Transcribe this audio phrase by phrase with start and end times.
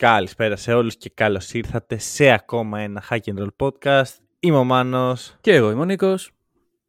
[0.00, 4.14] Καλησπέρα σε όλους και καλώς ήρθατε σε ακόμα ένα Hack and Roll podcast.
[4.40, 6.30] Είμαι ο Μάνος Και εγώ είμαι ο Νίκος.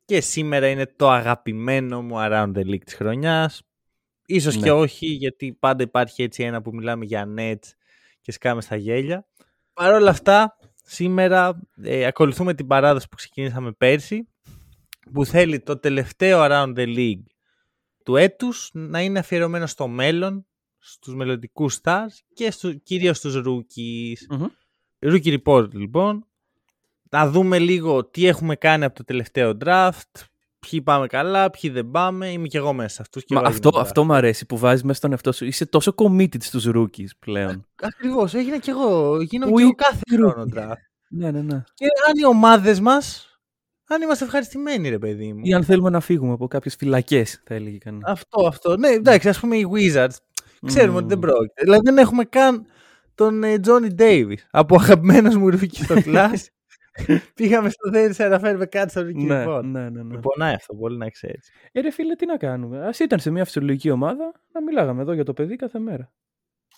[0.06, 3.62] και σήμερα είναι το αγαπημένο μου Around the League της χρονιάς.
[4.26, 4.62] Ίσως Ναι.
[4.64, 7.70] και όχι γιατί πάντα υπάρχει έτσι ένα που μιλάμε για Nets
[8.22, 9.28] και σκάμε στα γέλια.
[9.74, 14.28] Παρ' όλα αυτά, σήμερα ε, ακολουθούμε την παράδοση που ξεκινήσαμε πέρσι
[15.14, 17.24] που θέλει το τελευταίο Around the League
[18.04, 20.46] του έτους να είναι αφιερωμένο στο μέλλον,
[20.84, 24.38] στους μελλοντικούς stars και στο, κυρίως στους rookies.
[24.38, 24.46] Μμμ.
[25.00, 26.26] Rookie Report λοιπόν.
[27.10, 30.02] Να δούμε λίγο τι έχουμε κάνει από το τελευταίο draft.
[30.70, 32.28] Ποιοι πάμε καλά, ποιοι δεν πάμε.
[32.32, 33.24] Είμαι και εγώ μέσα σε αυτούς.
[33.26, 33.84] Και Μα βάζω αυτό, τον draft.
[33.84, 35.46] αυτό μου αρέσει που βάζεις μέσα στον εαυτό σου.
[35.46, 37.66] Είσαι τόσο committed στους rookies πλέον.
[37.82, 39.22] Ακριβώς, έγινα και εγώ.
[39.22, 40.16] Γίνομαι Που και εγώ είναι κάθε rookie.
[40.16, 40.82] χρόνο draft.
[41.10, 41.64] ναι, ναι, ναι.
[41.74, 43.26] Και αν οι ομάδες μας,
[43.88, 45.42] αν είμαστε ευχαριστημένοι ρε παιδί μου.
[45.44, 48.02] Ή αν θέλουμε να φύγουμε από κάποιες φυλακές, θα έλεγε κανείς.
[48.06, 48.78] Αυτό, αυτό.
[48.78, 50.16] Ναι, εντάξει, ας πούμε οι Wizards.
[50.66, 50.98] Ξέρουμε Μμμ.
[50.98, 51.62] ότι δεν πρόκειται.
[51.64, 52.66] Δηλαδή δεν έχουμε καν
[53.16, 54.38] τον ε, Johnny Davis.
[54.52, 56.34] Από αγαπημένος μου ρούκι στο class.
[57.36, 59.64] Πήγαμε στο Θέλει να φέρουμε κάτι στο ρούκι ναι, report.
[59.64, 60.04] ναι, ναι, ναι.
[60.04, 61.50] Με πονάει αυτό πολύ να ξέρεις.
[61.72, 62.88] Ε, ρε φίλε, τι να κάνουμε.
[62.88, 66.12] Ας ήταν σε μια φυσιολογική ομάδα να μιλάγαμε εδώ για το παιδί κάθε μέρα.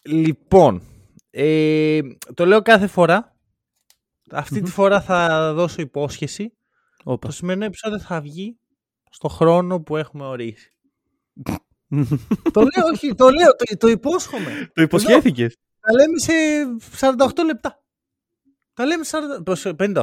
[0.03, 0.81] Λοιπόν,
[1.29, 1.99] ε,
[2.33, 3.35] το λέω κάθε φορά.
[4.31, 4.63] Αυτή Μμμ.
[4.63, 6.53] τη φορά θα δώσω υπόσχεση.
[7.03, 7.27] Όπα.
[7.27, 8.57] Το σημερινό επεισόδιο θα βγει
[9.09, 10.71] στο χρόνο που έχουμε ορίσει.
[12.51, 14.71] το λέω, όχι, το λέω, το, το υπόσχομαι.
[14.73, 15.57] το υποσχέθηκες.
[15.79, 16.33] Τα λέμε σε
[17.39, 17.81] 48 λεπτά.
[18.73, 20.01] Τα λέμε σε 40, προς 58.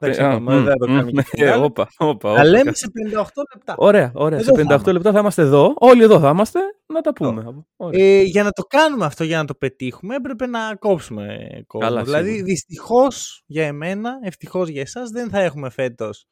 [0.00, 1.64] Εντάξει, Ε, α, είπαμε, δεν θα το μμ, κάνουμε μμ, και ε, άλλο.
[1.64, 2.28] Όπα, όπα.
[2.28, 2.44] Τα όπα.
[2.44, 3.22] λέμε σε 58
[3.54, 3.74] λεπτά.
[3.76, 4.38] Ωραία, ωραία.
[4.38, 4.92] Εδώ Σε θα 58 είμαστε.
[4.92, 5.74] λεπτά θα είμαστε εδώ.
[5.78, 6.60] Όλοι εδώ θα είμαστε.
[6.86, 7.64] Να τα πούμε.
[7.76, 8.04] Ωραία.
[8.04, 11.88] Ε, για να το κάνουμε αυτό, για να το πετύχουμε, έπρεπε να κόψουμε κόσμο.
[11.88, 12.44] Καλά, δηλαδή, σίγουρα.
[12.44, 16.26] δυστυχώς για εμένα, ευτυχώς για εσάς, δεν θα έχουμε φέτος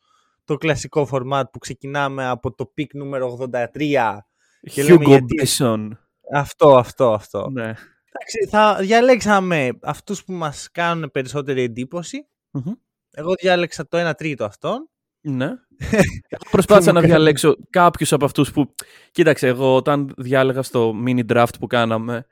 [0.44, 4.18] το κλασικό format που ξεκινάμε από το pick νούμερο 83.
[4.60, 5.88] Και λέμε Hugo γιατί- Bison.
[6.32, 7.48] Αυτό, αυτό, αυτό.
[7.50, 7.62] Ναι.
[7.62, 12.26] Εντάξει, θα διαλέξαμε αυτούς που μας κάνουν περισσότερη εντύπωση.
[12.50, 12.72] Μμμ.
[13.10, 14.90] Εγώ διάλεξα το 1 τρίτο αυτόν.
[15.20, 15.44] Ναι.
[16.34, 18.74] Εγώ προσπάθησα να Μου έκανε- διαλέξω κάποιους από αυτούς που.
[19.10, 22.26] Κοίταξε, εγώ όταν διάλεγα στο mini draft που κάναμε,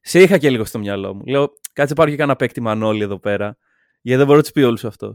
[0.00, 1.24] σε είχα και λίγο στο μυαλό μου.
[1.26, 3.56] Λέω, κάτσε πάρω και κάνα παίκτη Μανώλη εδώ πέρα.
[4.00, 5.12] Γιατί δεν μπορώ να τους πει όλους αυτό.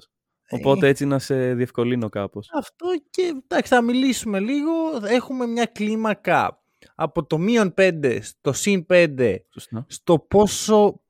[0.52, 2.50] Οπότε έτσι να σε διευκολύνω κάπως.
[2.54, 4.72] Αυτό και εντάξει, θα μιλήσουμε λίγο.
[5.10, 6.62] Έχουμε μια κλίμακα
[6.96, 9.86] από το μείον 5 στο συν 5 Σωστά.
[9.88, 11.02] στο πόσο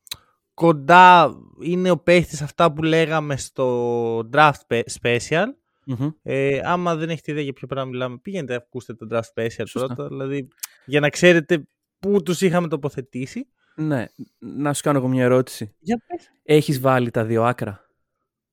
[0.53, 5.45] κοντά είναι ο παίχτης σε αυτά που λέγαμε στο draft pe- special.
[5.85, 6.09] Μμμ.
[6.23, 9.79] Ε, άμα δεν έχετε ιδέα για ποιο πράγμα μιλάμε, πήγαινε ακούστε το draft special Σωστά.
[9.95, 10.07] πρώτα.
[10.07, 10.47] Δηλαδή,
[10.85, 11.67] για να ξέρετε
[11.99, 13.47] πού τους είχαμε τοποθετήσει.
[13.75, 14.05] Ναι.
[14.39, 15.75] Να σου κάνω εγώ μια ερώτηση.
[15.79, 16.31] Για πες.
[16.43, 17.89] Έχεις βάλει τα δύο άκρα;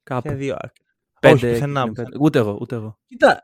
[0.08, 0.28] Κάπου.
[0.28, 0.72] Για δύο άκρα.
[1.20, 2.02] Πέντε, Όχι, πουθενά, πέντε.
[2.02, 2.18] πουθενά.
[2.24, 2.98] Ούτε εγώ, ούτε εγώ.
[3.06, 3.42] Κοίτα,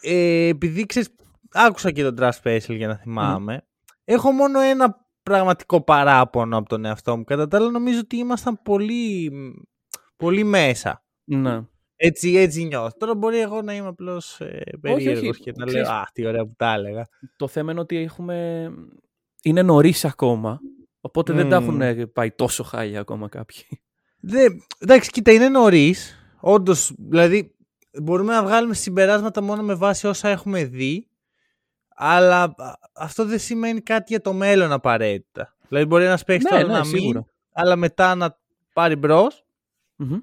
[0.00, 1.08] ε, επειδή ξέρεις,
[1.52, 3.66] άκουσα και το draft special για να θυμάμαι,
[4.04, 7.24] έχω μόνο ένα πραγματικό παράπονο από τον εαυτό μου.
[7.24, 9.30] Κατά τα άλλα νομίζω ότι ήμασταν πολύ,
[10.16, 11.04] πολύ μέσα.
[11.24, 11.60] Ναι.
[11.96, 12.96] Έτσι, έτσι νιώθω.
[12.98, 16.26] Τώρα μπορεί εγώ να είμαι απλώς ε, περίεργος όχι, και να ξέρεις- λέω «Α, τι
[16.26, 17.08] ωραία που τα έλεγα».
[17.36, 18.68] Το θέμα είναι ότι έχουμε...
[19.42, 20.58] είναι νωρίς ακόμα.
[21.00, 21.66] Οπότε δεν τα Μμμ.
[21.68, 23.62] έχουν ε, πάει τόσο χάλια ακόμα κάποιοι.
[24.24, 24.46] Δε,
[24.78, 26.16] εντάξει, κοίτα, είναι νωρίς.
[26.40, 27.54] Όντως, δηλαδή,
[28.02, 31.06] μπορούμε να βγάλουμε συμπεράσματα μόνο με βάση όσα έχουμε δει.
[31.94, 35.56] Αλλά α, αυτό δεν σημαίνει κάτι για το μέλλον απαραίτητα.
[35.68, 37.24] Δηλαδή, μπορεί ένας παίχτης Ναι, τώρα ναι, να μην, σίγουρα.
[37.52, 38.38] αλλά μετά να
[38.72, 39.44] πάρει μπρος.
[39.96, 40.18] Μμμ.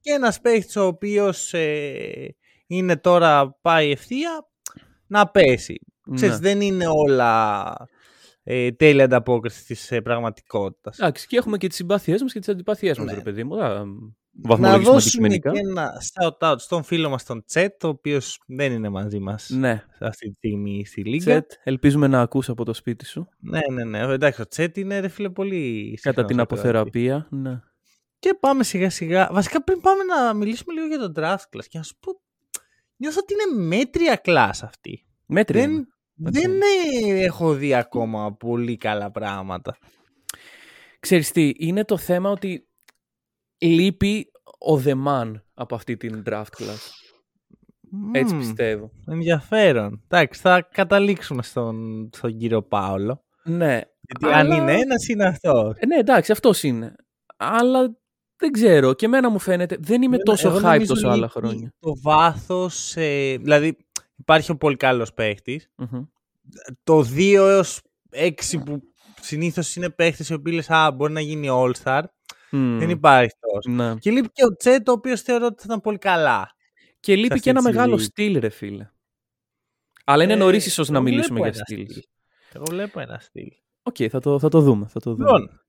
[0.00, 1.52] Και ένας παίχτης ο οποίος
[2.66, 4.46] είναι τώρα πάει ευθεία
[5.06, 5.80] να πέσει.
[6.14, 6.48] Ξέρεις, Ναι.
[6.48, 7.72] δεν είναι όλα
[8.48, 10.98] ε, τέλεια ανταπόκριση της ε, πραγματικότητας.
[10.98, 13.14] Εντάξει, και έχουμε και τις συμπάθειές μας και τις αντιπάθειέ μας, Ναι.
[13.14, 13.56] ρε παιδί μου.
[13.56, 15.52] Θα Να βαθμολογήσουμε δώσουμε αντικειμενικά.
[15.52, 19.84] και ένα shout-out στον φίλο μας τον Τσέτ, ο οποίος δεν είναι μαζί μας Ναι,
[20.00, 21.24] αυτή τη στιγμή στη Λίγκα.
[21.24, 23.28] Τσέτ, ελπίζουμε να ακούς από το σπίτι σου.
[23.38, 24.12] Ναι, ναι, ναι.
[24.12, 26.70] Εντάξει, ο Τσέτ είναι ρε φίλε πολύ Κατά συχνός την ακροατής.
[26.70, 27.26] αποθεραπεία.
[27.30, 27.60] Ναι.
[28.18, 29.28] Και πάμε σιγά σιγά.
[29.32, 32.12] Βασικά πριν πάμε να μιλήσουμε λίγο για τον draft class και να σου πω
[32.96, 35.06] νιώθω ότι είναι μέτρια class αυτή.
[35.26, 35.60] Μέτρια.
[35.60, 35.86] Δεν, είναι.
[36.16, 39.78] Δεν ε, έχω δει ακόμα πολύ καλά πράγματα.
[41.00, 42.68] Ξέρεις τι, είναι το θέμα ότι
[43.58, 46.90] λείπει ο The Man από αυτή την draft class.
[48.12, 48.90] Έτσι Μμμ, πιστεύω.
[49.06, 50.02] Ενδιαφέρον.
[50.08, 53.24] Εντάξει, θα καταλήξουμε στον, στον κύριο Πάολο.
[53.44, 53.80] Ναι.
[54.00, 55.76] Γιατί αν αλλά- είναι ένας, είναι αυτός.
[55.78, 56.94] Ε, ναι, εντάξει, αυτός είναι.
[57.36, 57.96] Αλλά
[58.36, 58.94] δεν ξέρω.
[58.94, 59.76] Και εμένα μου φαίνεται.
[59.80, 61.72] Δεν είμαι τόσο Εγώ hype νομίζω τόσο άλλα λείπει χρόνια.
[61.78, 62.92] Το βάθος.
[62.94, 63.76] δηλαδή,
[64.28, 65.70] υπάρχει ο πολύ καλός παίχτης.
[65.76, 66.02] Μμμ.
[66.84, 67.80] Το 2 έως
[68.10, 68.82] 6 που
[69.20, 72.02] συνήθως είναι παίχτες οι οποίοι λες, Α, μπορεί να γίνει All-Star.
[72.50, 72.78] Μμ.
[72.78, 73.70] Δεν υπάρχει τόσο.
[73.76, 73.94] Ναι.
[73.98, 76.50] Και λείπει και ο Τσέτ, ο οποίος θεωρώ ότι θα ήταν πολύ καλά.
[77.00, 78.04] Και λείπει αυτή και ένα τη μεγάλο λίγη.
[78.04, 78.90] στυλ, ρε φίλε.
[80.04, 81.90] Αλλά είναι Ε, νωρίς ίσως να εγώ μιλήσουμε βλέπω για ένα στυλ.
[81.90, 82.02] στυλ.
[82.52, 83.48] Εγώ βλέπω ένα στυλ.
[83.82, 84.86] Οκ, θα, το, θα το δούμε.
[84.86, 85.24] Θα το δούμε.
[85.24, 85.60] Λοιπόν,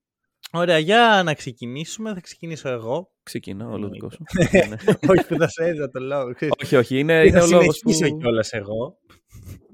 [0.52, 2.14] ωραία, για να ξεκινήσουμε.
[2.14, 3.12] Θα ξεκινήσω εγώ.
[3.22, 3.94] Ξεκινά, όλο εννοείται.
[3.94, 4.22] δικό σου.
[4.68, 4.76] Ναι.
[5.18, 6.34] όχι που θα σε έδωσα το λόγο.
[6.34, 6.54] ξέρεις.
[6.64, 6.98] όχι, όχι.
[6.98, 8.18] Είναι, Και είναι θα ο λόγος συνεχίσω που.
[8.18, 8.98] κιόλας εγώ.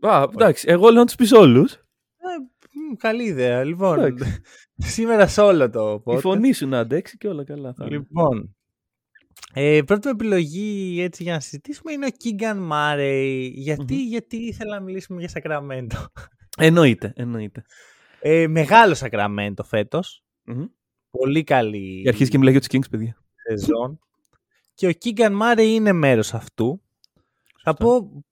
[0.00, 1.72] Α, εντάξει, εγώ λέω να τους πεις όλους.
[1.72, 1.78] Ε,
[2.90, 3.64] μ, καλή ιδέα.
[3.64, 4.40] Λοιπόν, Εντάξει.
[4.94, 6.20] σήμερα σε όλο το Η podcast.
[6.20, 7.74] φωνή σου να αντέξει και όλα καλά.
[7.74, 7.96] Θα είναι.
[7.96, 8.56] Λοιπόν,
[9.54, 13.50] ε, πρώτη μου επιλογή έτσι για να συζητήσουμε είναι ο Keegan Murray.
[13.54, 15.96] Γιατί, γιατί ήθελα να μιλήσουμε για Σακραμέντο.
[16.58, 17.62] Εννοείται, εννοείται.
[18.20, 20.23] Ε, μεγάλο Σακραμέντο φέτος.
[20.44, 20.64] Μμμ.
[21.10, 23.16] Πολύ καλή Και αρχίζει και μιλάει για τους Kings, παιδιά.
[23.48, 23.98] σεζόν.
[24.74, 26.82] και ο Keegan Murray είναι μέρος αυτού.
[27.62, 28.24] Θα πω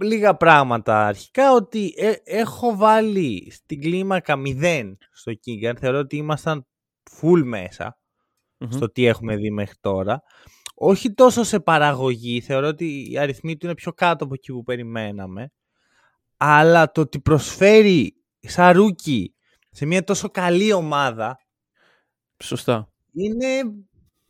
[0.00, 1.06] λίγα πράγματα.
[1.06, 5.74] Αρχικά ότι ε, έχω βάλει στην κλίμακα 0 στο Keegan.
[5.78, 6.66] Θεωρώ ότι ήμασταν
[7.20, 7.98] full μέσα.
[8.58, 8.70] Μμμ.
[8.70, 10.22] στο τι έχουμε δει μέχρι τώρα.
[10.74, 14.62] Όχι τόσο σε παραγωγή, θεωρώ ότι οι αριθμοί του είναι πιο κάτω από εκεί που
[14.62, 15.52] περιμέναμε.
[16.36, 19.34] Αλλά το ότι προσφέρει σαν rookie
[19.70, 21.38] σε μια τόσο καλή ομάδα
[22.42, 22.88] Σωστά.
[23.12, 23.46] είναι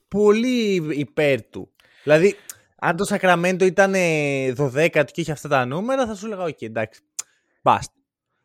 [0.09, 1.73] πολύ υπέρ του.
[2.03, 2.35] Δηλαδή,
[2.77, 3.93] αν το Σακραμέντο ήταν
[4.57, 7.01] 12 και είχε αυτά τα νούμερα, θα σου έλεγα: OK, εντάξει,
[7.62, 7.95] μπάστα.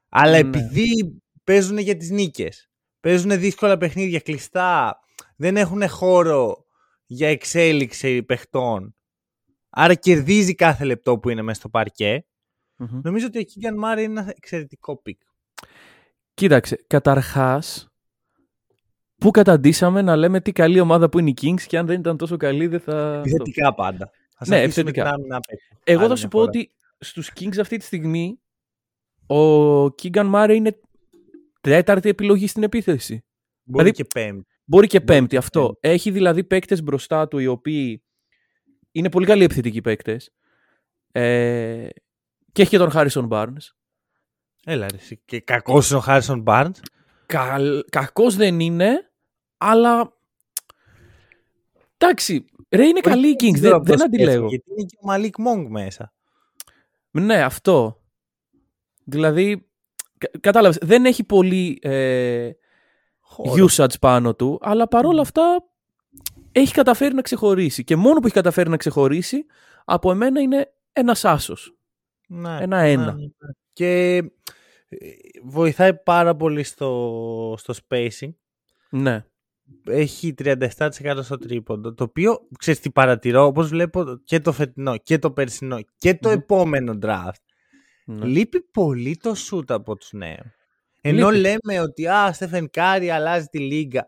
[0.09, 0.37] Αλλά Ναι.
[0.37, 2.69] επειδή παίζουν για τις νίκες,
[2.99, 4.99] παίζουν δύσκολα παιχνίδια, κλειστά,
[5.35, 6.65] δεν έχουν χώρο
[7.05, 8.95] για εξέλιξη παιχτών,
[9.69, 12.25] άρα κερδίζει κάθε λεπτό που είναι μέσα στο παρκέ,
[12.77, 12.99] Μμμ.
[13.03, 15.21] νομίζω ότι ο Keegan Murray είναι ένα εξαιρετικό pick.
[16.33, 17.89] Κοίταξε, καταρχάς,
[19.17, 22.17] πού καταντήσαμε να λέμε τι καλή ομάδα που είναι οι Kings και αν δεν ήταν
[22.17, 23.17] τόσο καλή δεν θα.
[23.19, 24.09] Επιθετικά πάντα.
[24.37, 25.03] Ας Ναι, αφήσουμε επιθετικά.
[25.03, 25.67] την άμυνα απ' έξω.
[25.83, 26.49] Εγώ Άλλη θα σου μια πω φορά.
[26.49, 28.39] ότι στους Kings αυτή τη στιγμή
[29.27, 30.79] ο Keegan Murray είναι
[31.61, 33.25] τέταρτη επιλογή στην επίθεση.
[33.63, 34.47] Μπορεί δηλαδή- και πέμπτη.
[34.65, 35.61] Μπορεί και Μπορεί πέμπτη και αυτό.
[35.61, 35.79] πέμπτη.
[35.95, 38.03] Έχει δηλαδή παίκτες μπροστά του οι οποίοι
[38.91, 40.31] είναι πολύ καλοί επιθετικοί παίκτες.
[41.11, 41.87] Ε,
[42.51, 43.67] και έχει και τον Harrison Barnes.
[44.65, 45.21] Έλα ρε, εσύ.
[45.25, 46.71] και κακός είναι ο Χάρισον Barnes.
[47.25, 47.83] Καλ...
[47.89, 49.11] Κακός δεν είναι,
[49.57, 50.13] αλλά...
[51.97, 54.47] Εντάξει, ρε είναι καλή οι Kings, ξέρω δεν, πώς δεν σκέφτομαι, αντιλέγω.
[54.47, 56.13] Γιατί είναι και ο Μαλίκ Μόγκ μέσα.
[57.11, 58.01] Ναι, αυτό.
[59.03, 59.67] Δηλαδή,
[60.17, 62.51] κα- κατάλαβες, δεν έχει πολύ ε,
[63.19, 63.65] Χώρο.
[63.69, 65.63] usage πάνω του, αλλά παρόλα αυτά
[66.51, 67.83] έχει καταφέρει να ξεχωρίσει.
[67.83, 69.45] Και μόνο που έχει καταφέρει να ξεχωρίσει,
[69.85, 71.77] από εμένα είναι ένας άσος.
[72.27, 73.13] Ναι, Ένα ναι, ένα.
[73.13, 73.25] ναι.
[73.73, 74.15] Και
[74.87, 75.07] ε,
[75.45, 78.33] βοηθάει πάρα πολύ στο, στο spacing.
[78.89, 79.25] Ναι.
[79.87, 80.67] Έχει 37%
[81.21, 81.93] στο τρίποντο.
[81.93, 86.29] Το οποίο, ξέρεις τι παρατηρώ, όπως βλέπω και το φετινό και το περσινό και το
[86.29, 86.35] Μμμ.
[86.37, 87.29] επόμενο draft.
[88.05, 88.25] ναι.
[88.25, 90.55] Λείπει πολύ το σουτ από τους νέους.
[91.01, 91.41] Ενώ Λείπει.
[91.41, 94.05] λέμε ότι α, Στέφεν Κάρι αλλάζει τη λίγκα.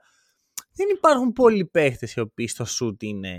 [0.73, 3.37] Δεν υπάρχουν πολλοί παίχτες οι οποίοι στο shoot είναι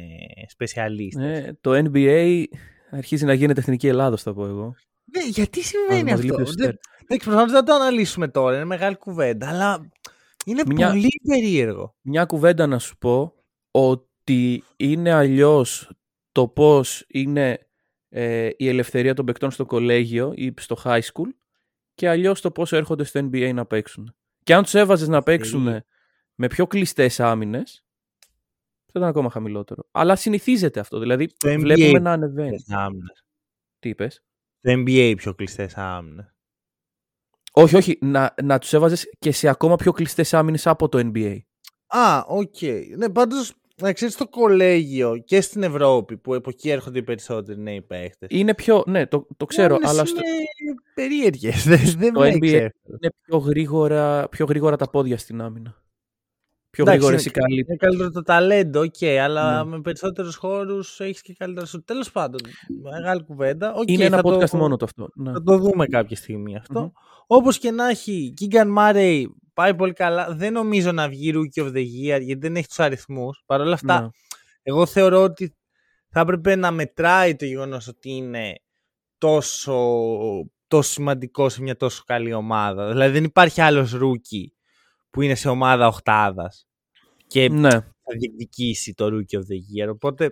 [0.48, 1.38] σπεσιαλίστες.
[1.38, 2.44] Ε, το NBA
[2.90, 4.74] αρχίζει να γίνεται εθνική Ελλάδος, θα πω εγώ.
[5.16, 6.74] Ναι, γιατί συμβαίνει μας αυτό; λείπει ο Δεν, Στέρ.
[7.06, 9.90] δεν προφανώς δεν το αναλύσουμε τώρα, είναι μεγάλη κουβέντα, αλλά
[10.44, 11.96] είναι Μια- πολύ περίεργο.
[12.00, 13.34] Μια κουβέντα να σου πω
[13.70, 15.90] ότι είναι αλλιώς
[16.32, 17.58] το πώς είναι
[18.08, 21.28] ε, η ελευθερία των παικτών στο κολέγιο ή στο high school
[21.94, 24.14] και αλλιώς το πώς έρχονται στο NBA να παίξουν.
[24.42, 25.82] Και αν τους έβαζες να παίξουν
[26.34, 27.84] με πιο κλειστές άμυνες
[28.86, 29.82] θα ήταν ακόμα χαμηλότερο.
[29.90, 30.98] Αλλά συνηθίζεται αυτό.
[30.98, 32.48] Δηλαδή Στο NBA βλέπουμε να ανεβαίνει.
[32.48, 33.24] Κλειστές άμυνες.
[33.78, 34.22] Τι είπες;
[34.60, 36.34] Το NBA πιο κλειστές άμυνες.
[37.52, 37.98] Όχι, όχι.
[38.00, 41.38] Να, να τους έβαζες και σε ακόμα πιο κλειστές άμυνες από το NBA.
[41.86, 42.56] Α, οκ.
[42.96, 47.60] Ναι, πάντως να ξέρεις στο κολέγιο και στην Ευρώπη που από εκεί έρχονται οι περισσότεροι
[47.60, 48.28] νέοι παίχτες.
[48.30, 48.82] Είναι πιο...
[48.86, 49.78] Ναι, το, το ξέρω.
[49.82, 50.20] αλλά στο,
[50.60, 51.64] Είναι περίεργες.
[51.64, 52.68] Δεν, δεν Το με NBA ξέρω.
[52.86, 55.82] είναι πιο γρήγορα, πιο γρήγορα τα πόδια στην άμυνα.
[56.70, 57.60] Πιο Εντάξει, γρήγορες οι είναι- καλοί.
[57.68, 59.70] Είναι καλύτερο το ταλέντο, οκ, αλλά Ναι.
[59.70, 61.82] με περισσότερους χώρους έχεις και καλύτερα σουτ.
[61.84, 62.40] Τέλος πάντων,
[62.82, 63.72] μεγάλη κουβέντα.
[63.74, 65.08] Οκ, είναι ένα θα podcast το, μόνο το αυτό.
[65.14, 65.32] Ναι.
[65.32, 66.80] Θα το δούμε κάποια στιγμή αυτό.
[66.80, 66.88] Μμμ.
[67.26, 70.34] Όπως και να έχει, Keegan Murray πάει πολύ καλά.
[70.34, 73.42] Δεν νομίζω να βγει Rookie of the Year γιατί δεν έχει τους αριθμούς.
[73.46, 74.08] Παρ' όλα αυτά, Ναι.
[74.62, 75.56] εγώ θεωρώ ότι
[76.08, 78.52] θα έπρεπε να μετράει το γεγονός ότι είναι
[79.18, 79.76] τόσο,
[80.66, 82.88] τόσο σημαντικό σε μια τόσο καλή ομάδα.
[82.88, 84.46] Δηλαδή δεν υπάρχει άλλος Rookie
[85.18, 86.66] που είναι σε ομάδα οχτάδας
[87.26, 87.70] και ναι.
[87.70, 89.88] θα διεκδικήσει το Rookie of the Year.
[89.90, 90.30] Οπότε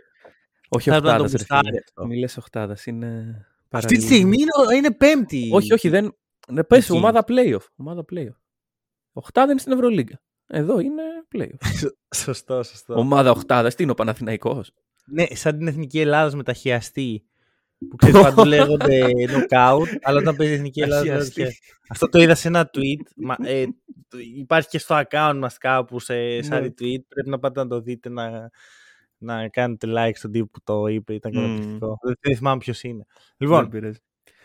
[0.68, 1.78] Όχι θα έπρεπε να το οχτάδας, ρε μπουστάρει φίλε.
[1.78, 2.06] αυτό.
[2.06, 3.06] Μη λες οχτάδας, είναι
[3.70, 4.06] αυτή τη παραλίγο.
[4.06, 5.50] στιγμή είναι, είναι πέμπτη.
[5.52, 6.16] Όχι, όχι, δεν...
[6.48, 6.96] Ναι, πες, Εκεί.
[6.96, 7.66] ομάδα playoff.
[7.76, 8.36] Ομάδα playoff.
[9.12, 10.20] Οχτάδα είναι στην Ευρωλίγκα.
[10.46, 11.02] Εδώ είναι
[11.34, 11.88] playoff.
[12.24, 12.94] σωστό, σωστό.
[12.94, 14.72] Ομάδα οχτάδα, τι είναι ο Παναθηναϊκός;
[15.06, 17.24] Ναι, σαν την Εθνική Ελλάδας με τα χιαστή.
[17.90, 21.02] Που ξέρεις παντού λέγονται knockout, αλλά όταν παίζει η Εθνική Ελλάδα.
[21.04, 21.40] λέγονται Αχιαστή.
[21.40, 21.59] χιαστή.
[21.88, 23.02] Αυτό το είδα σε ένα tweet.
[23.16, 23.64] Μα, ε,
[24.09, 26.66] το- υπάρχει και στο account μας κάπου σε, σαν Ναι.
[26.68, 27.00] retweet.
[27.09, 28.50] Πρέπει να πάτε να το δείτε να,
[29.18, 31.14] να κάνετε like στον τύπο που το είπε.
[31.14, 31.42] Ήταν Μμμ.
[31.47, 31.99] καταπληκτικό.
[32.02, 33.04] Δεν, δεν θυμάμαι ποιος είναι.
[33.37, 33.99] Δεν Λοιπόν, πειράζει.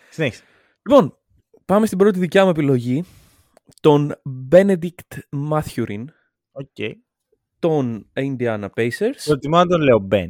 [0.09, 0.43] συνέχισε.
[0.89, 1.17] Λοιπόν,
[1.65, 3.03] πάμε στην πρώτη δικιά μου επιλογή.
[3.81, 4.13] Τον
[4.51, 5.17] Benedict
[5.51, 6.05] Mathurin,
[6.51, 6.91] Okay.
[7.59, 9.15] των Indiana Pacers.
[9.25, 10.29] Προτιμώ να τον λέω Ben.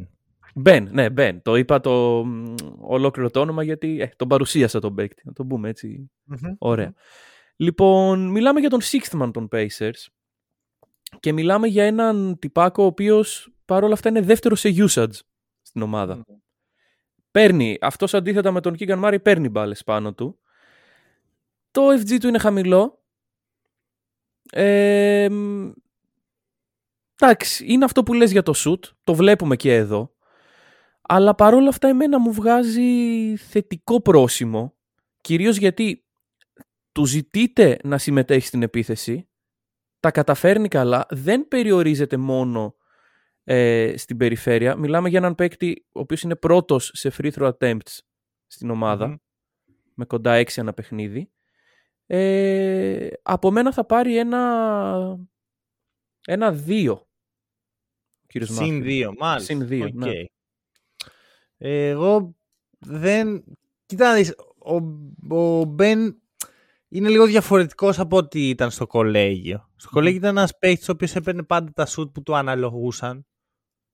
[0.64, 1.38] Ben, ναι, Ben.
[1.42, 5.22] Το είπα το μ, ολόκληρο το όνομα γιατί ε, τον παρουσίασα τον παίκτη.
[5.24, 6.10] Να το πούμε έτσι.
[6.58, 6.92] Ωραία.
[7.56, 10.06] Λοιπόν, μιλάμε για τον sixth man των Pacers
[11.20, 15.18] και μιλάμε για έναν τυπάκο ο οποίος παρόλα αυτά είναι δεύτερο σε usage
[15.62, 16.24] στην ομάδα.
[17.30, 20.38] Παίρνει, αυτός αντίθετα με τον Keegan Murray παίρνει μπάλες πάνω του.
[21.70, 23.02] Το FG του είναι χαμηλό.
[24.50, 25.70] Ε, μ,
[27.18, 30.14] εντάξει, είναι αυτό που λες για το shoot, το βλέπουμε και εδώ.
[31.02, 34.76] Αλλά παρόλα αυτά εμένα μου βγάζει θετικό πρόσημο,
[35.20, 36.04] κυρίως γιατί
[36.92, 39.28] του ζητείτε να συμμετέχει στην επίθεση,
[40.00, 42.76] τα καταφέρνει καλά, δεν περιορίζεται μόνο
[43.44, 44.76] ε, στην περιφέρεια.
[44.76, 47.98] Μιλάμε για έναν παίκτη ο οποίος είναι πρώτος σε free throw attempts
[48.46, 49.14] στην ομάδα, Μμμ.
[49.94, 51.30] με κοντά 6 ένα παιχνίδι.
[52.06, 55.18] Ε, από μένα θα πάρει ένα,
[56.26, 56.96] ένα 2.
[58.26, 58.82] Κύριος Συν Μάθιου.
[58.82, 59.54] δύο, μάλιστα.
[59.54, 59.94] Συν δύο, Οκ.
[59.94, 60.10] ναι.
[61.64, 62.34] Εγώ
[62.78, 63.44] δεν...
[63.86, 64.74] Κοίτα να δεις, ο,
[65.36, 66.22] ο Μπεν
[66.88, 69.70] είναι λίγο διαφορετικός από ό,τι ήταν στο κολέγιο.
[69.76, 73.26] Στο κολέγιο ήταν ένας παίκτης ο οποίος έπαιρνε πάντα τα σουτ που του αναλογούσαν.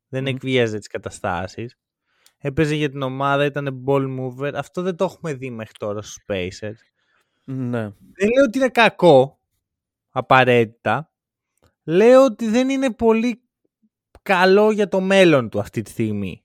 [0.08, 0.26] Δεν Μμμ.
[0.26, 1.78] εκβίαζε τις καταστάσεις.
[2.38, 4.52] Έπαιζε για την ομάδα, ήταν ball mover.
[4.54, 6.78] Αυτό δεν το έχουμε δει μέχρι τώρα στους Pacers.
[7.44, 7.80] Ναι.
[8.12, 9.40] Δεν λέω ότι είναι κακό,
[10.10, 11.12] απαραίτητα.
[11.84, 13.42] Λέω ότι δεν είναι πολύ
[14.22, 16.42] καλό για το μέλλον του αυτή τη στιγμή.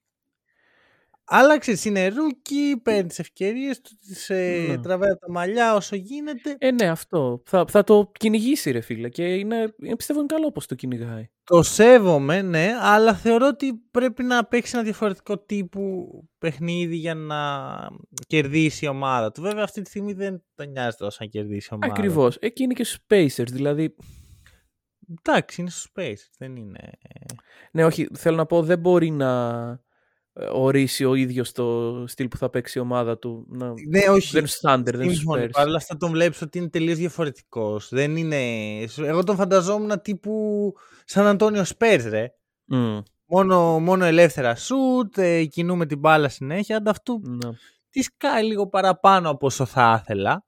[1.26, 4.78] Αλλά ξέρεις, είναι rookie, παίρνεις τις ευκαιρίες του, τις ε, Ναι.
[4.78, 6.56] τραβάει από τα μαλλιά όσο γίνεται.
[6.58, 7.42] Ε, ναι, αυτό.
[7.46, 9.10] Θα, θα το κυνηγήσει, ρε φίλε.
[9.10, 11.30] Και είναι, είναι πιστεύω είναι καλό πως το κυνηγάει.
[11.44, 17.40] Το σέβομαι, ναι, αλλά θεωρώ ότι πρέπει να παίξει ένα διαφορετικό τύπου παιχνίδι για να
[18.28, 19.42] κερδίσει η ομάδα του.
[19.42, 21.94] Βέβαια αυτή τη στιγμή δεν τον νοιάζει τόσο να κερδίσει η ομάδα.
[21.94, 22.38] Ακριβώς.
[22.40, 23.52] Εκεί είναι και στους Pacers.
[23.52, 23.96] Δηλαδή,
[25.22, 26.92] Εντάξει, είναι στο space, δεν είναι...
[27.72, 29.80] ναι, όχι, θέλω να πω, δεν μπορεί να ε,
[30.52, 33.46] ορίσει ο ίδιος το στυλ που θα παίξει η ομάδα του.
[33.50, 33.68] Να...
[33.68, 34.30] Ναι, όχι.
[34.32, 35.42] Δεν είναι στάντερ, δεν είναι Σύμφωνοι.
[35.42, 37.90] στους Παρ' όλα αυτά τον βλέπεις ότι είναι τελείως διαφορετικός.
[37.90, 38.38] Δεν είναι.
[38.98, 40.74] Εγώ τον φανταζόμουν τύπου
[41.06, 42.34] Σαν Αντώνιο Σπέρς, ρε.
[42.66, 46.78] Μμ, Μόνο, μόνο ελεύθερα σουτ, ε, κινούμε την μπάλα συνέχεια.
[46.78, 47.50] Ανταυτού ναι.
[47.90, 50.46] τη σκάει λίγο παραπάνω από όσο θα ήθελα.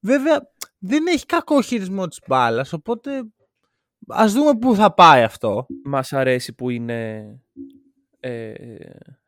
[0.00, 0.40] Βέβαια,
[0.78, 3.10] δεν έχει κακό χειρισμό της μπάλας, οπότε
[4.08, 5.66] ας δούμε πού θα πάει αυτό.
[5.84, 7.40] Μας αρέσει που είναι ε,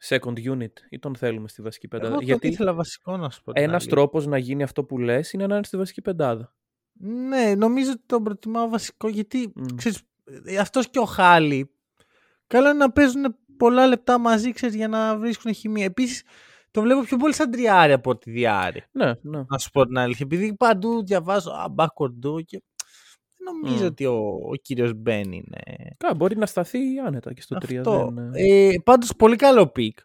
[0.09, 2.09] second unit ή τον θέλουμε στη βασική πεντάδα.
[2.09, 3.53] Εγώ τον Γιατί ήθελα βασικό να σου πω.
[3.53, 3.91] την ένας αλήθεια.
[3.97, 6.55] τρόπος να γίνει αυτό που λες είναι να είναι στη βασική πεντάδα.
[7.29, 9.65] Ναι, νομίζω ότι τον προτιμάω βασικό γιατί Μμ.
[9.77, 10.01] ξέρεις,
[10.45, 11.71] ε, αυτός και ο Χάλι
[12.47, 15.85] καλό είναι να παίζουν πολλά λεπτά μαζί ξέρεις, για να βρίσκουν χημεία.
[15.85, 16.23] Επίσης
[16.71, 18.83] το βλέπω πιο πολύ σαν τριάρι από ότι διάρι.
[18.93, 19.45] Ναι, ναι.
[19.49, 20.27] Να σου πω την αλήθεια.
[20.31, 22.76] Επειδή παντού διαβάζω α, backcourt duo και δεν
[23.53, 23.87] νομίζω Μμ.
[23.87, 24.17] ότι ο,
[24.51, 25.59] ο κύριος Μπεν είναι
[25.97, 27.75] Κα, μπορεί να σταθεί άνετα και στο 3.
[27.77, 28.11] αυτό.
[28.15, 29.99] Δεν, ε, Ε, πάντως πολύ καλό pick.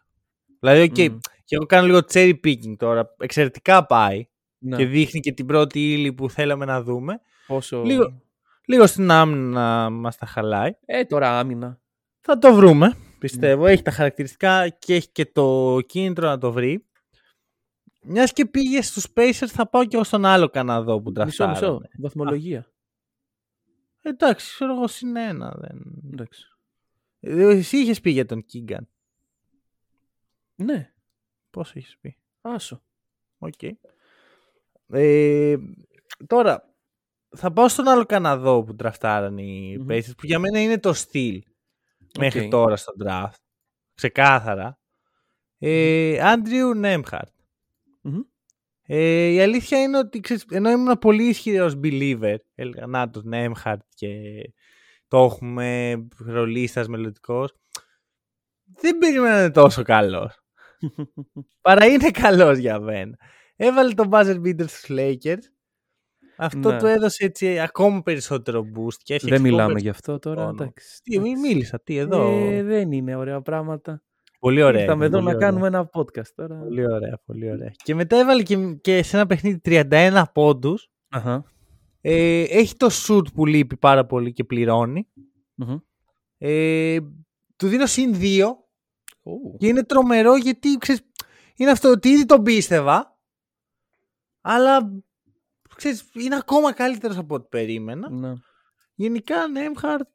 [0.60, 1.18] Δηλαδή, οκ, Μμ.
[1.44, 3.14] και εγώ κάνω λίγο cherry picking τώρα.
[3.18, 4.26] Εξαιρετικά πάει
[4.58, 4.76] ναι.
[4.76, 7.20] και δείχνει και την πρώτη ύλη που θέλαμε να δούμε.
[7.46, 7.82] Πόσο...
[7.82, 8.20] Λίγο-
[8.66, 10.70] Λίγο στην άμυνα μας τα χαλάει.
[10.84, 11.80] Ε, τώρα άμυνα.
[12.20, 13.66] Θα το βρούμε, πιστεύω.
[13.66, 16.86] Έχει τα χαρακτηριστικά και έχει και το κίνητρο να το βρει.
[18.04, 21.52] Μιας και πήγε στους Pacers, θα πάω και εγώ στον άλλο Καναδό που Μισό, τραφτάραμε.
[21.60, 21.80] μισό.
[21.98, 22.66] Βαθμολογία.
[24.02, 25.54] Εντάξει, ξέρω εγώ συνένα.
[25.58, 25.82] Δεν...
[26.12, 26.46] Εντάξει.
[27.20, 28.88] Ε, Εσύ είχες πει για τον Κίγκαν.
[30.54, 30.92] Ναι,
[31.50, 32.82] Πώς είχες πει; άσο.
[33.38, 33.62] Οκ.
[34.88, 35.56] Ε,
[36.26, 36.74] τώρα,
[37.36, 39.86] θα πάω στον άλλο Καναδό που ντραφτάραν οι Μμμ.
[39.88, 41.42] Pacers, που για μένα είναι το steal
[42.18, 42.50] μέχρι Οκ.
[42.50, 43.34] τώρα στον draft.
[43.94, 44.78] Ξεκάθαρα.
[45.58, 47.34] Ε, Άντριου Νέμχαρτ.
[48.88, 48.96] Μμμ.
[48.98, 53.82] Ε, η αλήθεια είναι ότι ξέρεις, ενώ ήμουν πολύ ισχυρός believer, έλεγα να το Νέμχαρτ
[53.94, 54.08] και
[55.08, 57.54] το έχουμε ρολίστας μελλοντικός.
[58.80, 60.40] Δεν περίμενα να είναι τόσο καλός.
[61.60, 63.16] Παρά είναι καλός για μένα.
[63.56, 65.42] Έβαλε τον buzzer beater στους Lakers.
[66.36, 66.78] Αυτό Ναι.
[66.78, 68.94] του έδωσε έτσι ακόμα περισσότερο boost.
[69.02, 70.42] Και έφτιαξε Δεν ακόμα μιλάμε περισσότερο γι' αυτό τώρα.
[70.42, 70.62] χρόνο.
[70.62, 71.02] Εντάξει.
[71.02, 72.46] Τι, μη μίλησα, τι εδώ.
[72.50, 74.02] Ε, δεν είναι ωραία πράγματα.
[74.42, 74.80] Πολύ ωραία.
[74.80, 75.48] Ήρθαμε είναι, εδώ πολύ να ωραία.
[75.48, 76.56] κάνουμε ένα podcast τώρα.
[76.58, 77.72] Πολύ ωραία, πολύ ωραία.
[77.82, 80.90] Και μετά έβαλε και, και σε ένα παιχνίδι 31 πόντους.
[81.08, 81.44] Αχα.
[82.00, 85.08] Ε, έχει το shoot που λείπει πάρα πολύ και πληρώνει.
[85.54, 85.76] Μμμ.
[86.38, 86.98] Ε,
[87.56, 88.40] του δίνω συν 2
[89.22, 89.56] Ου.
[89.58, 91.02] και είναι τρομερό γιατί ξέρεις,
[91.56, 93.18] είναι αυτό ότι ήδη τον πίστευα,
[94.40, 94.92] αλλά
[95.76, 98.10] ξέρεις, είναι ακόμα καλύτερος από ό,τι περίμενα.
[98.10, 98.32] Ναι.
[98.94, 100.08] Γενικά, Νέμχαρτ,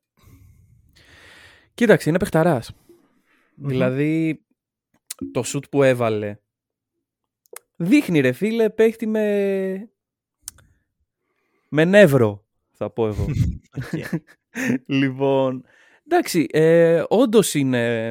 [1.73, 2.71] Κοίταξε, είναι παιχταράς.
[3.57, 4.45] Δηλαδή,
[5.31, 6.37] το σουτ που έβαλε
[7.75, 9.91] δείχνει ρε φίλε παίχτη με
[11.69, 13.25] με νεύρο θα πω εγώ.
[14.85, 15.65] λοιπόν,
[16.05, 18.09] εντάξει, ε, όντως είναι,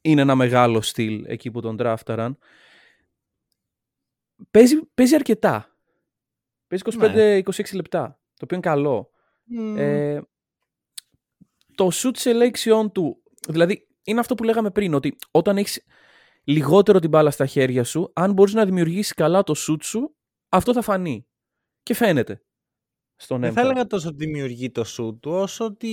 [0.00, 2.38] είναι ένα μεγάλο στυλ εκεί που τον τράφταραν.
[4.50, 5.76] Παίζει, παίζει αρκετά.
[6.66, 6.84] Παίζει
[7.52, 9.10] 25-26 λεπτά, το οποίο είναι καλό.
[9.76, 10.20] Ε,
[11.74, 15.84] το shoot selection του, δηλαδή είναι αυτό που λέγαμε πριν, ότι όταν έχεις
[16.44, 20.14] λιγότερο την μπάλα στα χέρια σου, αν μπορείς να δημιουργήσεις καλά το shoot σου,
[20.48, 21.26] αυτό θα φανεί.
[21.82, 22.42] Και φαίνεται.
[23.16, 23.64] Στον Δεν θα Emperor.
[23.64, 25.88] έλεγα τόσο ότι δημιουργεί το σουτ του, όσο ότι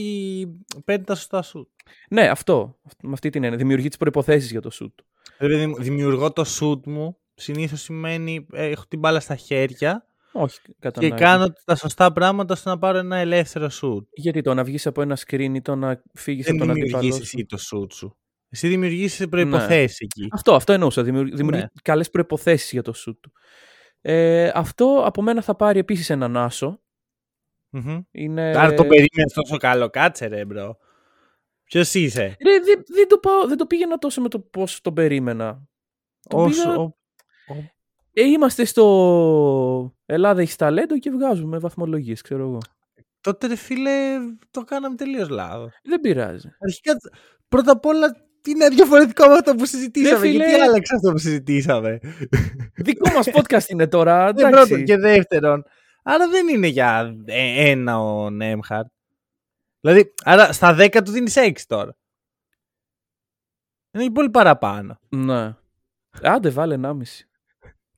[0.86, 1.68] παίρνει τα σωστά σουτ.
[2.10, 2.80] Ναι, αυτό.
[3.04, 3.58] Με αυτή την έννοια.
[3.58, 4.92] Δημιουργεί τις προϋποθέσεις για το shoot.
[4.96, 5.06] του.
[5.38, 11.00] Δηλαδή, δημιουργώ το σουτ μου, συνήθως σημαίνει ε, έχω την μπάλα στα χέρια Όχι, κατά
[11.00, 11.22] και ανάγκη.
[11.24, 14.08] κάνω τα σωστά πράγματα ώστε να πάρω ένα ελεύθερο σουτ.
[14.12, 16.96] Γιατί το να βγεις από ένα screen ή το να φύγεις Δεν από τον δημιουργείς
[16.98, 17.22] αντίπαλό σου.
[17.38, 18.18] εσύ το σουτ σου.
[18.50, 20.28] Εσύ δημιουργείς προποθέσει εκεί.
[20.32, 21.04] Αυτό, αυτό εννοούσα.
[21.04, 21.68] Δημιουργεί, δημιουργεί Ναι.
[21.84, 23.32] καλές προϋποθέσεις για το shoot του.
[24.02, 26.82] Ε, αυτό από μένα θα πάρει επίσης έναν άσο.
[27.70, 28.00] Μμμ.
[28.12, 28.42] Είναι...
[28.58, 29.90] Άρα το περίμενε τόσο καλό.
[29.90, 30.78] Κάτσε ρε, bro.
[31.64, 34.94] Ποιος είσαι; Ρε, δεν, δεν, το πάω, δεν το πήγαινα τόσο με το πώς τον
[34.94, 35.62] περίμενα.
[36.30, 36.94] Το Όσο, πήγα- ο-
[38.14, 38.84] Ε, είμαστε στο
[40.12, 42.58] Ελλάδα έχεις ταλέντο και βγάζουμε βαθμολογίες, ξέρω εγώ.
[43.22, 44.18] τότε ρε φίλε
[44.52, 45.74] το κάναμε τελείως λάθος.
[45.84, 46.50] Δεν πειράζει.
[46.60, 46.94] Αρχικά,
[47.48, 48.16] πρώτα απ' όλα
[48.48, 50.20] είναι διαφορετικό από αυτό που συζητήσαμε.
[50.20, 50.46] φίλε.
[50.46, 52.00] Γιατί άλλαξε αυτό που συζητήσαμε.
[52.76, 54.68] Δικό μας podcast είναι τώρα, Δεν εντάξει.
[54.68, 55.64] πρώτον και δεύτερον.
[56.04, 58.88] Άρα δεν είναι για ε, ένα ο Νέμχαρτ.
[59.80, 61.96] Δηλαδή, άρα στα 10 του δίνεις 6 τώρα.
[63.92, 65.00] Είναι πολύ παραπάνω.
[65.10, 65.56] Ναι.
[66.22, 66.92] Άντε, βάλε 1,5.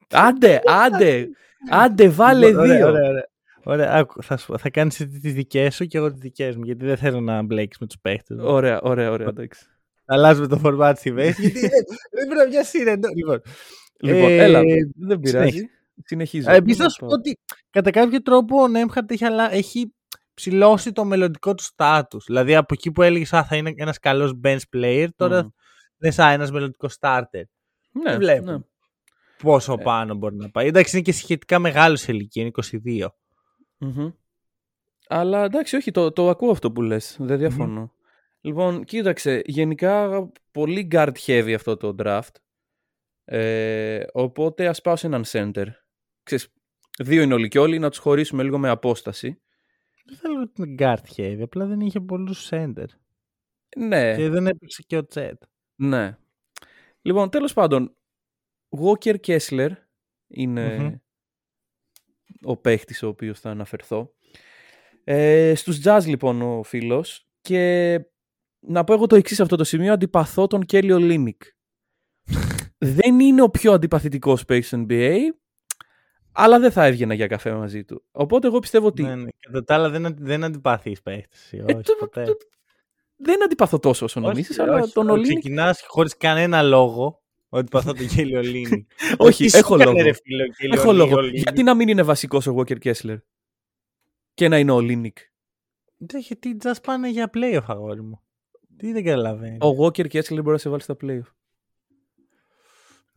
[0.10, 1.28] Άντε, άντε,
[1.84, 2.88] άντε, βάλε Λοιπόν, Ωραία, δύο.
[2.88, 3.30] Ωραία, ωραία.
[3.64, 6.56] Ωραία, άκου, θα, σου πω, θα κάνεις εσύ τις δικές σου και εγώ τις δικές
[6.56, 8.38] μου, γιατί δεν θέλω να μπλέκεις με τους παίχτες.
[8.38, 8.44] μου.
[8.48, 9.66] Ωραία, ωραία, ωραία, εντάξει.
[10.06, 11.70] Αλλάζουμε το format στη μέση, γιατί δεν-
[12.12, 12.98] δεν πρέπει να πιάσει είναι.
[13.16, 13.42] Λοιπόν,
[14.00, 14.62] Λοιπόν, Ε, έλα,
[14.96, 15.48] δεν πειράζει.
[15.50, 15.70] συνέχισε.
[16.06, 16.52] Συνεχίζω.
[16.52, 17.38] Επίσης, να σου πω ότι
[17.70, 19.54] κατά κάποιο τρόπο ο Νέμχαρτ έχει, αλλα...
[19.54, 19.94] έχει
[20.34, 22.24] ψηλώσει το μελλοντικό του στάτους.
[22.26, 25.50] Δηλαδή από εκεί που έλεγες Α, θα είναι ένας καλός bench player, τώρα Μμμ.
[26.00, 27.42] λες Α, ένας μελλοντικός starter.
[27.92, 28.52] Ναι, δεν βλέπω.
[28.52, 28.58] ναι.
[29.42, 29.84] Πόσο Ε.
[29.84, 30.68] πάνω μπορεί να πάει.
[30.68, 33.08] Εντάξει, είναι και σχετικά μεγάλος σε ηλικία, είναι 22.
[33.78, 34.10] Μμμ.
[35.08, 37.16] Αλλά εντάξει, όχι, το, το ακούω αυτό που λες.
[37.20, 37.94] Δεν διαφωνώ.
[38.42, 42.36] Λοιπόν, κοίταξε, γενικά πολύ guard heavy αυτό το draft.
[43.26, 45.66] Ε, οπότε ας πάω σε έναν center.
[46.24, 46.54] Ξέρεις,
[47.00, 49.42] δύο είναι όλοι και όλοι, να τους χωρίσουμε λίγο με απόσταση.
[50.06, 52.86] Δεν θέλω ότι είναι guard heavy, απλά δεν είχε πολλούς center.
[53.78, 55.42] Ναι, Και δεν έπαιξε και ο Τσέτ.
[55.76, 56.18] ναι.
[57.02, 57.96] Λοιπόν, τέλος πάντων,
[58.80, 59.70] Walker Kessler
[60.28, 60.96] είναι Μμμ.
[62.44, 64.14] ο παίχτης ο οποίος θα αναφερθώ.
[65.04, 67.94] Ε, στους Jazz λοιπόν ο φίλος και
[68.60, 71.38] να πω εγώ το εξής σε αυτό το σημείο, αντιπαθώ τον Kelly Olynyk.
[72.78, 75.18] δεν είναι ο πιο αντιπαθητικός παίκτης του NBA,
[76.32, 78.06] αλλά δεν θα έβγαινα για καφέ μαζί του.
[78.12, 79.30] Οπότε εγώ πιστεύω ότι Ναι, ναι.
[79.40, 81.40] Κατά τα άλλα δεν, αντι- δεν αντιπαθείς παίχτες.
[81.44, 82.24] εσύ, Ε, όχι, το- ποτέ.
[82.24, 82.38] το-
[83.16, 85.22] δεν αντιπαθώ τόσο όσο νομίζεις, αλλά τον Olynyk...
[85.24, 87.21] Ξεκινάς χωρίς κανένα λόγο
[87.54, 88.88] ότι παθώ τον Κέλιο Λίνι.
[89.18, 90.04] Όχι, Τι έχω σου έκανε, λόγο.
[90.04, 91.16] ρε φίλε, ο Kelly Έχω Olynyk, λόγο.
[91.16, 91.34] ο Olynyk?
[91.34, 93.18] Γιατί να μην είναι βασικός ο Walker Kessler;
[94.34, 95.14] Και να είναι ο Olynyk.
[95.98, 98.22] Ναι, Γιατί just πάνε για playoff, αγόρι μου.
[98.78, 99.58] Τι δεν καταλαβαίνεις.
[99.62, 101.32] Ο Walker Kessler μπορεί να σε βάλει στα playoff.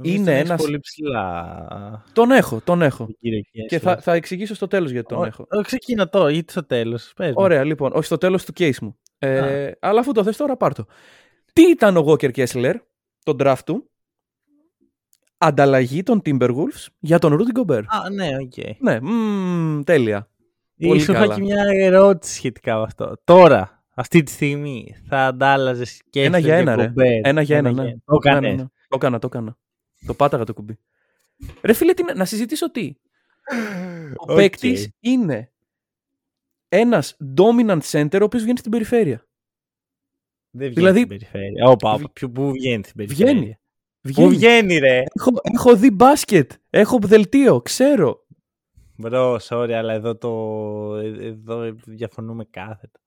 [0.02, 2.04] είναι ένας- πολύ ψηλά.
[2.12, 3.04] Τον έχω, τον έχω.
[3.04, 3.80] τον κύριο Και Kessler.
[3.80, 5.46] θα, θα εξηγήσω στο τέλος γιατί τον Ω- έχω.
[5.50, 7.12] ω, Ξεκίνα τώρα, γιατί στο τέλος.
[7.34, 8.98] Ωραία, λοιπόν, όχι στο τέλος του case μου.
[9.18, 10.86] Ε, αλλά αφού το θες τώρα, πάρ' το.
[11.52, 12.74] Τι ήταν ο Walker Kessler,
[13.24, 13.90] τον draft του,
[15.46, 17.82] ανταλλαγή των Timberwolves για τον Rudy Gobert.
[17.86, 18.52] Α, ναι, οκ.
[18.78, 20.28] Ναι, μμμ, τέλεια.
[20.86, 21.34] Πολύ Σου είχα καλά.
[21.34, 23.14] και μια ερώτηση σχετικά με αυτό.
[23.24, 26.92] Τώρα, αυτή τη στιγμή, θα αντάλλαζες και Ένα για ένα, ρε.
[27.22, 27.82] Ένα για ένα, ναι.
[27.82, 28.50] Το Ναι, έκανες.
[28.50, 28.68] ναι, ναι.
[28.88, 29.56] Το έκανα, το έκανα.
[30.06, 30.78] Το πάταγα το κουμπί.
[31.62, 32.94] Ρε φίλε, τι να- να συζητήσω τι;
[34.18, 34.36] Ο Οκ.
[34.36, 35.52] παίκτης είναι
[36.68, 39.26] ένας dominant center ο οποίος βγαίνει στην περιφέρεια.
[40.50, 41.64] Δεν βγαίνει Δηλαδή- στην περιφέρεια.
[41.66, 43.58] Όπα, Βγ- όπα, ποιο- πού βγαίνει στην περιφέρεια; Βγαίνει.
[44.04, 44.34] Πού Βγαίνει.
[44.36, 46.52] βγαίνει, ρε; Έχω, έχω δει μπάσκετ.
[46.70, 47.60] Έχω δελτίο.
[47.60, 48.26] Ξέρω.
[48.96, 50.30] Μπρο, sorry, αλλά εδώ, το...
[50.96, 53.00] ε- εδώ διαφωνούμε κάθετα.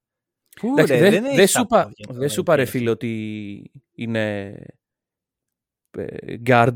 [0.62, 2.56] Πού, Εντάξει, ρε, δεν δεν δεν έχεις σου τα είπα, πόδια δεν τώρα, σου είπα,
[2.56, 2.72] ρε εκεί.
[2.72, 4.46] φίλε, ότι είναι
[5.98, 6.74] ε, guard,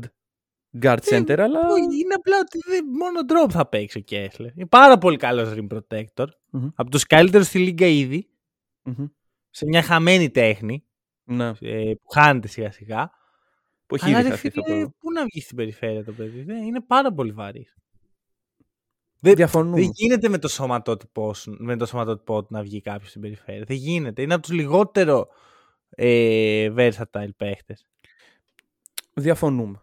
[0.82, 1.60] guard Δεν- center, αλλά...
[1.66, 4.50] Πού, Είναι απλά ότι δεν, μόνο drop θα παίξει ο Κέσλερ.
[4.56, 6.26] Είναι πάρα πολύ καλός rim protector.
[6.50, 6.68] Μμμ.
[6.74, 8.30] Από τους καλύτερους στη λίγκα ήδη.
[8.82, 9.06] Μμμ.
[9.50, 10.84] σε μια χαμένη τέχνη
[11.24, 11.52] Ναι.
[11.60, 13.10] ε, που χάνεται σιγά σιγά.
[13.92, 14.94] Που έχει Αλλά ήδη ρε χαθεί, θα φίλε, πω.
[14.98, 16.42] πού να βγεις στην περιφέρεια το παιδί.
[16.42, 17.66] Δεν, είναι πάρα πολύ βαρύ.
[19.20, 19.80] Δεν, Διαφωνούμε.
[19.80, 23.64] δεν γίνεται με το σωματότυπό, σου- με το σωματότυπό του να βγει κάποιος στην περιφέρεια.
[23.66, 24.22] Δεν γίνεται.
[24.22, 25.28] Είναι από τους λιγότερο
[25.90, 27.86] ε, versatile παίχτες.
[29.14, 29.80] Διαφωνούμε.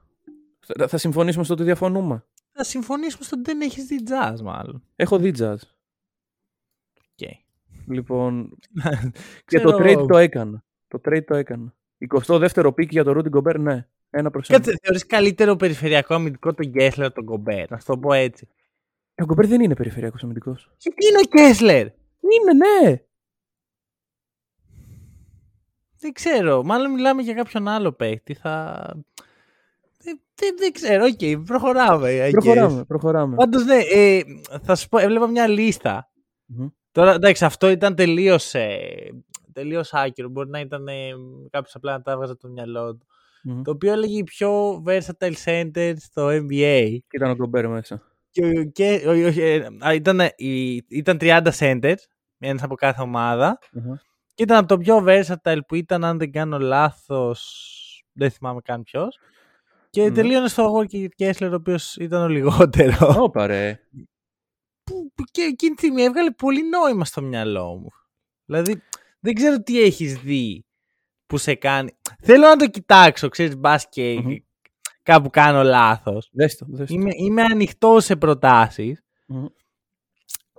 [0.60, 4.84] Θα, θα συμφωνήσουμε στο ότι διαφωνούμε; Θα συμφωνήσουμε στο ότι δεν έχεις δει Jazz, μάλλον.
[4.96, 5.56] Έχω δει Jazz.
[7.16, 7.34] Okay.
[7.88, 8.58] Λοιπόν,
[9.46, 10.64] και το trade το έκανα.
[10.88, 11.74] Το trade το έκανα.
[12.10, 13.88] 22ο pick για το Rudy Gobert, ναι.
[14.10, 14.58] Ένα προς ένα.
[14.60, 17.70] Κάτσε, θεωρείς καλύτερο περιφερειακό αμυντικό τον Κέσλερ από τον Κομπέρ.
[17.70, 18.48] Να σου το πω έτσι.
[19.22, 20.70] Ο Gobert δεν είναι περιφερειακός αμυντικός.
[20.78, 21.86] Και τι είναι ο Κέσλερ;
[22.20, 23.02] Είναι, ναι.
[26.00, 26.64] Δεν ξέρω.
[26.64, 28.34] Μάλλον μιλάμε για κάποιον άλλο παίκτη.
[28.34, 28.84] Θα...
[29.98, 31.06] Δεν, δεν, δεν ξέρω.
[31.06, 32.10] Οκ, προχωράμε.
[32.10, 32.32] I guess.
[32.32, 33.36] Προχωράμε, προχωράμε.
[33.36, 34.22] Πάντως ναι, ε,
[34.62, 36.12] θα σου πω, έβλεπα μια λίστα.
[36.46, 36.68] Μμμ.
[36.92, 38.56] Τώρα εντάξει, αυτό ήταν τελείως
[39.54, 40.30] τελείως άκυρο.
[40.30, 41.12] Μπορεί να ήταν ε,
[41.50, 43.08] κάποιος απλά να τα έβγαζε από το μυαλό του.
[43.44, 43.62] Μμμ.
[43.62, 46.98] Το οποίο έλεγε οι πιο versatile center στο NBA.
[47.08, 48.02] Και ήταν ο Gobert μέσα.
[48.32, 51.96] Και, ο- και, ο- ο- ε, α, ήταν, η- ήταν 30 centers,
[52.38, 53.60] ένας από κάθε ομάδα.
[53.72, 53.94] Μμμ.
[54.34, 58.84] Και ήταν από το πιο versatile που ήταν, αν δεν κάνω λάθος, δεν θυμάμαι καν
[58.84, 59.20] ποιος.
[59.90, 60.12] Και Ναι.
[60.12, 63.16] τελείωνε στο Walker Kessler, ο οποίος ήταν ο λιγότερο.
[63.24, 63.80] Όπα ρε.
[64.84, 67.90] που, που και εκείνη τη στιγμή έβγαλε πολύ νόημα στο μυαλό μου.
[68.46, 68.82] Δηλαδή,
[69.20, 70.66] δεν ξέρω τι έχεις δει
[71.30, 71.92] που σε κάνει.
[72.22, 74.36] Θέλω να το κοιτάξω, ξέρεις, μπας και Μμμ.
[75.04, 76.30] κάπου κάνω λάθος.
[76.32, 76.94] Δες το, δες το.
[76.94, 79.46] Είμαι, είμαι ανοιχτό σε προτάσεις, Μμμ.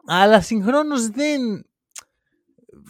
[0.07, 1.41] αλλά συγχρόνως δεν...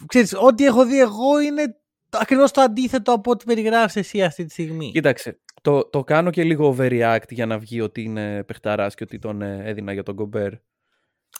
[0.05, 1.75] Ξέρεις, ό,τι έχω δει εγώ είναι
[2.09, 4.91] το- ακριβώς το αντίθετο από ό,τι περιγράφεις εσύ αυτή τη στιγμή.
[4.91, 9.19] Κοίταξε, το, το κάνω και λίγο overreact για να βγει ότι είναι παιχταράς και ότι
[9.19, 10.53] τον ε, έδινα για τον Gobert.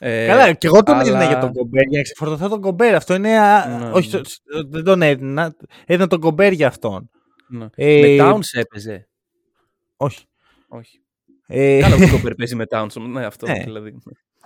[0.04, 2.96] Ε, Καλά, και εγώ τον αλλά- έδινα για τον Κομπέρ, για να ξεφορτωθώ τον Κομπέρ.
[2.96, 3.40] Αυτό είναι.
[3.40, 4.22] α, Ναι, όχι, ναι.
[4.22, 5.56] το- δεν τον έδινα.
[5.86, 7.10] Έδινα τον Κομπέρ για αυτόν.
[7.48, 7.66] ναι.
[7.76, 9.08] Ε, Με Towns έπαιζε.
[9.98, 10.26] Όχι.
[10.68, 11.02] Όχι.
[11.48, 12.94] Ε, Καλά, ο Gobert παίζει με Towns.
[13.10, 13.60] Ναι, αυτό Ναι.
[13.64, 13.98] δηλαδή.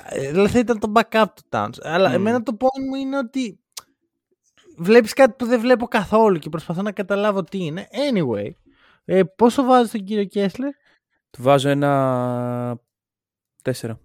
[0.10, 1.78] ε, δηλαδή θα ήταν το backup του Towns.
[1.82, 2.14] Αλλά Μμ.
[2.14, 3.60] εμένα το point μου είναι ότι
[4.78, 7.88] βλέπεις κάτι που δεν βλέπω καθόλου και προσπαθώ να καταλάβω τι είναι.
[8.12, 8.50] Anyway,
[9.06, 10.72] ε, πόσο βάζεις τον κύριο Κέσλερ;
[11.30, 12.80] Του βάζω ένα.
[13.62, 14.00] Τέσσερα.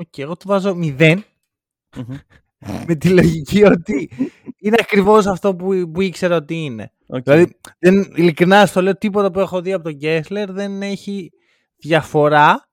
[0.00, 1.16] Οκ, εγώ του βάζω 0
[1.96, 2.16] Μμμ.
[2.86, 4.10] με τη λογική ότι
[4.58, 6.92] είναι ακριβώς αυτό που, που ήξερα ότι είναι.
[7.06, 7.22] Οκ.
[7.22, 11.30] Δηλαδή, δεν, ειλικρινά στο λέω, τίποτα που έχω δει από τον Κέσλερ δεν έχει
[11.76, 12.70] διαφορά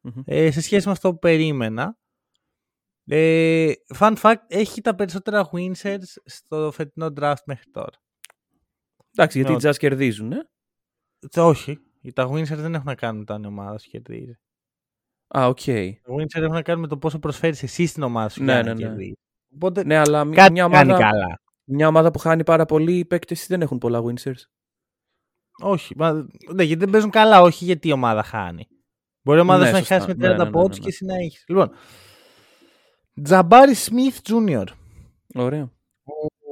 [0.00, 0.22] Μμμ.
[0.24, 1.96] ε, σε σχέση με αυτό που περίμενα.
[3.10, 8.02] Ε, fun fact, έχει τα περισσότερα win shares στο φετινό draft μέχρι τώρα.
[9.14, 9.70] Εντάξει, γιατί οι Ναι.
[9.70, 10.48] Jazz κερδίζουν, ε.
[11.34, 11.78] Ε, Όχι,
[12.14, 14.38] τα win shares δεν έχουν να κάνουν με το αν η ομάδα σου κερδίζει.
[15.28, 15.60] Α, οκ.
[15.64, 18.52] Τα win shares έχουν να κάνουν με το πόσο προσφέρεις εσύ στην ομάδα σου Ναι,
[18.52, 18.80] για ναι, να ναι.
[18.82, 19.16] κερδίσεις.
[19.54, 21.40] Οπότε Ναι, αλλά μ- κάτι μια κάνει ομάδα, καλά.
[21.64, 24.40] μια ομάδα που χάνει πάρα πολύ, οι παίκτες δεν έχουν πολλά win shares.
[25.62, 26.12] Όχι, μα,
[26.54, 28.68] ναι, γιατί δεν παίζουν καλά, όχι γιατί η ομάδα χάνει.
[29.22, 29.94] Μπορεί η ομάδα Ναι, σου να σωστά.
[29.94, 30.88] χάσει με 30 Ναι, ναι, ναι, πόντους ναι, και ναι.
[30.88, 31.44] εσύ να έχεις.
[31.48, 31.70] Λοιπόν,
[33.22, 34.64] Τζαμπάρι Σμιθ Jr.
[35.34, 35.70] Ωραία.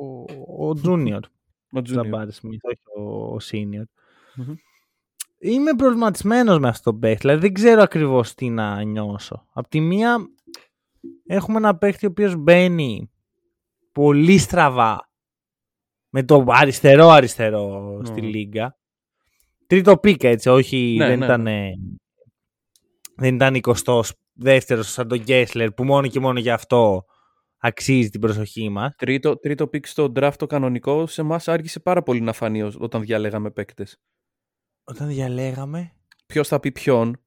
[0.01, 1.21] Ο, ο Junior.
[1.73, 1.83] Ο Junior.
[1.85, 3.03] Τζαμπάρι Σμιθ, όχι ο,
[3.35, 3.85] ο Senior.
[4.35, 4.55] Μμμ.
[5.39, 7.21] Είμαι προβληματισμένος μες αυτό το παίχτη.
[7.21, 9.47] Δηλαδή δεν ξέρω ακριβώς τι να νιώσω.
[9.53, 10.17] Απ' τη μία
[11.27, 13.11] έχουμε ένα παίχτη ο οποίος μπαίνει
[13.93, 15.11] πολύ στραβά
[16.09, 18.29] με το αριστερό αριστερό στη Μμμ.
[18.29, 18.77] λίγκα.
[19.67, 21.45] Τρίτο pick έτσι, όχι Ναι, δεν, ναι, ήταν,
[23.17, 24.01] δεν ήταν 22
[24.33, 27.05] δεύτερος σαν τον Κέσλερ που μόνο και μόνο γι' αυτό
[27.59, 28.95] αξίζει την προσοχή μας.
[28.97, 32.77] Τρίτο, τρίτο pick στο draft το κανονικό σε εμάς άργησε πάρα πολύ να φανεί ως-
[32.81, 33.99] όταν διαλέγαμε παίκτες.
[34.89, 35.91] Όταν διαλέγαμε...
[36.27, 37.21] Ποιος θα πει ποιον.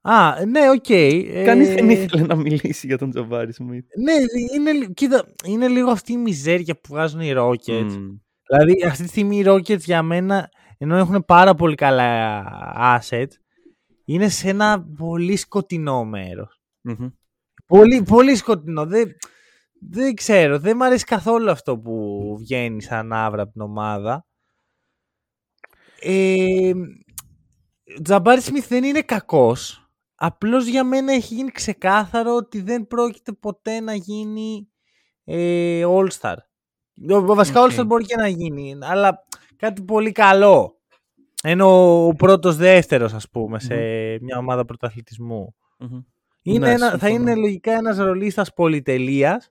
[0.00, 0.90] Α, ναι, οκ.
[0.90, 3.84] ε, Κανείς δεν ήθελε να μιλήσει για τον Τζαμπάρι Σμιθ.
[4.02, 4.12] Ναι,
[4.54, 7.82] είναι, λι- κοίτα, είναι λίγο αυτή η μιζέρια που βγάζουν οι Rockets.
[7.82, 8.16] Μμμ.
[8.48, 13.30] Δηλαδή, αυτή τη στιγμή οι Rockets για μένα, ενώ έχουν πάρα πολύ καλά assets,
[14.04, 16.60] είναι σε ένα πολύ σκοτεινό μέρος.
[16.80, 17.08] Μμμ.
[17.66, 18.86] Πολύ, πολύ σκοτεινό.
[18.86, 19.16] Δεν,
[19.90, 20.58] δεν ξέρω.
[20.58, 24.26] Δεν μου αρέσει καθόλου αυτό που βγαίνει σαν άβρα από την ομάδα.
[26.06, 26.72] Ε,
[28.02, 29.88] Τζαμπάρι Σμιθ δεν είναι κακός.
[30.14, 34.68] Απλώς για μένα έχει γίνει ξεκάθαρο ότι δεν πρόκειται ποτέ να γίνει
[35.24, 36.34] ε, All-Star.
[37.10, 37.70] Ο- Βασικά Οκ.
[37.70, 39.24] All-Star μπορεί και να γίνει, αλλά
[39.56, 40.78] κάτι πολύ καλό.
[41.42, 43.74] Ενώ ο πρώτος δεύτερος ας πούμε σε
[44.20, 45.54] μια ομάδα πρωταθλητισμού.
[45.78, 46.00] Μμμ.
[46.42, 47.14] Είναι Ναι, ένα, θα συμφωνώ.
[47.30, 49.50] είναι λογικά ένας ρολίστας πολυτελείας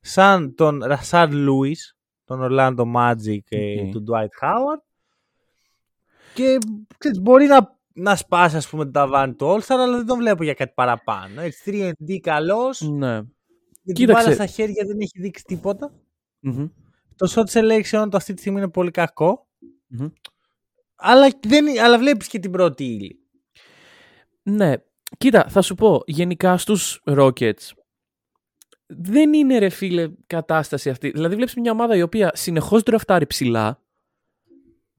[0.00, 3.90] σαν τον Ρασάρντ Λιούις, των Orlando Magic ε, Οκ.
[3.92, 4.80] του Dwight Howard
[6.36, 6.58] και
[6.98, 10.42] ξέρεις, μπορεί να, να σπάσει ας πούμε τον ταβάνι του All-Star αλλά δεν τον βλέπω
[10.44, 11.40] για κάτι παραπάνω.
[11.40, 13.14] Έτσι, 3D καλός, Ναι.
[13.16, 13.26] με
[13.84, 14.22] την Κοίταξε.
[14.22, 15.92] μπάλα στα χέρια δεν έχει δείξει τίποτα.
[16.40, 16.66] Μμμ.
[17.16, 19.46] το shot selection το αυτή τη στιγμή είναι πολύ κακό.
[19.86, 20.08] Μμμ.
[20.96, 23.18] Αλλά, δεν, αλλά βλέπεις και την πρώτη ύλη.
[24.42, 24.72] Ναι.
[25.18, 27.70] Κοίτα, θα σου πω, γενικά στους Rockets
[28.86, 31.10] δεν είναι ρε φίλε κατάσταση αυτή.
[31.10, 33.82] Δηλαδή βλέπεις μια ομάδα η οποία συνεχώς ντραφτάρει ψηλά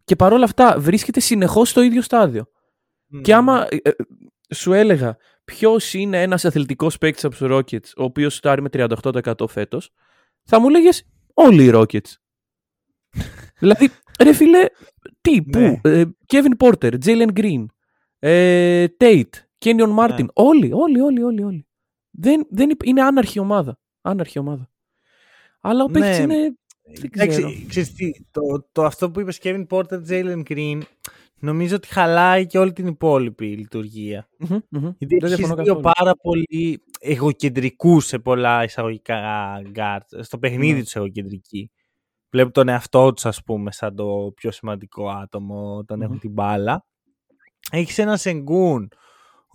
[0.07, 2.45] και παρόλα αυτά βρίσκεται συνεχώς στο ίδιο στάδιο.
[3.21, 3.91] Και άμα ε, ε,
[4.55, 9.47] σου έλεγα ποιος είναι ένας αθλητικός παίκτης από τους Rockets ο οποίος σουτάρει με 38%
[9.47, 9.91] φέτος,
[10.43, 12.11] θα μου λέγες όλοι οι Rockets.
[13.59, 13.89] δηλαδή,
[14.23, 14.65] ρε φίλε,
[15.21, 15.49] τι, Ναι.
[15.79, 17.65] πού, ε, Kevin Porter, Jalen Green,
[18.19, 19.29] ε, Tate,
[19.65, 21.67] Kenyon Martin, όλοι, όλοι, όλοι, όλοι, όλοι.
[22.11, 23.79] Δεν, δεν, υπ- είναι άναρχη ομάδα.
[24.01, 24.69] Άναρχη ομάδα.
[25.61, 25.93] Αλλά ο Ναι.
[25.99, 26.57] παίκτης είναι,
[26.93, 27.47] δεν ξέρω.
[27.47, 30.79] Εντάξει, ξέρεις τι, το, το αυτό που είπες Kevin Porter, Jalen Green,
[31.39, 34.27] νομίζω ότι χαλάει και όλη την υπόλοιπη λειτουργία.
[34.37, 34.91] Μμμ, μμμ.
[34.97, 35.93] Γιατί Δεν έχεις διαφωνώ δύο καθόλου.
[35.97, 39.21] πάρα πολύ εγωκεντρικού σε πολλά εισαγωγικά
[39.75, 40.19] guards.
[40.19, 40.83] Στο παιχνίδι Ναι.
[40.83, 41.71] τους εγωκεντρικοί.
[42.29, 46.03] Βλέπουν τον εαυτό τους, ας πούμε, σαν το πιο σημαντικό άτομο όταν Μμμ.
[46.05, 46.85] έχουν την μπάλα.
[47.71, 48.89] Έχεις ένα Σενγκούν,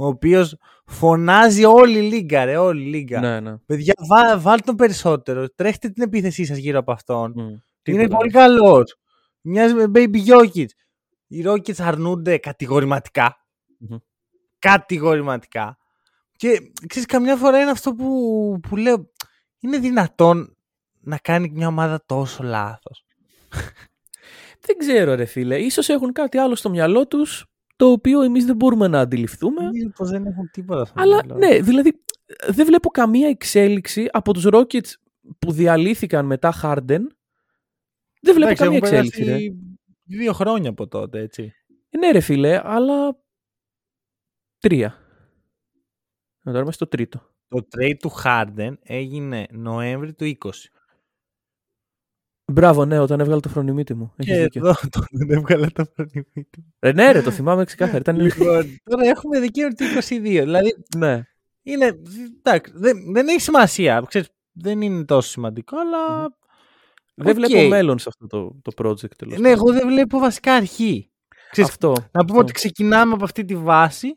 [0.02, 3.20] ο οποίος φωνάζει όλη η λίγκα, ρε, όλη η λίγκα.
[3.20, 3.56] Ναι, ναι.
[3.56, 5.48] Παιδιά, βά, βάλτε τον περισσότερο.
[5.54, 7.32] Τρέχτε την επίθεσή σας γύρω από αυτόν.
[7.36, 7.40] Μμ.
[7.40, 8.16] Είναι Τίποτα.
[8.16, 8.96] πολύ καλός.
[9.40, 10.66] Μοιάζει με Baby Jokic.
[11.26, 13.36] Οι Rockets αρνούνται κατηγορηματικά.
[13.78, 13.96] Μμμ.
[14.58, 15.78] Κατηγορηματικά.
[16.36, 19.10] Και ξέρεις, καμιά φορά είναι αυτό που, που λέω.
[19.58, 20.56] Είναι δυνατόν
[21.00, 23.04] να κάνει μια ομάδα τόσο λάθος.
[24.60, 25.58] Δεν ξέρω ρε φίλε.
[25.58, 27.46] Ίσως έχουν κάτι άλλο στο μυαλό τους
[27.82, 29.62] το οποίο εμείς δεν μπορούμε να αντιληφθούμε.
[29.62, 31.46] Νομίζω πως δεν έχουν τίποτα στο Αλλά μυαλό.
[31.46, 32.02] ναι, δηλαδή
[32.48, 34.90] δεν βλέπω καμία εξέλιξη από τους Rockets
[35.38, 37.00] που διαλύθηκαν μετά Harden.
[38.20, 39.30] Δεν βλέπω Εντάξει, καμία έχουν εξέλιξη ρε.
[39.30, 39.56] περάσει
[40.04, 41.54] Δύο χρόνια από τότε, έτσι.
[41.90, 43.18] Ε, Ναι ρε φίλε, αλλά
[44.58, 44.98] τρία.
[46.42, 47.22] Να τώρα είμαστε στο τρίτο.
[47.48, 50.50] Το trade του Harden έγινε Νοέμβρη του 20.
[52.44, 54.12] Μπράβο, ναι, όταν έβγαλε το φρονιμίτι μου.
[54.16, 54.60] Έχεις Και δίκιο.
[54.60, 56.74] εδώ τον έβγαλε το φρονιμί του.
[56.78, 57.98] Ε, ναι, ρε, το θυμάμαι ξεκάθαρα.
[57.98, 58.20] Ήταν...
[58.20, 60.20] Λοιπόν, τώρα έχουμε Δεκέμβρη του 22.
[60.20, 61.22] Δηλαδή ναι.
[61.62, 62.00] είναι.
[62.38, 64.04] Εντάξει, δεν, δεν έχει σημασία.
[64.08, 66.34] Ξέρεις, δεν είναι τόσο σημαντικό, αλλά.
[67.14, 67.44] Δεν Οκ.
[67.44, 69.14] βλέπω μέλλον σε αυτό το, το project.
[69.16, 69.52] τέλος Ναι, πάντων.
[69.52, 71.10] εγώ δεν βλέπω βασικά αρχή.
[71.50, 71.88] Ξέρεις, Αυτό.
[71.88, 72.38] να πούμε αυτό.
[72.38, 74.16] ότι ξεκινάμε από αυτή τη βάση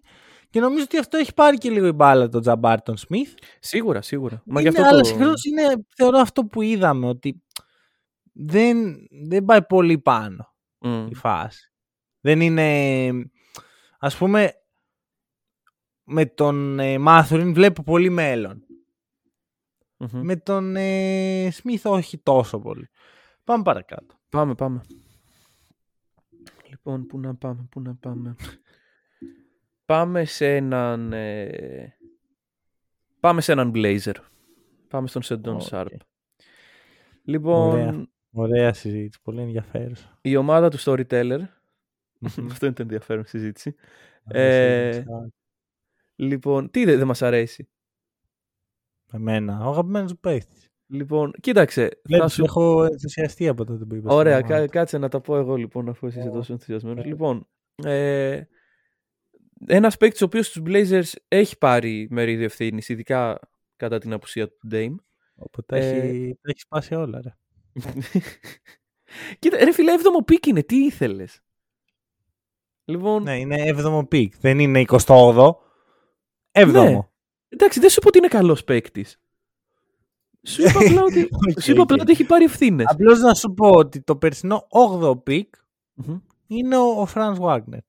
[0.49, 3.33] και νομίζω ότι αυτό έχει πάρει και λίγο η μπάλα τον Τζαμπάρι Σμιθ.
[3.59, 4.41] Σίγουρα, σίγουρα.
[4.45, 5.07] Μα γι' Είναι, αυτό αλλά το...
[5.07, 5.63] συγχρόνως είναι,
[5.95, 7.43] θεωρώ αυτό που είδαμε, ότι
[8.37, 11.07] δεν, δεν πάει πολύ πάνω Μμ.
[11.07, 11.73] η φάση.
[12.19, 13.11] Δεν είναι,
[13.99, 14.53] ας πούμε,
[16.03, 18.65] με τον ε, Μάθουριν βλέπω πολύ μέλλον.
[19.97, 20.21] Μμμ.
[20.21, 22.89] Με τον ε, Σμιθ όχι τόσο πολύ.
[23.43, 24.15] Πάμε παρακάτω.
[24.29, 24.81] Πάμε, πάμε.
[26.69, 28.35] Λοιπόν, πού να πάμε, πού να πάμε.
[29.85, 31.13] πάμε σε έναν...
[31.13, 31.97] ε,
[33.19, 34.13] Πάμε σε έναν Blazer.
[34.87, 35.61] Πάμε στον Σέιντον Οκ.
[35.61, 35.91] Σαρπ.
[37.23, 38.07] Λοιπόν, Ωραία.
[38.37, 40.17] Ωραία συζήτηση, πολύ ενδιαφέρουσα.
[40.21, 41.39] η ομάδα του Storyteller.
[42.51, 43.75] Αυτό είναι το ενδιαφέρον συζήτηση.
[44.27, 45.03] Ε,
[46.15, 47.69] Λοιπόν, τι δεν δεν μας αρέσει;
[49.13, 50.69] Εμένα, ο αγαπημένος μου παίχτης.
[50.87, 51.87] Λοιπόν, κοίταξε.
[51.87, 52.43] Θα Βλέπεις, σου...
[52.43, 54.13] έχω ενθουσιαστεί από τότε που είπα.
[54.13, 54.65] Ωραία, στην ομάδα.
[54.65, 56.31] κα- κάτσε να τα πω εγώ λοιπόν, αφού εσύ είσαι Ω.
[56.31, 56.97] τόσο ενθουσιασμένος.
[56.99, 57.11] Ωραία.
[57.11, 57.47] Λοιπόν,
[57.83, 58.41] ε,
[59.67, 63.39] ένας παίκτης ο οποίος στου Blazers έχει πάρει μερίδιο ευθύνης, ειδικά
[63.75, 64.95] κατά την απουσία του Dame.
[65.35, 67.35] Οπότε Ε, έχει, τα έχει σπάσει όλα, ρε.
[69.39, 71.41] Κοίτα, ρε φίλε, 7ο pick είναι, τι ήθελες;
[72.85, 74.33] Λοιπόν, Ναι, είναι 7ο pick.
[74.39, 75.49] Δεν είναι 28ο.
[76.51, 76.71] 7ο.
[76.71, 76.99] Ναι.
[77.49, 79.19] εντάξει, δεν σου είπα ότι είναι καλός παίκτης.
[80.43, 82.01] Σου είπα απλά ότι, Οκ, σου είπα απλά οκ.
[82.01, 82.85] ότι έχει πάρει ευθύνες.
[82.89, 84.67] Απλώς να σου πω ότι το περσινό
[85.01, 85.53] 8ο pick
[86.47, 87.79] είναι ο, ο Franz Wagner.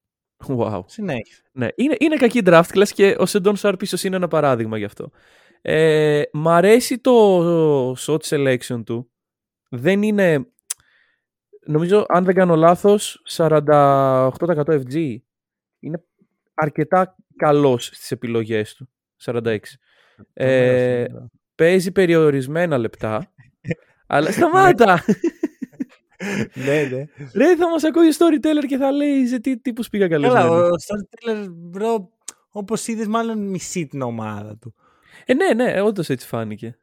[0.47, 0.83] Wow.
[0.87, 1.43] Συνέχισε.
[1.53, 4.85] Ναι, είναι, είναι κακή draft class και ο Shaedon Sharpe ίσως είναι ένα παράδειγμα γι'
[4.85, 5.11] αυτό.
[5.63, 9.11] Ε, μ' αρέσει το shot selection του.
[9.69, 10.47] Δεν είναι...
[11.67, 14.31] Νομίζω, αν δεν κάνω λάθος, 48%
[14.67, 15.17] FG.
[15.79, 16.05] Είναι
[16.55, 18.89] αρκετά καλός στις επιλογές του.
[19.25, 19.59] 46.
[20.33, 21.05] Ε,
[21.55, 23.33] παίζει περιορισμένα λεπτά.
[24.07, 25.05] αλλά σταμάτα!
[26.55, 27.05] ναι, ναι.
[27.45, 30.33] Ρε, θα μας ακούει ο storyteller και θα λέει σε τι τύπους πήγα καλός.
[30.33, 32.07] Καλά, ο Storyteller, bro,
[32.51, 34.75] όπως είδες, μάλλον μισεί την ομάδα του.
[35.25, 36.79] Ε, ναι, ναι, όντως έτσι φάνηκε.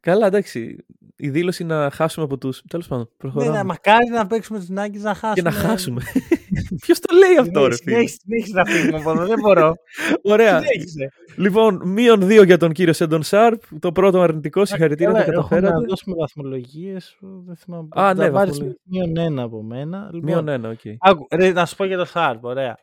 [0.00, 0.86] Καλά, εντάξει.
[1.18, 2.52] Η δήλωση να χάσουμε από του.
[2.68, 3.56] Τέλος πάντων, Ναι, προχωράμε.
[3.56, 5.32] ναι, μακάρι να παίξουμε τους Nuggets να χάσουμε.
[5.34, 6.02] και να χάσουμε.
[6.82, 9.74] Ποιος το λέει αυτό, ρε φίλε; Συνέχισε, συνέχισε να φύγουμε από εδώ, δεν μπορώ.
[10.32, 10.60] Ωραία.
[10.62, 11.08] Συνέχισε.
[11.36, 13.62] λοιπόν, μείον δύο για τον κύριο Shaedon Sharpe.
[13.78, 15.80] Το πρώτο αρνητικό, συγχαρητήρια, Καλά, τα έχουμε καταφέρατε.
[15.80, 17.16] Να δώσουμε βαθμολογίες.
[17.46, 17.88] Δεν θυμάμαι.
[17.90, 18.80] Α, ναι, Θα πάρεις βαθμολογίες.
[18.84, 20.10] Μείον ένα από μένα.
[20.12, 20.80] Λοιπόν, Μείον ένα, οκ.
[20.98, 22.76] άκου, ρε, να σου πω για το Σάρπ, ωραία.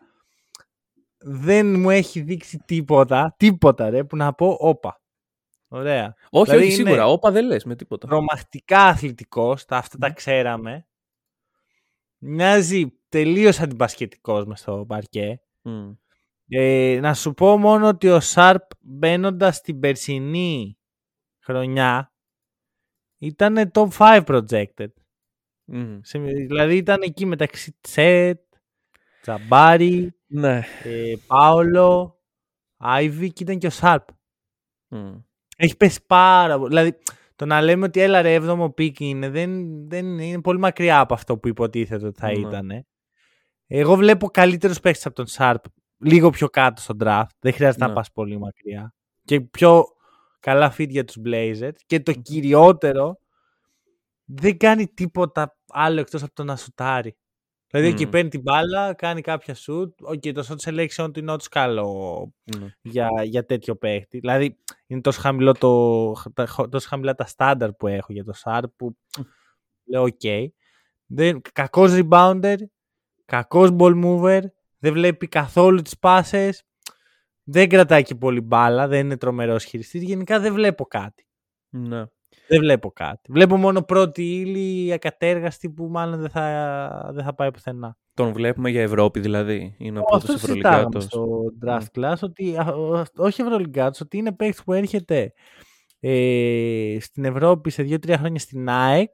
[1.25, 5.01] Δεν μου έχει δείξει τίποτα, τίποτα ρε, που να πω όπα.
[5.75, 6.15] Ωραία.
[6.29, 7.07] Όχι, Δηλαδή όχι, είναι σίγουρα.
[7.07, 8.07] Όπα δεν λες με τίποτα.
[8.07, 10.87] Τρομακτικά αθλητικός, τα αυτά τα ξέραμε.
[12.17, 15.41] Μοιάζει τελείως αντιπασχετικός μες στο παρκέ.
[15.61, 15.91] Μμ.
[16.47, 20.77] Ε, να σου πω μόνο ότι ο Σάρπ μπαίνοντας στην περσινή
[21.39, 22.13] χρονιά
[23.17, 24.91] ήταν top 5 projected.
[25.63, 25.99] Μμ.
[26.01, 28.41] Σε- δηλαδή ήταν εκεί μεταξύ Chet,
[29.21, 30.61] Jabari, Ναι.
[30.83, 32.21] ε, Paolo,
[32.77, 34.07] Ivey και ήταν και ο Sharpe.
[34.87, 35.15] Μμ.
[35.57, 36.69] Έχει πέσει πάρα πολύ.
[36.69, 36.97] Δηλαδή
[37.35, 40.99] το να λέμε ότι έλα ρε 7ο pick είναι, δεν, δεν είναι, είναι πολύ μακριά
[40.99, 42.39] από αυτό που υποτίθεται ότι θα Ναι.
[42.39, 42.85] ήταν.
[43.67, 45.63] Εγώ βλέπω καλύτερους παίχτες από τον Sharpe
[45.97, 47.23] λίγο πιο κάτω στο draft.
[47.39, 47.89] Δεν χρειάζεται Ναι.
[47.89, 48.93] να πας πολύ μακριά.
[49.23, 49.85] Και πιο
[50.39, 51.75] καλά fit για τους Blazers.
[51.85, 53.17] Και το κυριότερο
[54.25, 57.17] δεν κάνει τίποτα άλλο εκτός από το να σουτάρει.
[57.73, 58.09] Δηλαδή εκεί Μμ.
[58.09, 59.99] παίρνει την μπάλα, κάνει κάποια σουτ.
[60.01, 62.67] Οκ, το shot selection του είναι όντως καλό Ναι.
[62.81, 64.19] για, για τέτοιο παίχτη.
[64.19, 64.57] Δηλαδή
[64.87, 68.97] είναι τόσο, χαμηλό το, τα- τόσο χαμηλά τα στάνταρ που έχω για το Sharpe που
[69.83, 70.51] λέω οκ.
[71.05, 72.55] Δεν, κακός rebounder,
[73.25, 74.41] κακός ball mover,
[74.79, 76.63] δεν βλέπει καθόλου τις πάσες,
[77.43, 80.03] δεν κρατάει και πολύ μπάλα, δεν είναι τρομερός χειριστής.
[80.03, 81.27] Γενικά δεν βλέπω κάτι.
[81.69, 82.03] Ναι.
[82.53, 83.31] Δεν βλέπω κάτι.
[83.31, 87.97] Βλέπω μόνο πρώτη ύλη ακατέργαστη που μάλλον δεν θα, δεν θα πάει πουθενά.
[88.13, 89.75] Τον βλέπουμε για Ευρώπη δηλαδή.
[89.77, 91.03] Είναι ο Αυτό πρώτος συζητάγαμε Ευρωλυγκάτος.
[91.03, 95.33] στο draft class ότι α, ο- όχι Ευρωλυγκάτος, ότι είναι παίκτης που έρχεται
[95.99, 99.11] ε, στην Ευρώπη σε 2-3 χρόνια στην ΑΕΚ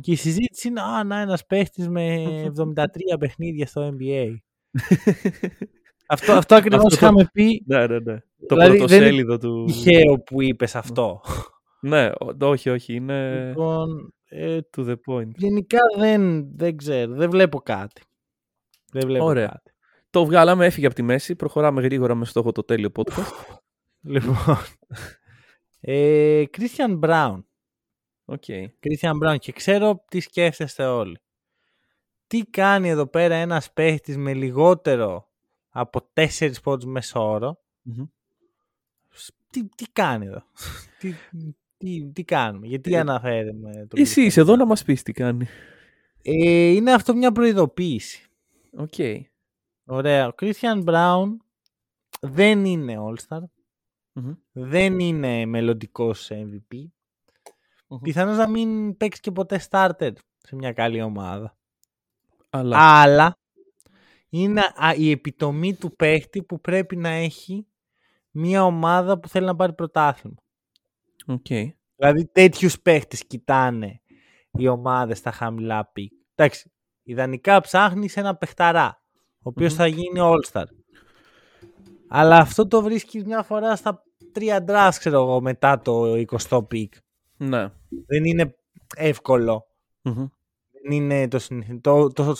[0.00, 2.16] και η συζήτηση είναι α, να ένας παίχτης με
[2.58, 2.84] 73
[3.18, 4.26] παιχνίδια στο NBA.
[6.06, 8.18] αυτό, αυτό ακριβώς Αυτό το- είχαμε πει Ναι, ναι, ναι.
[8.46, 9.64] Το Δηλαδή, δεν πρωτοσέλιδο του.
[9.66, 11.20] τυχαίο που είπες αυτό.
[11.80, 12.94] Ναι, ο- όχι, όχι.
[12.94, 15.28] Είναι λοιπόν, ε, to the point.
[15.34, 18.02] γενικά δεν, δεν ξέρω, δεν βλέπω κάτι.
[18.92, 19.46] Δεν βλέπω Ωραία.
[19.46, 19.72] κάτι.
[20.10, 21.36] Το βγάλαμε, έφυγε από τη μέση.
[21.36, 23.56] Προχωράμε γρήγορα με στόχο το τέλειο podcast.
[24.00, 24.36] Λοιπόν,
[25.80, 27.42] ε, Christian Braun.
[28.24, 28.42] Οκ.
[28.80, 31.18] Christian Braun και ξέρω τι σκέφτεστε όλοι.
[32.26, 35.28] Τι κάνει εδώ πέρα ένας παίχτης με λιγότερο
[35.68, 38.04] από 4 πόντους μέσο όρο; Μμμ.
[39.50, 40.42] Τι, τι κάνει εδώ;
[40.98, 41.14] τι,
[41.78, 42.66] τι, τι κάνουμε.
[42.66, 44.58] Γιατί Ε, αναφέρουμε τον Εσύ Christian είσαι εδώ Braun.
[44.58, 45.46] να μας πεις τι κάνει.
[46.22, 48.26] Ε, είναι αυτό μια προειδοποίηση.
[48.76, 48.94] Οκ.
[49.84, 50.26] Ωραία.
[50.28, 51.26] Ο Christian Braun
[52.20, 53.40] δεν είναι All-Star.
[54.12, 54.32] Μμμ.
[54.52, 56.76] Δεν είναι μελλοντικός MVP.
[57.88, 57.98] Μμμ.
[58.02, 61.56] Πιθανώς να μην παίξει και ποτέ starter σε μια καλή ομάδα.
[62.50, 63.00] Αλλά.
[63.02, 63.38] Αλλά
[64.28, 67.66] είναι α, η επιτομή του παίχτη που πρέπει να έχει
[68.30, 70.36] μια ομάδα που θέλει να πάρει πρωτάθλημα.
[71.28, 71.46] Οκ.
[71.96, 74.00] Δηλαδή τέτοιους παίχτες κοιτάνε
[74.50, 76.12] οι ομάδες στα χαμηλά picks.
[76.34, 79.78] Εντάξει, ιδανικά ψάχνεις ένα παιχταρά, ο οποίος Μμμ.
[79.78, 80.64] θα γίνει all-star.
[82.08, 86.94] Αλλά αυτό το βρίσκεις μια φορά στα τρία drafts, ξέρω εγώ, μετά το 20ο pick.
[87.36, 87.70] Ναι.
[88.06, 88.56] Δεν είναι
[88.96, 89.66] εύκολο.
[90.02, 90.26] Μμμ.
[90.82, 92.36] δεν είναι το, συνηθι- το, το,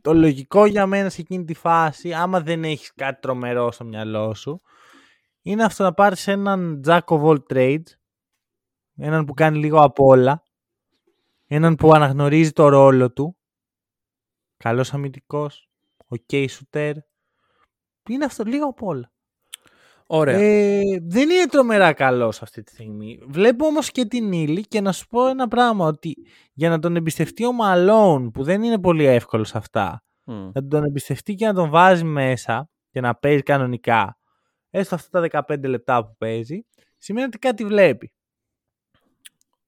[0.00, 4.34] το λογικό για μένα σε εκείνη τη φάση, άμα δεν έχεις κάτι τρομερό στο μυαλό
[4.34, 4.60] σου,
[5.42, 7.82] είναι αυτό να πάρεις έναν jack of all trades,
[9.00, 10.42] έναν που κάνει λίγο απ' όλα,
[11.46, 13.36] έναν που αναγνωρίζει το ρόλο του,
[14.56, 15.68] καλός αμυντικός,
[16.08, 16.92] ok shooter,
[18.08, 19.12] είναι αυτό λίγο απ' όλα.
[20.12, 20.38] Ωραία.
[20.38, 23.18] Ε, δεν είναι τρομερά καλός αυτή τη στιγμή.
[23.26, 26.16] Βλέπω όμως και την ύλη και να σου πω ένα πράγμα ότι
[26.52, 30.50] για να τον εμπιστευτεί ο Μαλόν που δεν είναι πολύ εύκολος σε αυτά Μμ.
[30.54, 34.18] να τον εμπιστευτεί και να τον βάζει μέσα και να παίζει κανονικά
[34.70, 36.66] έστω αυτά τα 15 λεπτά που παίζει
[36.98, 38.12] σημαίνει ότι κάτι βλέπει.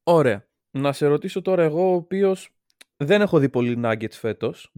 [0.02, 0.46] Ωραία.
[0.70, 2.50] Να σε ρωτήσω τώρα εγώ, ο οποίος
[2.96, 4.72] δεν έχω δει πολύ nuggets φέτος.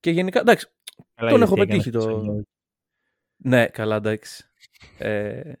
[0.00, 0.66] Και γενικά, εντάξει,
[1.14, 2.42] Καλά, Τον είδες έχω τι έκανε πετύχει στο το- New York.
[3.36, 4.44] Ναι, καλά, εντάξει.
[4.98, 5.52] Ε,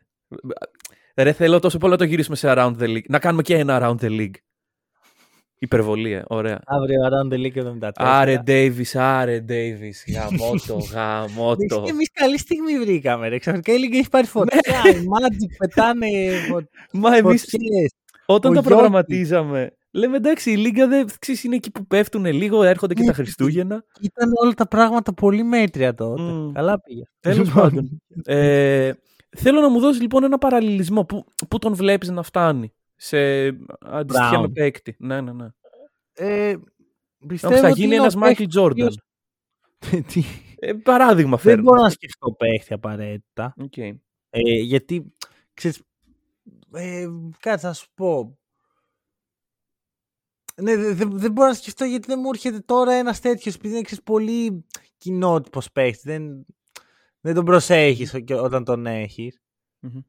[1.16, 3.06] ρε, θέλω τόσο πολύ να το γυρίσουμε σε Around the League.
[3.08, 4.34] Να κάνουμε και ένα Around the League.
[5.58, 6.22] Υπερβολή, ε.
[6.26, 6.60] Ωραία.
[6.64, 7.90] Αύριο around the league 74.
[7.94, 10.04] Άρε, Ντέιβις, άρε, Ντέιβις.
[10.08, 11.84] Γαμώτο, γαμώτο.
[11.88, 13.28] Εμείς καλή στιγμή βρήκαμε.
[13.28, 13.38] Ρε.
[13.38, 14.60] Ξαφνικά η Λίγκα έχει πάρει φωτιά.
[14.84, 14.90] Ναι.
[14.90, 16.06] Οι Magic πετάνε
[16.48, 17.92] φω- Μα εμείς φωτιές.
[18.26, 18.62] Όταν ο τα Γιώργης.
[18.72, 23.06] προγραμματίζαμε, λέμε εντάξει, η Λίγκα δεν ξέρεις, είναι εκεί που πέφτουν λίγο, έρχονται και Ναι,
[23.06, 23.84] τα Χριστούγεννα.
[24.00, 26.22] Ήταν όλα τα πράγματα πολύ μέτρια τότε.
[26.22, 26.52] Μμ.
[26.52, 27.02] Καλά πήγε.
[27.20, 28.02] Τέλος Λοιπόν, πάντων.
[28.24, 28.92] Ε,
[29.36, 31.04] θέλω να μου δώσεις λοιπόν ένα παραλληλισμό.
[31.04, 33.16] Πού, πού τον βλέπεις να φτάνει σε
[33.80, 34.52] αντιστοιχεία με Braun.
[34.54, 34.96] παίκτη.
[34.98, 35.46] Ναι, ναι, ναι.
[36.14, 36.54] Ε,
[37.26, 38.62] πιστεύω Όμως θα ότι γίνει είναι ένας ο Michael παίκτης Jordan.
[38.62, 38.98] ο οποίος-
[40.12, 40.22] Τι,
[40.58, 41.62] Ε, παράδειγμα Δεν φέρνω.
[41.62, 43.54] μπορώ να σκεφτώ παίχτη απαραίτητα.
[43.62, 43.76] Οκ.
[43.76, 43.94] Ε,
[44.60, 45.12] γιατί,
[45.54, 45.82] ξέρεις,
[46.74, 47.06] ε,
[47.38, 48.38] κάτσε να σου πω.
[50.62, 53.74] Ναι, δεν δε, δεν μπορώ να σκεφτώ γιατί δεν μου έρχεται τώρα ένας τέτοιος επειδή
[53.74, 54.66] είναι ξέρεις, πολύ
[54.96, 56.02] κοινότυπος παίχτης.
[56.02, 56.46] Δεν,
[57.20, 59.42] δεν τον προσέχεις όταν τον έχεις.
[59.78, 60.00] Μμμ.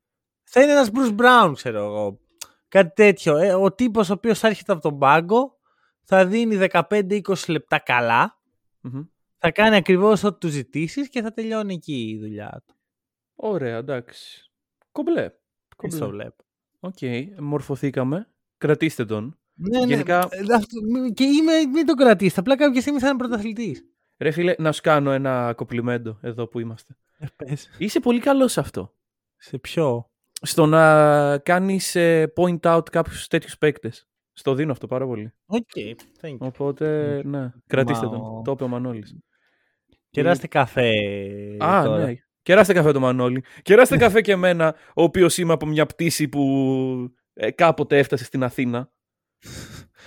[0.44, 2.20] Θα είναι ένας Bruce Brown, ξέρω εγώ.
[2.68, 3.38] Κάτι τέτοιο.
[3.38, 5.60] Ε, ο τύπος ο οποίος θα έρχεται από τον πάγκο
[6.04, 8.40] θα δίνει 15-20 λεπτά καλά.
[8.82, 9.04] Μμμ.
[9.38, 12.76] Θα κάνει ακριβώς ό,τι του ζητήσεις και θα τελειώνει εκεί η δουλειά του.
[13.36, 14.52] Ωραία, εντάξει.
[14.92, 15.24] Κομπλέ.
[15.24, 15.38] Έτσι
[15.76, 16.00] Κομπλέ.
[16.00, 16.45] το βλέπω.
[16.86, 16.98] Οκ,
[17.40, 18.28] μορφωθήκαμε.
[18.58, 19.38] Κρατήστε τον.
[19.54, 22.40] Ναι, ναι, Γενικά- ε, αυτό- μη- και είμαι, μην τον κρατήσει.
[22.40, 23.86] Απλά κάποια στιγμή θα είναι πρωταθλητής.
[24.18, 26.96] Ρε φίλε, να σου κάνω ένα κοπλιμέντο εδώ που είμαστε.
[27.18, 27.70] Ε, πες.
[27.78, 28.94] Είσαι πολύ καλός σε αυτό.
[29.38, 30.10] Σε ποιο;
[30.42, 31.96] Στο να κάνεις
[32.36, 34.08] point out κάποιους τέτοιους παίκτες.
[34.34, 35.34] Στο δίνω αυτό πάρα πολύ.
[35.46, 35.62] Οκ,
[36.22, 36.38] thank you.
[36.38, 38.22] Οπότε, ναι, κρατήστε Μα τον.
[38.22, 39.16] ο- Το είπε ο Μανώλης.
[40.10, 40.90] Κεράστε καφέ.
[41.64, 42.06] Α, τώρα.
[42.06, 42.14] ναι.
[42.46, 43.44] Κεράστε καφέ το Μανώλη.
[43.62, 48.44] Κεράστε καφέ και εμένα, ο οποίος είμαι από μια πτήση που ε, κάποτε έφτασε στην
[48.44, 48.92] Αθήνα.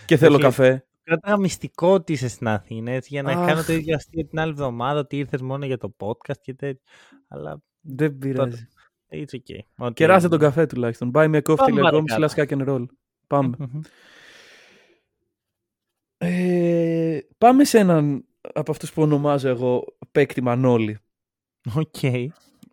[0.07, 0.43] και θέλω Όχι.
[0.43, 0.87] καφέ.
[1.03, 3.47] Κρατάγα μυστικό ότι είσαι στην Αθήνα έτσι, για να Αχ.
[3.47, 6.83] κάνω το ίδιο αστείο την άλλη εβδομάδα ότι ήρθες μόνο για το podcast και τέτοια.
[7.29, 8.69] Αλλά Δεν πειράζει.
[9.11, 9.59] it's okay.
[9.77, 10.55] Ό,τι Κεράστε τον έγινε.
[10.55, 11.11] καφέ τουλάχιστον.
[11.15, 12.05] Buymeacoffee.com παρακάτω.
[12.19, 12.85] slash hack and roll.
[13.27, 13.57] Πάμε.
[13.59, 13.81] Μμμ.
[16.19, 18.25] Ε, πάμε σε έναν
[18.55, 20.99] από αυτούς που ονομάζω εγώ παίκτη Μανώλη.
[21.77, 22.03] Οκ.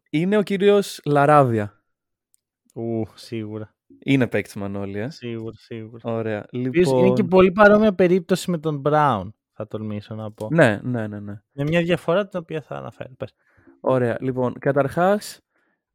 [0.09, 1.83] Είναι ο κύριος LaRavia.
[2.73, 3.75] Ου, σίγουρα.
[3.99, 5.09] Είναι παίκτης Μανώλη, ε.
[5.09, 6.13] Σίγουρα, σίγουρα.
[6.13, 6.45] Ωραία.
[6.51, 7.05] Επίσης, Λοιπόν...
[7.05, 10.47] Είναι και πολύ παρόμοια περίπτωση με τον Brown, θα τολμήσω να πω.
[10.51, 11.41] Ναι, ναι, ναι, ναι.
[11.51, 13.13] Με μια διαφορά την οποία θα αναφέρω.
[13.17, 13.33] Πες.
[13.79, 14.17] Ωραία.
[14.19, 15.41] Λοιπόν, καταρχάς,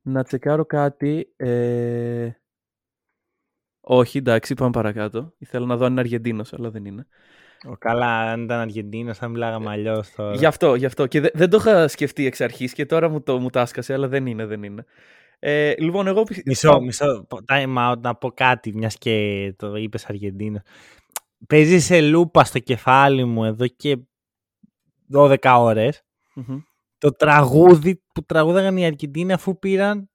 [0.03, 1.33] να τσεκάρω κάτι.
[1.37, 2.31] Ε...
[3.81, 5.35] Όχι, εντάξει, πάμε παρακάτω.
[5.39, 7.07] Ήθελα να δω αν είναι Αργεντίνος, αλλά δεν είναι.
[7.69, 10.35] Ο, καλά, αν ήταν Αργεντίνος θα μιλάγαμε αλλιώς τώρα.
[10.35, 11.07] Γι' αυτό, γι' αυτό.
[11.07, 14.09] Και δε- δεν το είχα σκεφτεί εξ αρχής και τώρα μου το μου τάσκασε, αλλά
[14.09, 14.85] δεν είναι, δεν είναι.
[15.39, 17.27] Ε, λοιπόν, εγώ πι- Μισό, μισό.
[17.49, 20.63] Time out να πω κάτι, μιας και το είπες Αργεντίνος.
[21.47, 23.99] Παίζεις σε λούπα στο κεφάλι μου εδώ και
[25.13, 26.03] 12 ώρες
[26.35, 26.59] Μμμ.
[26.99, 30.11] το τραγούδι που τραγούδαγαν οι Αργεντίνοι αφού πήραν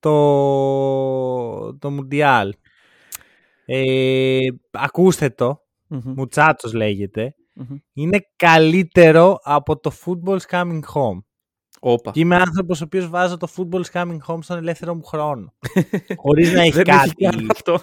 [0.00, 2.54] το, το Μουντιάλ.
[3.66, 4.38] Ε,
[4.70, 6.12] ακούστε το, Μμμ.
[6.16, 7.34] Μουτσάτσος λέγεται.
[7.54, 7.76] Μμμ.
[7.92, 11.18] Είναι καλύτερο από το Football's Coming Home.
[11.80, 12.10] Όπα.
[12.10, 15.54] Και είμαι άνθρωπος ο οποίος βάζω το Football's Coming Home στον ελεύθερο μου χρόνο.
[16.22, 17.12] Χωρίς να έχει δεν κάτι.
[17.18, 17.78] έχει καν αυτό.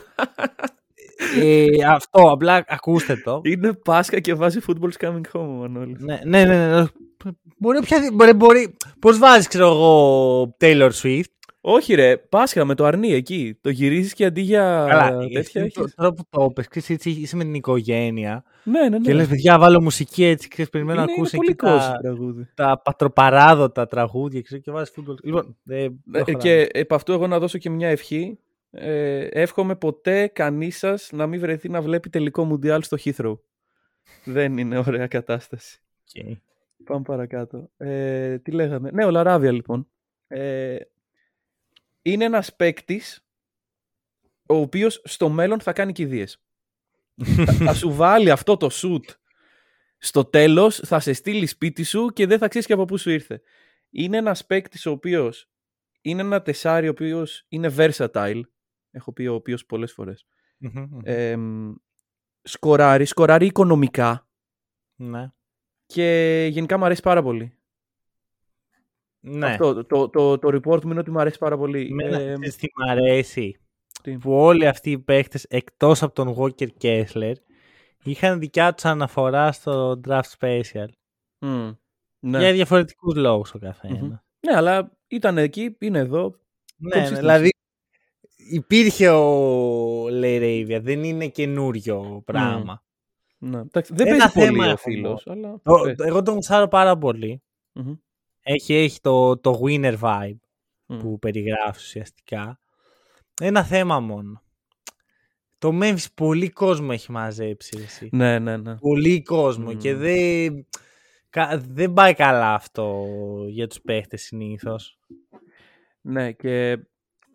[1.42, 3.42] ε, αυτό, απλά ακούστε το.
[3.44, 6.00] Είναι Πάσχα και βάζει football's coming home ο Μανώλης.
[6.00, 6.86] ναι, ναι, ναι, ναι.
[7.58, 11.37] Μπορεί, ποια, μπορεί, μπορεί, πώς βάζεις, ξέρω εγώ, Taylor Swift;
[11.70, 13.58] Όχι ρε, Πάσχα με το αρνί εκεί.
[13.62, 15.94] Το γυρίζεις και αντί για Καλά, τέτοια εσύ το- έχεις.
[15.96, 18.98] τώρα που το είπες, ξέρεις, έτσι, είσαι με την οικογένεια Ναι, ναι, ναι.
[19.00, 21.92] και λες, παιδιά, βάλω μουσική έτσι, ξέρεις, περιμένω να είναι, είναι ακούσει πολύ εκεί κόσμο
[21.94, 22.48] τα, τραγούδι.
[22.54, 25.16] τα πατροπαράδοτα τραγούδια ξέρεις, και βάζεις football.
[25.24, 26.38] Λοιπόν, ε, Ε, προχωράμε.
[26.44, 28.40] Και επ' αυτού εγώ να δώσω και μια ευχή.
[28.72, 33.38] Ε, εύχομαι ποτέ κανείς σας να μην βρεθεί να βλέπει τελικό Μουντιάλ στο Heathrow.
[34.26, 35.80] Δεν είναι ωραία κατάσταση.
[36.26, 36.38] Οκ.
[36.84, 37.70] Πάμε παρακάτω.
[37.78, 39.88] Ε, τι λέγαμε; Ναι, ο LaRavia λοιπόν.
[40.28, 40.76] Ε,
[42.12, 43.26] είναι ένας παίκτης
[44.48, 46.42] ο οποίος στο μέλλον θα κάνει κηδείες.
[47.46, 49.16] θα, θα σου βάλει αυτό το shoot
[49.98, 53.10] στο τέλος, θα σε στείλει σπίτι σου και δεν θα ξέρεις και από πού σου
[53.10, 53.42] ήρθε.
[53.90, 55.50] Είναι ένας παίκτης ο οποίος
[56.02, 58.42] είναι ένα τεσάρι ο οποίος είναι versatile.
[58.92, 60.28] Έχω πει ο οποίος πολλές φορές.
[60.58, 61.00] Μμμ, μμμ.
[61.04, 61.74] Ε, μ,
[62.42, 64.28] σκοράρει, σκοράρει οικονομικά
[64.96, 65.32] ναι.
[65.86, 67.57] και γενικά μου αρέσει πάρα πολύ.
[69.20, 69.46] Ναι.
[69.46, 71.88] Αυτό, το, το, το, το report μου είναι ότι μου αρέσει πάρα πολύ.
[71.92, 73.60] Εμένα, Ε, ξέρεις τι μ' αρέσει;
[74.04, 77.34] τι; Που όλοι αυτοί οι παίχτες εκτός από τον Walker Kessler
[78.04, 80.88] είχαν δικιά τους αναφορά στο draft special.
[81.40, 81.70] μ,
[82.20, 82.40] ναι.
[82.40, 84.02] Για διαφορετικούς λόγους ο καθένας.
[84.02, 84.08] Μμμ.
[84.40, 86.40] ναι, αλλά ήταν εκεί, είναι εδώ.
[86.78, 87.16] Ναι, ναι, Consistency.
[87.18, 87.50] δηλαδή
[88.36, 92.84] υπήρχε ο Λεϊρέιβια, δεν είναι καινούριο πράγμα.
[93.38, 93.58] Ναι.
[93.60, 95.60] Εντάξει, δεν Ένα παίζει πολύ θέμα ο έχω φίλος, αλλά...
[95.64, 95.96] Το- πες.
[95.96, 97.44] το- εγώ τον γουσάρω πάρα πολύ.
[97.74, 97.94] Μμμ.
[98.50, 100.38] Έχει, έχει το, το winner vibe
[100.86, 100.98] Μμ.
[101.00, 102.60] που περιγράφεις ουσιαστικά.
[103.42, 104.42] Ένα θέμα μόνο.
[105.58, 108.10] Το Memphis πολύ κόσμο έχει μαζέψει εσύ.
[108.12, 108.76] Ναι, ναι, ναι.
[108.78, 109.78] Πολύ κόσμο Μμμ.
[109.78, 110.68] και δεν,
[111.30, 113.06] κα- δεν πάει καλά αυτό
[113.48, 115.00] για τους παίχτες συνήθως.
[116.02, 116.78] Ναι, και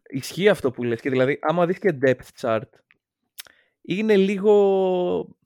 [0.08, 1.00] ισχύει αυτό που λες.
[1.00, 2.68] Και δηλαδή, άμα δεις και depth chart,
[3.82, 5.36] είναι λίγο...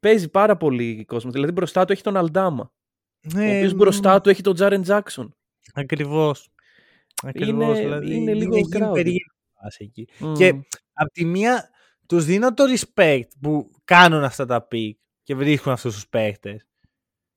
[0.00, 1.30] Παίζει πάρα πολύ κόσμο.
[1.30, 2.72] Δηλαδή, μπροστά του έχει τον Αλντάμα.
[3.20, 5.36] Ναι, ο οποίος μπροστά του έχει τον Τζάρεν Τζάκσον.
[5.74, 6.48] Ακριβώς.
[7.22, 7.78] Ακριβώς.
[7.78, 8.92] Είναι- δηλαδή, είναι λίγο γίνει crowded.
[8.92, 10.08] περίεργη φάση εκεί.
[10.18, 10.34] Μμ.
[10.34, 10.54] Και
[10.92, 11.70] απ' τη μία
[12.06, 14.90] τους δίνω το respect που κάνουν αυτά τα pick
[15.22, 16.66] και βρίσκουν αυτούς τους παίχτες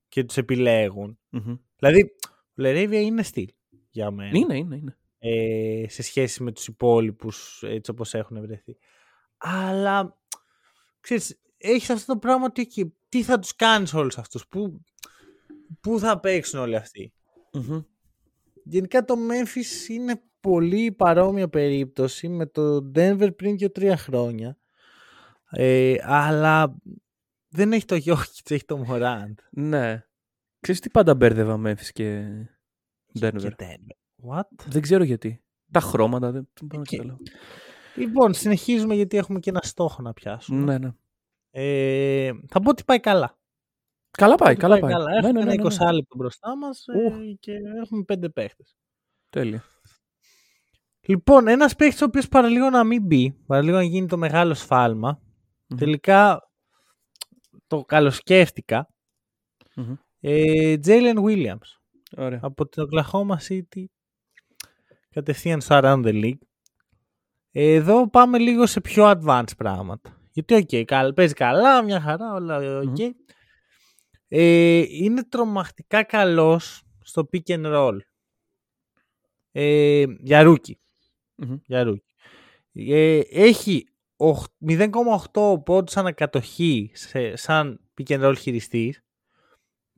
[0.08, 1.20] και τους επιλέγουν.
[1.30, 1.56] Μμμ.
[1.78, 3.48] Δηλαδή, ο Λερέβια είναι στυλ
[3.90, 4.38] για μένα.
[4.38, 4.98] Είναι, είναι, είναι.
[5.20, 8.78] ε, σε σχέση με τους υπόλοιπους έτσι όπως έχουν βρεθεί.
[9.38, 10.18] Αλλά,
[11.00, 14.82] ξέρεις, έχεις αυτό το πράγμα ότι εκεί, τι θα τους κάνεις όλους αυτούς, πού,
[15.82, 17.14] πού θα παίξουν όλοι αυτοί;
[17.54, 17.82] Μμμ.
[18.64, 24.58] Γενικά το Memphis είναι πολύ παρόμοια περίπτωση με το Denver πριν και τρία χρόνια.
[25.50, 26.76] Ε, αλλά
[27.48, 29.34] δεν έχει το Jokic, έχει το Morant.
[29.52, 30.04] Ναι.
[30.60, 32.26] Ξέρεις τι πάντα μπέρδευα Memphis και
[33.20, 34.30] Denver; Και Denver.
[34.30, 34.66] What?
[34.68, 35.44] Δεν ξέρω γιατί.
[35.72, 37.22] Τα χρώματα δεν δεν μπορώ να Και- καταλάβω.
[37.96, 40.64] Λοιπόν, συνεχίζουμε γιατί έχουμε και ένα στόχο να πιάσουμε.
[40.64, 40.92] Ναι, ναι.
[41.52, 43.38] Ε, θα πω ότι πάει καλά.
[44.18, 44.92] Καλά πάει, Ότι καλά πάει.
[44.92, 45.10] καλά.
[45.10, 45.92] Ναι, Έχουμε ναι, ναι, ένα ναι, 20 ναι.
[45.92, 47.38] λεπτό μπροστά μας ε, Ου.
[47.40, 47.52] και
[47.84, 48.76] έχουμε πέντε παίχτες.
[49.30, 49.64] Τέλεια.
[51.08, 55.20] Λοιπόν, ένας παίχτης ο οποίος παραλίγο να μην μπει, παραλίγο να γίνει το μεγάλο σφάλμα.
[55.68, 55.78] Μμμ.
[55.78, 56.50] Τελικά
[57.68, 58.88] το καλοσκέφτηκα.
[59.76, 59.96] Μμμ.
[60.20, 61.78] Ε, Jalen Williams
[62.18, 62.40] Ωραία.
[62.42, 63.84] από την Oklahoma City
[65.10, 66.38] κατευθείαν στο Around the League.
[67.52, 70.18] Ε, Εδώ πάμε λίγο σε πιο advanced πράγματα.
[70.32, 72.84] Γιατί, οκ, καλ- παίζει καλά, μια χαρά, όλα οκ.
[73.00, 73.10] Μμμ.
[74.36, 77.98] Ε, είναι τρομακτικά καλός στο pick and roll.
[79.52, 80.74] Ε, για rookie.
[81.36, 81.58] Μμμ.
[81.66, 82.14] Για rookie.
[82.74, 89.02] Ε, έχει οχ- 0,8 πόντους ανά κατοχή σε, σαν pick and roll χειριστής.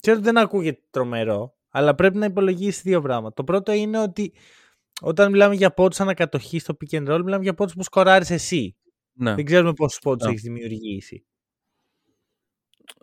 [0.01, 3.33] Ξέρω ότι δεν ακούγεται τρομερό, αλλά πρέπει να υπολογίσει δύο πράγματα.
[3.33, 4.33] Το πρώτο είναι ότι
[5.01, 8.75] όταν μιλάμε για πόντους ανακατοχής στο pick and roll, μιλάμε για πόντους που σκοράρεις εσύ.
[9.13, 9.35] Ναι.
[9.35, 10.29] Δεν ξέρουμε πόσους πόντους Α.
[10.29, 11.25] έχεις δημιουργήσει.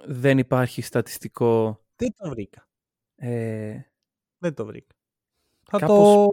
[0.07, 1.81] Δεν υπάρχει στατιστικό.
[1.97, 2.69] Δεν το βρήκα.
[3.17, 3.81] Ε...
[4.39, 4.95] Δεν το βρήκα.
[5.71, 6.33] Θα, Κάπως- το,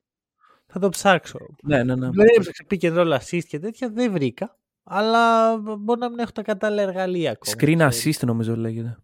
[0.65, 1.39] θα το ψάξω.
[1.63, 2.09] Ναι, ναι, ναι.
[2.09, 4.57] Δεν έψαξα pick and roll assist και τέτοια, δεν βρήκα.
[4.83, 7.55] Αλλά μπορεί να μην έχω τα κατάλληλα εργαλεία ακόμα.
[7.55, 8.17] Screen ξέρεις.
[8.19, 8.97] assist νομίζω λέγεται.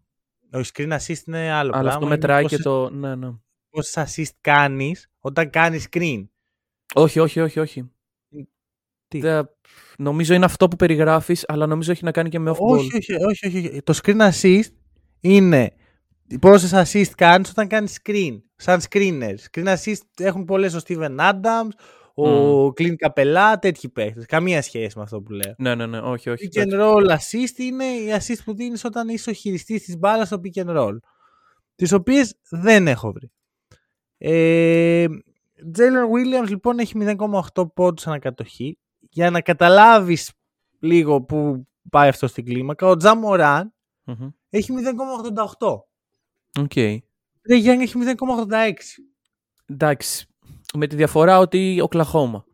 [0.54, 1.90] Όχι, screen assist είναι άλλο Αλλά πράγμα.
[1.90, 2.90] αυτό είναι μετράει και πόσες- το.
[2.90, 3.32] Ναι, ναι.
[3.70, 6.28] Πόσες assist κάνεις όταν κάνεις screen.
[6.94, 7.92] Όχι, όχι, όχι, όχι.
[9.20, 9.50] Τι; Δεν-
[9.98, 12.78] Νομίζω είναι αυτό που περιγράφεις, αλλά νομίζω έχει να κάνει και με off ball.
[12.78, 13.82] Όχι, όχι, όχι, όχι, όχι.
[13.84, 14.70] Το screen assist
[15.20, 15.74] είναι
[16.40, 18.42] πόσες assist κάνεις όταν κάνεις screen.
[18.56, 19.34] Σαν screener.
[19.52, 21.70] Screen assist έχουν πολλές ο Steven Adams,
[22.14, 24.26] ο Clint Capella, τέτοιοι παίχτες.
[24.26, 25.54] Καμία σχέση με αυτό που λέω.
[25.58, 26.50] Ναι, ναι, ναι, όχι, όχι.
[26.54, 30.28] Pick and roll assist είναι οι assist που δίνεις όταν είσαι ο χειριστής της μπάλας
[30.28, 30.98] στο pick and roll.
[31.76, 33.32] Τις οποίες δεν έχω βρει.
[34.18, 35.06] Ε,
[35.78, 36.94] Jalen Williams λοιπόν έχει
[37.54, 38.78] 0,8 πόντους ανά κατοχή.
[39.16, 40.32] Για να καταλάβεις
[40.80, 44.30] λίγο που πάει αυτό στην κλίμακα, ο Ja Morant Μμμ.
[44.50, 44.74] έχει
[45.60, 45.68] 0,88.
[46.60, 46.74] Οκ.
[47.42, 48.74] Trae Young έχει 0,86.
[49.66, 50.28] Εντάξει.
[50.74, 52.46] Με τη διαφορά ότι Οκλαχόμα.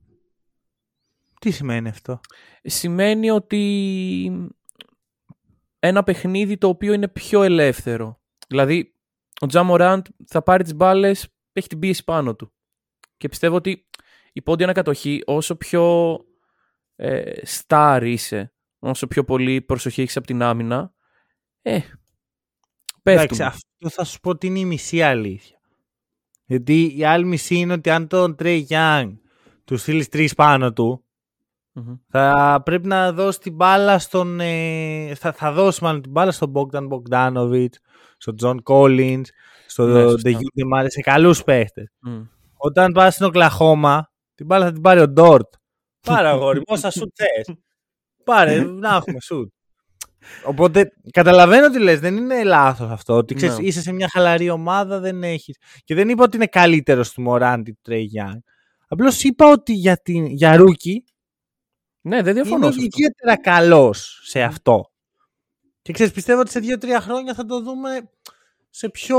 [1.40, 2.20] Τι σημαίνει αυτό;
[2.64, 4.50] Σημαίνει ότι
[5.80, 8.22] ένα παιχνίδι το οποίο είναι πιο ελεύθερο.
[8.48, 8.96] Δηλαδή,
[9.42, 12.54] ο Τζαμοράντ θα πάρει τις μπάλες, έχει την πίεση πάνω του.
[13.18, 13.86] Και πιστεύω ότι
[14.34, 16.16] η πόντια ανακατοχή, όσο πιο
[17.04, 17.32] ε,
[17.68, 20.94] star είσαι, όσο πιο πολύ προσοχή έχεις από την άμυνα,
[21.62, 21.80] ε,
[23.04, 23.42] Εντάξει, πέφτουν.
[23.46, 25.58] αυτό θα σου πω ότι είναι η μισή αλήθεια.
[26.46, 29.14] Γιατί η άλλη μισή είναι ότι αν τον Τρέι Γιάνγκ
[29.66, 31.06] του στείλεις τρεις πάνω του,
[31.74, 31.94] Μμμ.
[32.10, 34.40] θα πρέπει να δώσει την μπάλα στον.
[34.40, 37.68] ε, θα, θα δώσει μάλλον την μπάλα στον Bogdan Bogdanovic,
[38.18, 39.22] στον John Collins,
[39.68, 40.30] στον Ναι, σωστά.
[40.30, 41.92] DeJude Murray, σε καλούς παίχτες.
[42.00, 42.22] Μμ.
[42.56, 45.54] Όταν πας στην Οκλαχώμα, την μπάλα θα την πάρει ο Ντόρτ.
[46.02, 47.56] Πάρε αγόρι, πόσα σουτ θες.
[48.24, 49.52] Πάρε, να έχουμε σουτ.
[50.46, 53.14] Οπότε καταλαβαίνω τι λες, δεν είναι λάθος αυτό.
[53.16, 53.66] Ότι ξέρεις, Ναι.
[53.66, 55.58] είσαι σε μια χαλαρή ομάδα, δεν έχεις.
[55.84, 58.40] Και δεν είπα ότι είναι καλύτερος του Μωράντι του Τρέι Γιάνγκ.
[58.88, 61.04] Απλώς είπα ότι για, την, για rookie
[62.02, 62.56] Ναι, δεν διαφωνώ.
[62.56, 62.84] είναι σε αυτό.
[62.84, 64.92] ιδιαίτερα καλός σε αυτό.
[65.82, 68.10] Και ξέρεις, πιστεύω ότι σε δύο-τρία χρόνια θα το δούμε
[68.70, 69.18] σε πιο...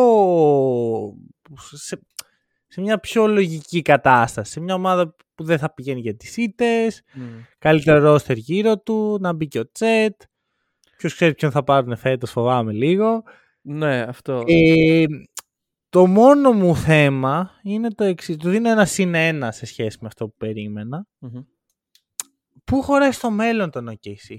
[1.72, 2.01] Σε,
[2.73, 4.53] σε μια πιο λογική κατάσταση.
[4.53, 7.23] Σε μια ομάδα που δεν θα πηγαίνει για τις ήττες, Μμ.
[7.59, 10.23] καλύτερο ρόστερ γύρω του, να μπει και ο Chet.
[10.97, 13.23] Ποιος ξέρει ποιον θα πάρουν φέτος, φοβάμαι λίγο.
[13.61, 14.43] Ναι, αυτό.
[14.47, 15.05] Ε,
[15.89, 18.37] το μόνο μου θέμα είναι το εξής.
[18.37, 21.07] Του δίνω ένα συν ένα σε σχέση με αυτό που περίμενα.
[21.18, 21.41] Μμμ.
[22.64, 24.35] Πού χωράει στο μέλλον τον OKC.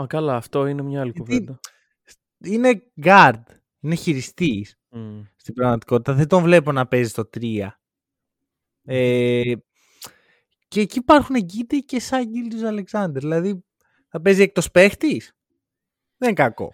[0.00, 1.60] Α, καλά, αυτό είναι μια άλλη Γιατί- κουβέντα.
[2.38, 3.42] Είναι guard.
[3.80, 5.20] Είναι χειριστής Μμ.
[5.44, 6.12] Στην πραγματικότητα.
[6.12, 7.68] Δεν τον βλέπω να παίζει στο 3.
[8.84, 9.52] Ε,
[10.68, 13.18] και εκεί υπάρχουν Γκίτε και σαν Γκίλτους Αλεξάνδρ.
[13.20, 13.64] Δηλαδή
[14.08, 15.32] θα παίζει εκτός παίχτης;
[16.16, 16.72] Δεν είναι κακό.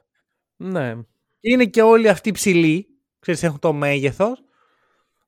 [0.57, 0.95] Ναι,
[1.41, 2.87] Είναι και όλοι αυτοί ψηλοί.
[3.19, 4.43] Ξέρεις, έχουν το μέγεθος.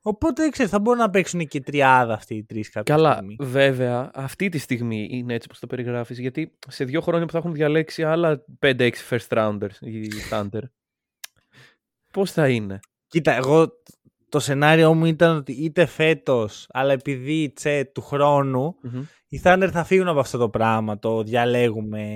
[0.03, 3.37] Οπότε ξέρεις, θα μπορούν να παίξουν και τριάδα αυτοί οι τρεις κάποια Καλά, στιγμή.
[3.41, 7.39] βέβαια, αυτή τη στιγμή είναι έτσι που το περιγράφεις, γιατί σε δύο χρόνια που θα
[7.39, 10.63] έχουν διαλέξει άλλα 5-6 first rounders οι Thunder,
[12.13, 12.81] πώς θα είναι;
[13.13, 13.67] Κοίτα, εγώ
[14.29, 19.03] το σενάριό μου ήταν ότι είτε φέτος, αλλά επειδή η Τσε του χρόνου, Μμμ.
[19.29, 22.07] οι Thunder θα φύγουν από αυτό το πράγμα, το διαλέγουμε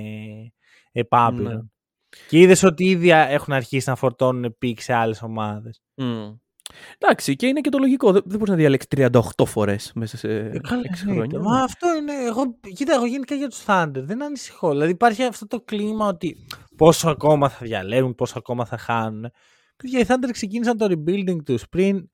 [0.91, 1.47] επ' άπειρον.
[1.47, 1.59] Ναι.
[2.27, 5.81] Και είδες ότι ήδη έχουν αρχίσει να φορτώνουν pick σε άλλες ομάδες.
[5.95, 6.31] Μμ.
[6.97, 8.11] Εντάξει, και είναι και το λογικό.
[8.11, 8.89] Δεν, δεν μπορείς να διαλέξεις
[9.37, 11.27] 38 φορές μέσα σε Ε, καλά, 6 εννοείται.
[11.37, 11.39] χρόνια.
[11.39, 12.13] Μα αυτό είναι.
[12.27, 12.43] Εγώ,
[12.75, 14.69] κοίτα, εγώ γενικά για τους Thunder δεν ανησυχώ.
[14.71, 16.45] Δηλαδή υπάρχει αυτό το κλίμα ότι
[16.77, 19.31] πόσο ακόμα θα διαλέγουν, πόσο ακόμα θα χάνουν.
[19.77, 22.09] Παιδιά, οι Thunder ξεκίνησαν το rebuilding τους πριν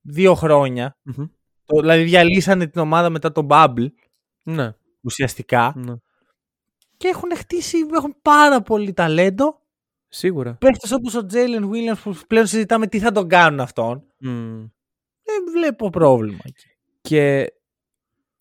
[0.00, 0.96] δύο χρόνια.
[1.02, 1.26] Μμμ.
[1.64, 3.86] Το, δηλαδή διαλύσανε την ομάδα μετά τον Bubble
[4.42, 5.72] Ναι, ουσιαστικά.
[5.76, 5.94] ναι.
[6.96, 9.62] Και έχουν χτίσει, έχουν πάρα πολύ ταλέντο.
[10.08, 10.54] Σίγουρα.
[10.54, 14.04] Παίχτες όπως ο Jalen Williams που πλέον συζητάμε τι θα τον κάνουν αυτόν.
[14.18, 14.58] Μμ.
[15.22, 16.66] Δεν βλέπω πρόβλημα εκεί.
[17.00, 17.52] Και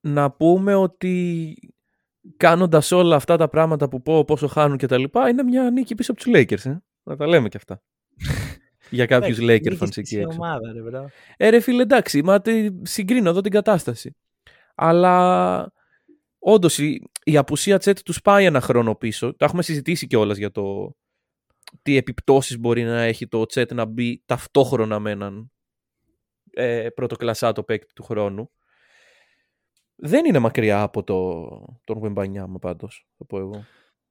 [0.01, 1.55] να πούμε ότι
[2.37, 5.95] κάνοντας όλα αυτά τα πράγματα που πω, πόσο χάνουν και τα λοιπά, είναι μια νίκη
[5.95, 6.65] πίσω από τους Lakers.
[6.65, 7.81] Ε; Να τα λέμε και αυτά.
[8.89, 10.37] Για κάποιους Lakers Knicks fans στη εκεί έξω.
[10.37, 11.09] ομάδα, ρε, bro.
[11.37, 14.15] Ε, ρε φίλε, εντάξει, μα τη, συγκρίνω εδώ την κατάσταση.
[14.75, 15.73] Αλλά
[16.39, 19.35] όντως η, η απουσία Chet τους πάει ένα χρόνο πίσω.
[19.35, 20.95] Τα έχουμε συζητήσει κιόλας για το
[21.81, 25.51] τι επιπτώσεις μπορεί να έχει το Chet να μπει ταυτόχρονα με έναν
[26.51, 28.51] ε, πρωτοκλασσάτο παίκτη του χρόνου.
[29.95, 31.49] Δεν είναι μακριά από το,
[31.83, 33.65] τον Wembanyama πάντως, θα πω εγώ.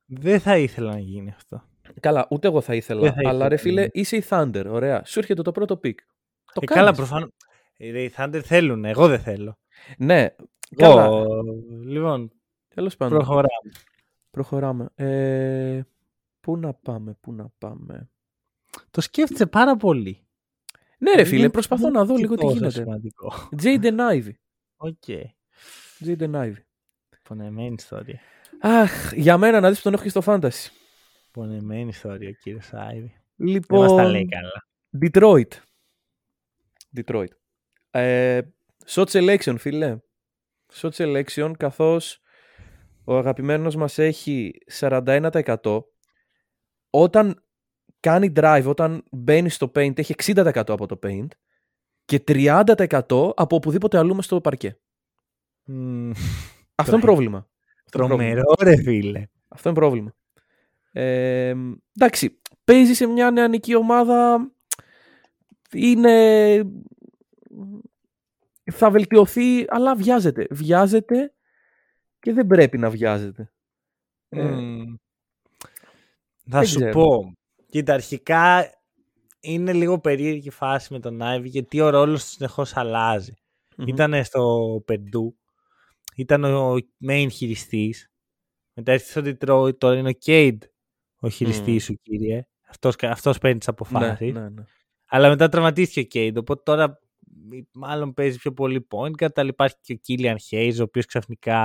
[0.05, 1.63] Δεν θα ήθελα να γίνει αυτό.
[2.01, 3.01] Καλά, ούτε εγώ θα ήθελα.
[3.01, 3.91] Δεν θα ήθελα αλλά ρε να φίλε, γίνει.
[3.93, 5.05] είσαι οι Thunder, ωραία.
[5.05, 5.99] Σου έρχεται το πρώτο pick.
[6.53, 6.83] Το ε, κάνεις.
[6.83, 7.29] καλά, προφανώς.
[7.77, 9.59] Οι Thunder θέλουν, εγώ δεν θέλω.
[9.99, 10.27] Ναι,
[10.77, 11.05] καλά.
[11.05, 11.43] Εγώ,
[11.87, 12.33] λοιπόν,
[12.75, 13.17] Τέλος πάντων.
[13.19, 13.49] προχωράμε.
[14.31, 14.89] Προχωράμε.
[14.95, 15.81] Ε,
[16.41, 18.09] πού να πάμε, πού να πάμε.
[18.91, 20.27] Το σκέφτεσαι πάρα πολύ.
[20.99, 22.71] Ναι ρε Δεν- φίλε, προσπαθώ δεν να δω είναι λίγο τι τόσο γίνεται.
[22.73, 23.33] σημαντικό.
[23.63, 24.31] Jaden Ivy.
[24.77, 25.03] Οκ.
[26.05, 26.55] Jaden Ivy.
[27.23, 28.21] Πονεμένη ιστορία.
[28.61, 30.71] Αχ, για μένα να δεις που τον έχω και στο fantasy.
[31.37, 33.21] Πονεμένη ιστορία, κύριε Σάιβι.
[33.37, 34.67] Λοιπόν, Δεν μας τα λέει καλά.
[35.01, 35.49] Detroit.
[36.97, 37.31] Detroit.
[37.91, 38.41] Ε,
[38.87, 39.99] shot selection, φίλε.
[40.73, 42.21] Shot selection, καθώς
[43.05, 45.81] ο αγαπημένος μας έχει 41%.
[46.91, 47.45] Όταν
[48.01, 51.29] κάνει drive, όταν μπαίνει στο paint, έχει 60% από το paint
[52.05, 54.79] και 30% από οπουδήποτε αλλού μες στο παρκέ.
[55.65, 56.11] Μμμ,
[56.75, 57.49] Αυτό είναι πρόβλημα.
[57.85, 58.31] Αυτό είναι πρόβλημα.
[58.31, 59.27] Τρομερό, ρε φίλε.
[59.49, 60.16] Αυτό είναι πρόβλημα.
[60.99, 61.55] Ε,
[61.99, 64.51] εντάξει, παίζει σε μια νεανική ομάδα.
[65.73, 66.63] Είναι.
[68.73, 70.47] Θα βελτιωθεί, αλλά βιάζεται.
[70.51, 71.33] Βιάζεται
[72.21, 73.53] και δεν πρέπει να βιάζεται.
[74.29, 74.95] Ε, Μμμ.
[76.51, 76.93] Θα δεν σου ξέρω.
[76.93, 77.33] πω.
[77.67, 78.71] Κοίτα, αρχικά
[79.41, 83.35] είναι λίγο περίεργη η φάση με τον Άιβι γιατί ο ρόλος του συνεχώς αλλάζει.
[83.77, 83.87] μμμ.
[83.89, 85.37] Ήταν στο Περντού.
[86.17, 86.75] Ήταν ο
[87.09, 88.11] main χειριστής.
[88.75, 89.79] Μετά ήρθε στο Detroit.
[89.79, 90.59] Τώρα είναι ο Cade
[91.27, 91.79] ο χειριστής Μμμ.
[91.79, 92.47] σου, κύριε.
[92.69, 94.33] Αυτός, αυτός παίρνει τις αποφάσεις.
[94.33, 94.63] Ναι, ναι, ναι.
[95.07, 96.37] Αλλά μετά τραυματίστηκε ο Cade.
[96.37, 96.99] Οπότε τώρα
[97.73, 99.33] μάλλον παίζει πιο πολύ point guard.
[99.35, 101.57] Αλλά υπάρχει και ο Killian Hayes, ο οποίος ξαφνικά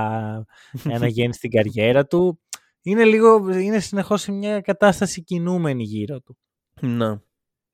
[0.96, 2.40] αναγέννει στην καριέρα του.
[2.82, 6.38] Είναι, λίγο, είναι συνεχώς σε μια κατάσταση κινούμενη γύρω του.
[6.82, 7.20] Ναι,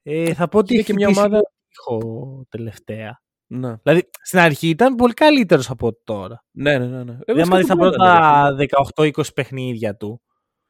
[0.04, 3.22] Ε, θα πω ότι Είναι έχει και μια χτυπήσει ομάδα- λίγο τείχο τελευταία.
[3.48, 3.76] ναι.
[3.84, 6.46] Δηλαδή, στην αρχή ήταν πολύ καλύτερος από ό,τι τώρα.
[6.52, 7.04] Ναι, ναι, ναι.
[7.04, 7.18] ναι.
[7.26, 8.66] Εγώ Δεν μου άρεσε τα σκέφτομαι πρώτα να το
[9.04, 10.22] 18-20 παιχνίδια του.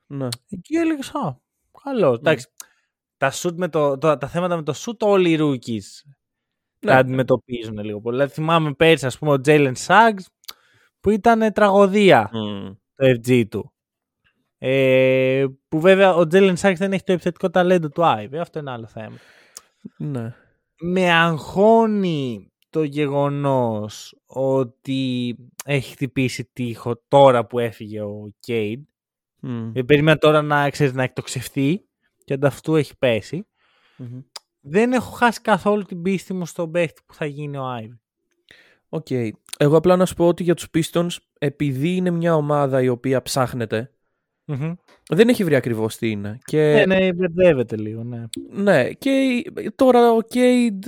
[0.08, 0.16] Δω.
[0.18, 0.28] Ναι.
[0.50, 1.40] Εκεί έλεγες, Α,
[1.84, 2.14] καλό.
[2.14, 2.48] Εντάξει.
[3.18, 6.10] Τα, shoot με το, το- τα θέματα με το shoot όλοι οι rookies
[6.80, 6.92] Ναι.
[6.92, 8.16] τα αντιμετωπίζουν λίγο πολύ.
[8.16, 10.26] Δηλαδή, θυμάμαι πέρσι, ας πούμε, ο Jalen Suggs
[11.00, 12.72] που ήταν τραγωδία Μμ.
[12.96, 13.72] το FG του.
[14.58, 18.36] Ε, που βέβαια ο Jalen Suggs δεν έχει το επιθετικό ταλέντο του Ivy.
[18.40, 19.16] Αυτό είναι άλλο θέμα.
[19.98, 20.34] Ναι.
[20.80, 25.36] με αγχώνει το γεγονός ότι
[25.66, 28.86] έχει χτυπήσει τείχο τώρα που έφυγε ο Κέιντ.
[29.40, 29.72] Μμ.
[29.74, 31.86] Ε, περίμενα τώρα να, ξέρεις, να εκτοξευτεί
[32.24, 33.48] και ανταυτού έχει πέσει.
[33.98, 34.20] Μμμ.
[34.62, 38.00] Δεν έχω χάσει καθόλου την πίστη μου στον παίχτη που θα γίνει ο Άιβι.
[38.90, 39.08] Οκ.
[39.58, 43.22] Εγώ απλά να σου πω ότι για τους Pistons, επειδή είναι μια ομάδα η οποία
[43.22, 43.92] ψάχνεται,
[45.10, 46.38] δεν έχει βρει ακριβώς τι είναι.
[46.44, 46.84] Και...
[46.88, 48.24] Ναι, ναι, μπερδεύεται λίγο, ναι.
[48.50, 49.44] Ναι, και
[49.76, 50.86] τώρα ο Cade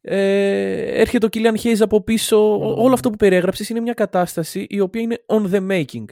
[0.00, 2.58] ε, έρχεται ο Killian Hayes από πίσω.
[2.58, 6.04] Ό- Όλο αυτό που περιέγραψες είναι μια κατάσταση η οποία είναι on the making.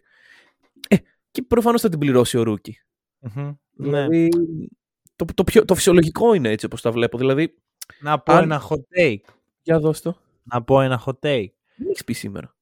[1.33, 2.77] Ε, και προφανώς θα την πληρώσει ο rookie.
[3.19, 3.43] Μμμ.
[3.45, 3.55] Ναι.
[4.07, 4.29] Δηλαδή,
[5.17, 7.19] το, το, πιο, το φυσιολογικό είναι έτσι όπως τα βλέπω.
[7.19, 7.55] Δηλαδή,
[8.01, 9.21] Να πω αν- ένα hot take.
[9.63, 10.17] για δώσ' το.
[10.43, 11.51] Να πω ένα hot take.
[11.77, 12.57] Δεν έχεις πει σήμερα.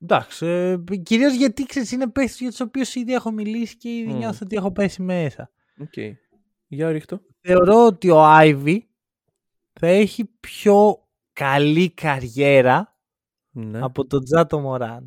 [0.00, 4.12] Εντάξει, ε, κυρίως γιατί ξέρεις είναι παίχτες για τους οποίους ήδη έχω μιλήσει και ήδη
[4.12, 4.16] Μμ.
[4.16, 5.50] νιώθω ότι έχω πέσει μέσα.
[5.78, 5.92] Οκ.
[6.66, 7.20] Για ρίχ' το.
[7.40, 8.88] θεωρώ ότι ο Ivy
[9.72, 12.96] θα έχει πιο καλή καριέρα
[13.50, 13.80] Ναι.
[13.82, 15.06] από τον Ja το Morant.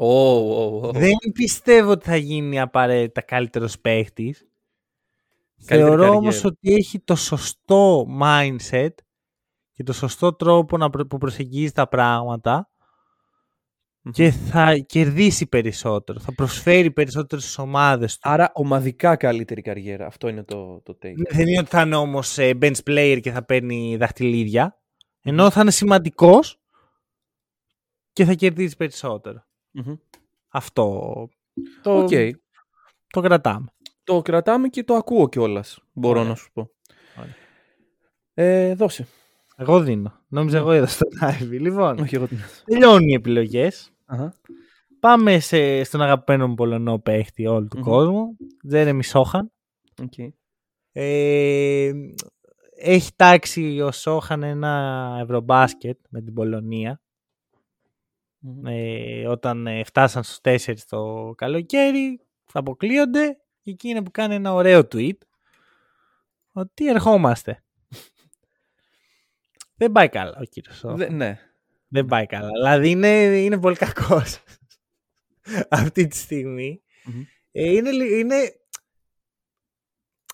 [0.00, 0.92] Ω, ω, ω.
[0.92, 4.38] Δεν πιστεύω ότι θα γίνει απαραίτητα καλύτερος παίχτης.
[5.56, 6.16] Καλύτερη Θεωρώ καριέρα.
[6.18, 8.88] όμως ότι έχει το σωστό mindset
[9.72, 12.70] και το σωστό τρόπο να προ- που προσεγγίζει τα πράγματα
[14.12, 16.20] και θα κερδίσει περισσότερο.
[16.20, 18.28] Θα προσφέρει περισσότερο στις ομάδες του.
[18.30, 20.06] Άρα ομαδικά καλύτερη καριέρα.
[20.06, 21.14] Αυτό είναι το, το take.
[21.30, 24.80] Δεν είναι ότι θα είναι όμως bench player και θα παίρνει δαχτυλίδια.
[25.22, 26.60] Ενώ θα είναι σημαντικός
[28.12, 29.46] και θα κερδίσει περισσότερο.
[29.70, 29.94] Μμμ.
[30.48, 30.84] Αυτό
[31.82, 32.08] το, Οκ.
[33.08, 33.66] το κρατάμε.
[34.04, 35.78] Το κρατάμε και το ακούω κιόλας.
[35.92, 36.30] Μπορώ Ωραία.
[36.30, 36.70] να σου πω.
[37.18, 37.34] Ωραία.
[38.34, 39.06] Ε, δώσε.
[39.56, 40.12] Εγώ δίνω.
[40.28, 41.60] Νόμιζα εγώ έδωσα τον Ivy.
[41.60, 42.38] Λοιπόν, Όχι, εγώ την.
[42.64, 43.90] τελειώνουν οι επιλογές.
[44.04, 44.34] Αχα.
[45.00, 47.84] Πάμε σε, στον αγαπημένο μου Πολωνό παίχτη όλου του Μμμ.
[47.84, 48.36] κόσμου.
[48.66, 49.52] Jeremy Sochan.
[50.02, 50.12] Οκ.
[50.92, 51.92] Ε,
[52.80, 57.00] έχει τάξει ο Sochan ένα ευρωμπάσκετ με την Πολωνία.
[58.38, 58.66] Μμμ.
[58.66, 64.34] Ε, όταν ε, φτάσαν στους 4 το καλοκαίρι, θα αποκλείονται και εκεί είναι που κάνει
[64.34, 65.18] ένα ωραίο tweet
[66.52, 67.62] ότι ερχόμαστε.
[69.74, 70.96] Δεν πάει καλά ο κύριος Σόχαν.
[70.96, 71.38] Δε- ναι.
[71.88, 72.50] Δεν πάει καλά.
[72.52, 74.42] Δηλαδή είναι, είναι πολύ κακός
[75.68, 76.82] αυτή τη στιγμή.
[77.04, 77.20] Μμμ.
[77.52, 78.52] Ε, είναι, λι- είναι...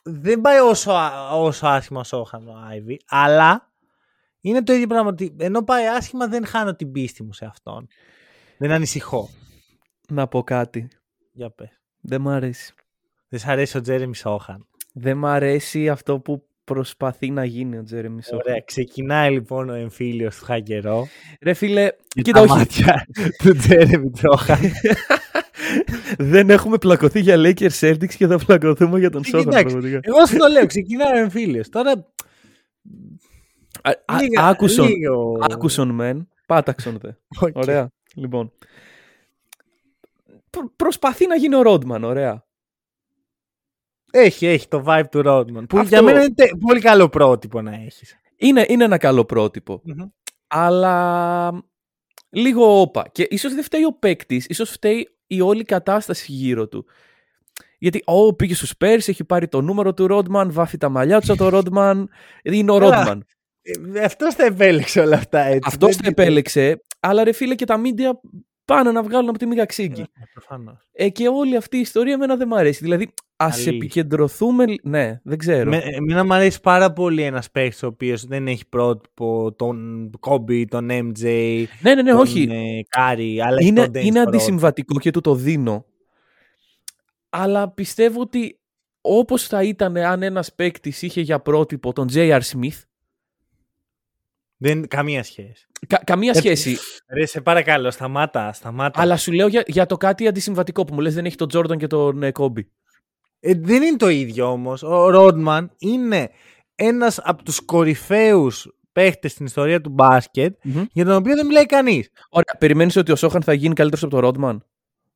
[0.03, 3.73] Δεν πάει όσο, α- όσο άσχημα όσο είχαν ο Άιβι, αλλά
[4.49, 5.09] είναι το ίδιο πράγμα.
[5.11, 7.87] Ότι ενώ πάει άσχημα δεν χάνω την πίστη μου σε αυτόν.
[8.59, 9.29] Δεν ανησυχώ.
[10.09, 10.89] Να πω κάτι.
[11.33, 11.69] Για πες.
[12.01, 12.75] Δεν μ' αρέσει.
[13.29, 14.67] Δεν σ' αρέσει ο Τζέρεμι Σόχαν.
[14.93, 18.41] Δεν μ' αρέσει αυτό που προσπαθεί να γίνει ο Τζέρεμι Σόχαν.
[18.47, 18.61] Ωραία.
[18.65, 21.07] Ξεκινάει λοιπόν ο εμφύλιος του Χακερό.
[21.43, 22.59] Ρε φίλε, Και κοίτα τα όχι.
[22.59, 23.07] μάτια
[23.43, 24.59] του Τζέρεμι Σόχαν.
[26.19, 29.45] Δεν έχουμε πλακωθεί για Lakers Celtics και θα πλακωθούμε για τον Ε, Σόχαν.
[29.45, 30.01] κοιτάξτε, πραγματικά.
[30.03, 30.67] Εγώ σου το λέω.
[30.67, 31.69] Ξεκινάει ο εμφύλιος.
[31.69, 32.03] Τώρα Α- α-
[34.21, 34.89] λίγα- Άκουσον.
[34.89, 37.11] λίγο- Άκουσον μεν, πάταξον δε.
[37.41, 37.57] Οκ.
[37.57, 37.91] Ωραία.
[38.15, 38.53] Λοιπόν.
[40.51, 42.45] Προ- προσπαθεί να γίνει ο Rodman, ωραία.
[44.11, 45.65] Έχει, έχει το vibe του Rodman.
[45.69, 48.15] Που Αυτό- για μένα είναι τε- πολύ καλό πρότυπο να έχεις.
[48.37, 49.83] Είναι, είναι ένα καλό πρότυπο.
[50.47, 51.51] Αλλά
[52.31, 53.05] λίγο όπα.
[53.13, 56.87] Και ίσως δεν φταίει ο παίκτης, ίσως φταίει η όλη κατάσταση γύρω του.
[57.79, 61.27] Γιατί, ο πήγε στους Spurs, έχει πάρει το νούμερο του Rodman, βάφει τα μαλλιά του
[61.27, 62.09] σαν το Rodman.
[62.43, 62.97] Είναι ο Καλά.
[62.97, 63.25] Rodman.
[63.95, 65.61] Ε, αυτός τα επέλεξε όλα αυτά έτσι.
[65.67, 68.21] Αυτός Δεν- το επέλεξε, αλλά ρε φίλε και τα μίντια
[68.65, 70.01] πάνε να βγάλουν από τη μίγα ξύγκη.
[70.01, 70.89] Ε, προφανώς.
[70.93, 72.83] Ε, και όλη αυτή η ιστορία εμένα δεν μου αρέσει.
[72.83, 73.73] Δηλαδή, ας Αλήθεια.
[73.73, 74.65] επικεντρωθούμε.
[74.83, 75.71] Ναι, δεν ξέρω.
[75.71, 80.65] Με, εμένα μου αρέσει πάρα πολύ ένας παίκτης ο οποίος δεν έχει πρότυπο τον Kobe,
[80.69, 81.23] τον MJ,
[81.81, 82.43] ναι, ναι, ναι, τον όχι.
[82.51, 84.27] ε, Curry, αλλά έχει είναι, τον Dennis είναι Rodman.
[84.27, 85.85] αντισυμβατικό και του το δίνω.
[87.31, 88.59] Αλλά πιστεύω ότι
[89.01, 92.41] όπως θα ήταν αν ένας παίκτης είχε για πρότυπο τον J.R.
[92.41, 92.83] Smith,
[94.65, 95.67] Δεν, καμία σχέση.
[95.87, 96.41] κα- καμία Έτσι.
[96.41, 96.77] σχέση.
[97.15, 99.01] Ρε, σε παρακαλώ, σταμάτα, σταμάτα.
[99.01, 101.77] Αλλά σου λέω για, για το κάτι αντισυμβατικό που μου λες δεν έχει τον Jordan
[101.77, 102.61] και τον ε, Kobe.
[103.41, 104.83] Ε, δεν είναι το ίδιο όμως.
[104.83, 106.31] Ο Ρόντμαν είναι
[106.75, 110.85] ένας από τους κορυφαίους παίχτες στην ιστορία του μπάσκετ Μμμ.
[110.93, 112.09] για τον οποίο δεν μιλάει κανείς.
[112.29, 114.57] Ωραία, περιμένεις ότι ο Σόχαν θα γίνει καλύτερος από τον Rodman.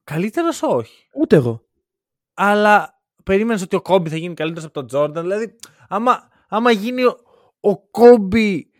[0.04, 1.06] Καλύτερος όχι.
[1.14, 1.62] Ούτε εγώ.
[2.34, 5.56] αλλά περίμενε ότι ο Κόμπι θα γίνει καλύτερος από τον Τζόρνταν; Δηλαδή,
[5.88, 7.16] άμα, άμα γίνει ο,
[7.60, 8.70] ο Κόμπι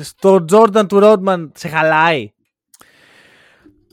[0.00, 2.32] στο Τζόρνταν του Ρόντμαν, σε χαλάει.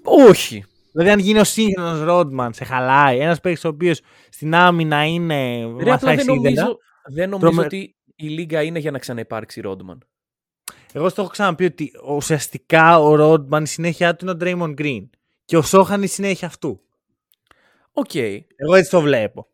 [0.04, 0.64] Όχι.
[0.92, 3.20] Δηλαδή, αν γίνει ο σύγχρονος Ρόντμαν, σε χαλάει.
[3.20, 5.58] Ένας παίκτης ο οποίος στην άμυνα είναι.
[5.60, 6.36] Ρε, απλά μαθάει δεν σίδερα.
[6.36, 9.98] νομίζω, δεν νομίζω Τρομε- ότι η Λίγκα είναι για να ξαναυπάρξει Rodman.
[10.94, 15.10] Εγώ στο έχω ξαναπεί ότι ουσιαστικά ο Rodman η συνέχεια του είναι ο Draymond Green.
[15.46, 16.82] Και ο Sochan η συνέχεια αυτού.
[17.92, 18.16] Οκ.
[18.16, 19.48] Εγώ έτσι το βλέπω.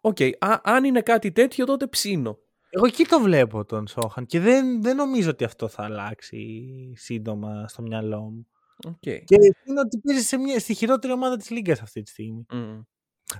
[0.00, 0.16] Οκ.
[0.38, 2.38] Α- Αν είναι κάτι τέτοιο, τότε ψήνω.
[2.74, 6.62] Εγώ εκεί το βλέπω τον Sochan και δεν, δεν νομίζω ότι αυτό θα αλλάξει
[6.96, 8.46] σύντομα στο μυαλό μου.
[8.86, 8.98] Οκ.
[9.00, 12.46] Και είναι ότι παίζει σε μια, στη χειρότερη ομάδα της Λίγκας αυτή τη στιγμή.
[12.52, 12.80] Μμ.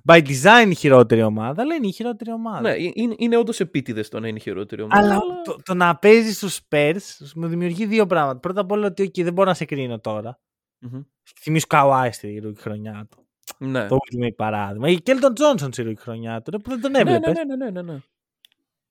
[0.04, 2.60] By design η χειρότερη ομάδα, αλλά είναι η χειρότερη ομάδα.
[2.60, 5.02] Ναι, ε- είναι, είναι όντως επίτηδες το να είναι η χειρότερη ομάδα.
[5.02, 6.98] Αλλά το, το να παίζει στους Spurs
[7.34, 8.38] μου δημιουργεί δύο πράγματα.
[8.38, 10.40] Πρώτα απ' όλα ότι okay, δεν μπορώ να σε κρίνω τώρα.
[10.78, 11.00] Μμμ.
[11.40, 13.26] Θυμίζω Καουάι στη ρούκη χρονιά του.
[13.58, 13.86] Ναι.
[13.86, 14.88] Το ultimate παράδειγμα.
[14.88, 16.50] Ή Κέλτον Τζόνσον στη ρούκη χρονιά του.
[16.50, 17.30] ρε, που δεν τον Ναι, έβλεπε.
[17.30, 17.98] ναι, ναι, ναι, ναι, ναι.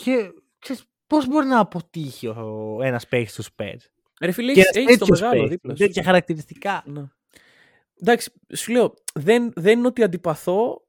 [0.04, 3.80] Και ξέρεις, πώς μπορεί να αποτύχει ο, ένας παίχτης στους Spurs;
[4.22, 5.86] Ρε φίλε, Και έχεις, ένας έχεις το τέτοιος μεγάλο παίχτης, δίπλα με σου.
[5.86, 6.84] τέτοια χαρακτηριστικά.
[6.86, 7.04] Ναι.
[8.02, 10.82] Εντάξει, σου λέω, δεν, δεν είναι ότι αντιπαθώ,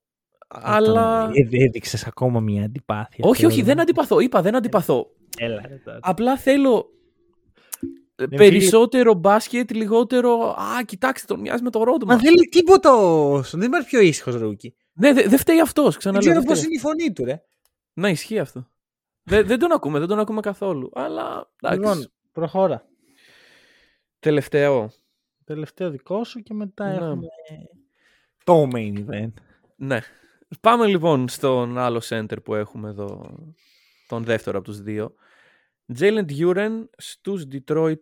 [0.48, 1.30] αλλά...
[1.50, 3.24] Έδειξες ακόμα μια αντιπάθεια.
[3.28, 3.66] Όχι, όχι, θεωρώ.
[3.68, 4.20] δεν αντιπαθώ.
[4.20, 5.06] Είπα, δεν αντιπαθώ.
[5.38, 5.98] Έλα, ρε, τώρα.
[6.02, 6.90] Απλά θέλω
[8.16, 10.32] ε, Ναι, περισσότερο μπάσκετ, λιγότερο.
[10.48, 12.16] Α, κοιτάξτε, τον μοιάζει με το Μα Ρόντμα.
[12.16, 13.60] δεν λέει τίποτα ο Όσον.
[13.60, 14.74] Δεν υπάρχει πιο ήσυχος ρούκι.
[14.92, 15.88] Ναι, δεν δεν φταίει αυτός.
[15.90, 16.20] Δεν Ξαναλέω.
[16.20, 16.70] ξέρω δεν πώς φταίει.
[16.70, 17.42] είναι η φωνή του, ρε.
[17.92, 18.68] Ναι, ισχύει αυτό.
[19.22, 20.90] Δεν, δεν τον ακούμε, δεν τον ακούμε καθόλου.
[20.94, 21.78] Αλλά εντάξει.
[21.78, 22.86] Λοιπόν, προχώρα.
[24.18, 24.90] Τελευταίο.
[25.44, 26.94] Τελευταίο δικό σου και μετά Ναι.
[26.94, 27.26] έχουμε
[28.44, 29.32] το main event.
[29.76, 29.98] Ναι.
[30.60, 33.38] Πάμε λοιπόν στον άλλο center που έχουμε εδώ.
[34.08, 35.14] Τον δεύτερο από τους δύο.
[35.98, 38.00] Jalen Duren στους Detroit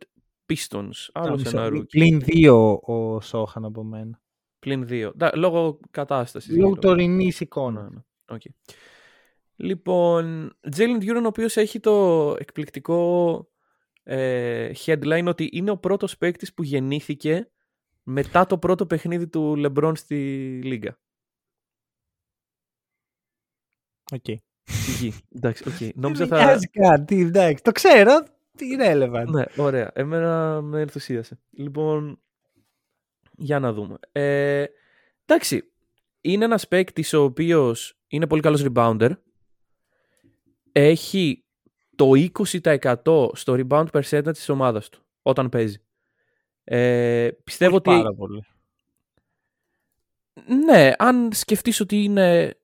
[0.52, 1.08] Pistons.
[1.12, 1.98] Άλλο ένα ρούκι.
[1.98, 4.20] Πλην δύο ο Σόχαν από μένα.
[4.58, 5.12] Πλην δύο.
[5.14, 6.56] Δα, λόγω κατάστασης.
[6.56, 7.82] Λόγω τωρινής εικόνας.
[7.82, 8.02] Ναι, ναι.
[8.36, 8.74] Okay.
[9.62, 13.48] Λοιπόν, Jalen Duren ο οποίος έχει το εκπληκτικό
[14.02, 17.50] ε, headline ότι είναι ο πρώτος παίκτης που γεννήθηκε
[18.02, 20.16] μετά το πρώτο παιχνίδι του LeBron στη
[20.64, 20.98] Λίγκα.
[24.12, 24.24] OK.
[24.26, 24.36] Okay.
[25.34, 25.90] εντάξει, okay.
[26.02, 26.58] Νόμιζα θα...
[26.72, 27.62] κάτι, εντάξει.
[27.62, 28.22] Το ξέρω,
[28.56, 29.26] τι relevant.
[29.26, 29.90] Ναι, ωραία.
[29.94, 31.38] Εμένα με ενθουσίασε.
[31.50, 32.20] Λοιπόν,
[33.36, 33.96] για να δούμε.
[34.12, 34.64] Ε,
[35.24, 35.72] εντάξει,
[36.20, 39.10] είναι ένας παίκτης ο οποίος είναι πολύ καλός rebounder.
[40.72, 41.44] Έχει
[41.96, 42.10] το
[43.04, 45.82] 20% στο rebound percentage της ομάδας του όταν παίζει.
[46.64, 47.90] Ε, πιστεύω ότι...
[47.90, 48.44] Πάρα πολύ.
[50.64, 52.54] Ναι, αν σκεφτείς ότι είναι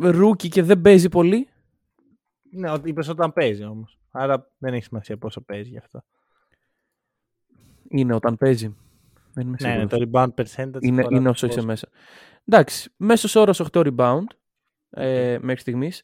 [0.00, 1.48] ρούκι και δεν παίζει πολύ.
[2.50, 3.98] Ναι, είπες όταν παίζει όμως.
[4.10, 6.04] Άρα δεν έχει σημασία πόσο παίζει γι' αυτό.
[7.88, 8.76] Είναι όταν παίζει.
[9.32, 10.80] Δεν είμαι ναι, ναι, το rebound percentage.
[10.80, 11.88] Είναι, είναι όσο είσαι μέσα.
[12.44, 14.26] Εντάξει, μέσος όρος 8 rebound
[14.96, 16.02] ε, μέχρι στιγμής.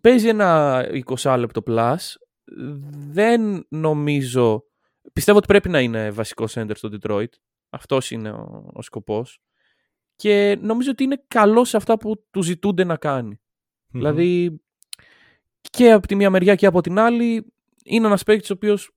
[0.00, 0.82] Παίζει ένα
[1.22, 1.96] 20 λεπτό plus.
[3.10, 4.64] Δεν νομίζω...
[5.12, 7.32] Πιστεύω ότι πρέπει να είναι βασικό center στο Detroit.
[7.70, 9.40] Αυτός είναι ο, ο σκοπός.
[10.16, 13.40] Και νομίζω ότι είναι καλό σε αυτά που του ζητούνται να κάνει.
[13.92, 14.62] Δηλαδή
[15.70, 17.52] και από τη μία μεριά και από την άλλη
[17.84, 18.90] είναι ένας παίκτης ο οποίος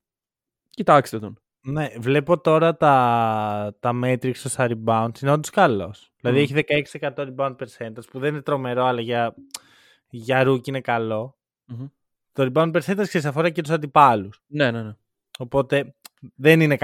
[0.70, 1.40] κοιτάξτε τον.
[1.62, 5.10] Ναι, βλέπω τώρα τα, τα metrics στο rebound.
[5.22, 6.14] Είναι όντως καλός.
[6.32, 9.36] Δηλαδή έχει 16% rebound percentage που δεν είναι τρομερό, αλλά για,
[10.10, 10.82] για rookie είναι
[12.32, 14.44] Το rebound percentage ξέρει αφορά και τους αντιπάλους.
[14.48, 14.94] Ναι, ναι, ναι.
[15.38, 15.96] Οπότε
[16.36, 16.78] δεν είναι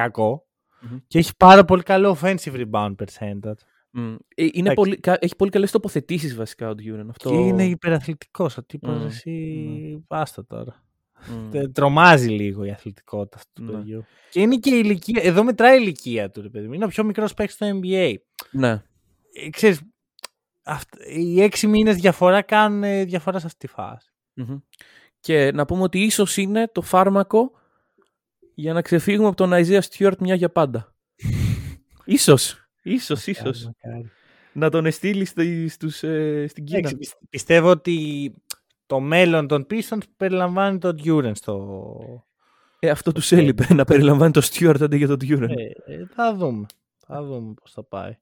[1.07, 3.61] Και έχει πάρα πολύ καλό offensive rebound percentage.
[3.97, 4.17] Mm.
[4.35, 7.05] Είναι πολύ, έχει πολύ καλές τοποθετήσεις βασικά ο Duran.
[7.09, 7.29] Αυτό...
[7.29, 8.57] Και είναι υπεραθλητικός.
[8.57, 9.05] Ο τύπος mm.
[9.05, 10.05] εσύ.
[10.09, 10.45] Mm.
[10.47, 10.83] τώρα.
[11.53, 11.73] Mm.
[11.73, 13.77] Τρομάζει λίγο η αθλητικότητα αυτού του ναι.
[13.77, 14.05] παιδιού.
[14.31, 15.21] Και είναι και η ηλικία.
[15.23, 18.13] Εδώ μετράει η ηλικία του, ρε παιδί Είναι ο πιο μικρός παίκτης στο NBA.
[18.51, 18.83] Ναι.
[19.33, 19.81] Ε, ξέρεις,
[21.15, 24.11] οι έξι μήνες διαφορά κάνουν διαφορά σε αυτή τη φαση
[25.19, 27.51] Και να πούμε ότι ίσως είναι το φάρμακο
[28.53, 30.95] για να ξεφύγουμε από τον Isaiah Stewart μια για πάντα.
[32.05, 33.69] ίσως, ίσως, ίσως.
[34.53, 35.25] Να τον εστίλει
[35.69, 36.91] στους, ε, στην Κίνα.
[37.29, 38.33] πιστεύω ότι
[38.85, 41.97] το μέλλον των Pistons περιλαμβάνει τον Duran στο...
[42.79, 45.49] Ε, αυτό τους έλειπε, να περιλαμβάνει τον Stewart αντί για τον Duren.
[45.49, 46.65] Ε, ε, θα δούμε.
[47.07, 48.17] Θα δούμε πώς θα πάει.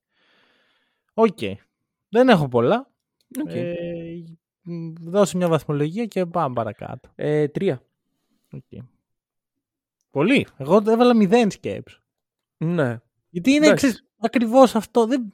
[1.20, 1.38] OK.
[1.42, 1.54] Okay.
[2.10, 2.92] Δεν έχω πολλά.
[3.46, 3.56] Okay.
[3.56, 3.76] Ε,
[5.00, 7.10] δώσε μια βαθμολογία και πάμε παρακάτω.
[7.16, 7.82] Ε, τρία.
[8.52, 8.80] Okay.
[10.12, 10.48] Πολύ.
[10.58, 12.00] Εγώ έβαλα μηδέν σκέψη.
[12.58, 13.00] Ναι.
[13.30, 15.06] Γιατί είναι εξής, ακριβώς αυτό.
[15.06, 15.34] Δεν...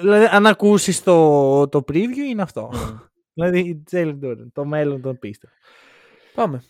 [0.00, 2.70] Δηλαδή, αν ακούσεις το, το preview, είναι αυτό.
[2.74, 3.00] Mm.
[3.34, 5.50] Δηλαδή, Jalen Duren, το μέλλον των Pistons.
[6.34, 6.62] Πάμε.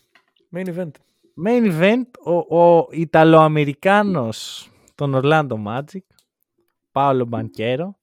[0.53, 0.91] Main event.
[1.47, 6.07] Main event, ο, ο Ιταλοαμερικάνος των Orlando Magic,
[6.93, 8.00] Πάολο Μπανκέρο.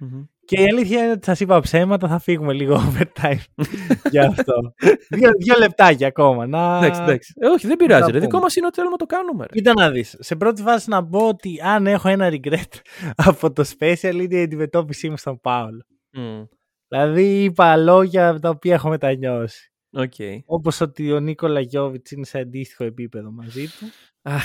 [0.00, 0.26] Mm-hmm.
[0.44, 3.64] Και η αλήθεια είναι ότι σας είπα ψέματα, θα φύγουμε λίγο overtime
[4.10, 4.74] για αυτό.
[5.08, 6.46] δύο, δύο λεπτάκια ακόμα.
[6.46, 6.76] Να...
[6.76, 7.32] Εντάξει, εντάξει.
[7.36, 8.10] Ε, όχι, δεν πειράζει.
[8.10, 8.18] Ρε.
[8.18, 9.46] Δικό μας είναι ότι θέλουμε να το κάνουμε.
[9.52, 10.16] Κοίτα να δεις.
[10.18, 12.80] Σε πρώτη φάση να πω ότι αν έχω ένα regret
[13.28, 15.86] από το special είναι η αντιμετώπιση μου στον Πάολο.
[16.16, 16.48] Mm.
[16.88, 19.70] Δηλαδή είπα λόγια τα οποία έχω μετανιώσει.
[19.98, 20.38] Okay.
[20.44, 23.86] Όπως ότι ο Νίκολα Γιώβιτς είναι σε αντίστοιχο επίπεδο μαζί του.
[24.22, 24.44] Αχ,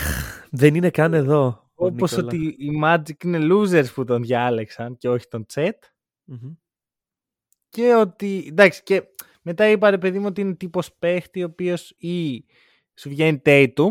[0.50, 1.70] δεν είναι καν εδώ.
[1.86, 5.84] Όπως ότι οι Magic είναι losers που τον διάλεξαν και όχι τον τσετ.
[7.68, 8.46] Και ότι.
[8.48, 9.02] Εντάξει, και
[9.42, 12.44] μετά είπα ρε παιδί μου ότι είναι τύπος παίχτη ο οποίος ή
[12.94, 13.88] σου βγαίνει Tatum,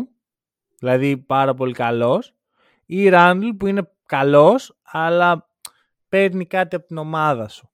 [0.78, 2.34] δηλαδή πάρα πολύ καλός,
[2.86, 5.50] ή Randall που είναι καλός, αλλά
[6.08, 7.70] παίρνει κάτι από την ομάδα σου.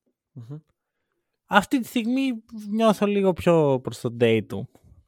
[1.47, 4.63] Αυτή τη στιγμή νιώθω λίγο πιο προς τον Tatum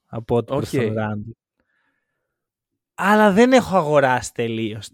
[0.06, 1.30] από ότι προς τον Randall.
[3.02, 4.88] Αλλά δεν έχω αγοράσει τελείως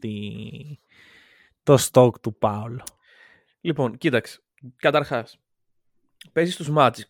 [1.62, 2.84] το στόκ του Πάολο.
[3.60, 4.40] Λοιπόν, κοίταξε.
[4.76, 5.40] Καταρχάς,
[6.32, 7.06] παίζεις στου Magic.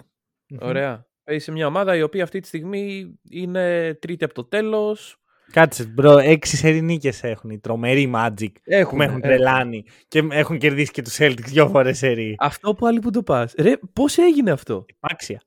[0.60, 1.06] Ωραία.
[1.24, 5.20] Παίζεις σε μια ομάδα η οποία αυτή τη στιγμή είναι τρίτη από το τέλος.
[5.50, 10.26] Κάτσε, bro, έξι σερί νίκες έχουν οι τρομεροί Magic έχουν, που με έχουν τρελάνει και
[10.30, 12.34] έχουν κερδίσει και τους Celtics δύο φορές σερί.
[12.38, 13.54] Αυτό που άλλοι που το πας.
[13.58, 15.42] Ρε, πώς έγινε αυτό; Επάξια.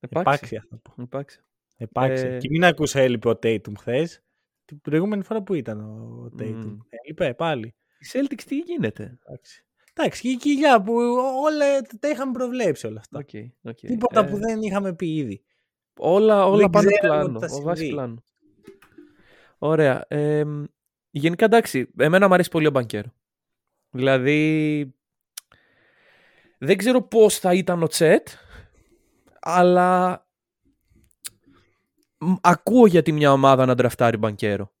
[0.00, 0.66] Επάξια.
[1.00, 1.44] Επάξια.
[1.76, 2.28] Επάξια.
[2.28, 2.38] Ε...
[2.38, 4.22] Και μην ακούσα έλειπε ο Tatum χθες.
[4.64, 6.64] Την προηγούμενη φορά που ήταν ο Tatum.
[6.64, 6.76] Mm.
[6.88, 7.74] Έλειπε πάλι.
[7.98, 9.64] Οι Celtics τι γίνεται; Εντάξει.
[9.94, 10.92] Εντάξει, και η κοιλιά που
[11.42, 13.24] όλα τα είχαμε προβλέψει όλα αυτά.
[13.24, 13.86] Okay, okay.
[13.86, 14.30] Τίποτα ε...
[14.30, 15.44] που δεν είχαμε πει ήδη.
[15.98, 17.40] Όλα, όλα πάνε πλάνο.
[17.62, 18.24] Βάσει πλάνο.
[19.58, 20.04] Ωραία.
[20.08, 20.44] Ε,
[21.10, 23.12] γενικά εντάξει, εμένα μου αρέσει πολύ ο Μπανκέρο.
[23.90, 24.94] Δηλαδή,
[26.58, 28.28] δεν ξέρω πώς θα ήταν ο Τσέτ,
[29.40, 30.31] αλλά μ,
[32.40, 34.72] ακούω γιατί μια ομάδα να ντραφτάρει μπανκέρο.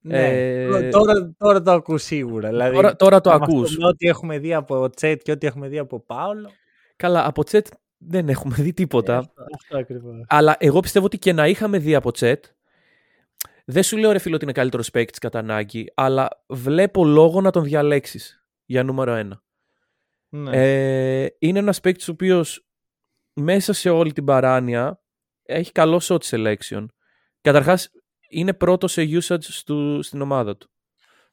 [0.00, 0.28] Ναι.
[0.28, 2.48] Ε, Τώρα, τώρα το ακούς σίγουρα.
[2.48, 3.76] Δηλαδή, Τώρα, τώρα το με αυτό ακούς.
[3.78, 6.50] με Ό,τι έχουμε δει από Τσέτ και ό,τι έχουμε δει από Πάολο.
[6.96, 7.66] Καλά, από τσέτ
[7.98, 9.12] δεν έχουμε δει τίποτα.
[9.14, 10.24] Ε, Αυτό, αυτό ακριβώς.
[10.26, 12.44] Αλλά εγώ πιστεύω ότι και να είχαμε δει από τσέτ,
[13.64, 17.50] δεν σου λέω ρε φίλο ότι είναι καλύτερος παίκτης κατά ανάγκη, αλλά βλέπω λόγο να
[17.50, 19.42] τον διαλέξεις για νούμερο ένα.
[20.28, 20.50] Ναι.
[21.24, 22.66] Ε, είναι ένας παίκτης ο οποίος
[23.32, 25.01] μέσα σε όλη την παράνοια
[25.42, 26.86] έχει καλό shot selection.
[27.40, 27.90] Καταρχάς,
[28.28, 30.70] είναι πρώτο σε usage του, στην ομάδα του.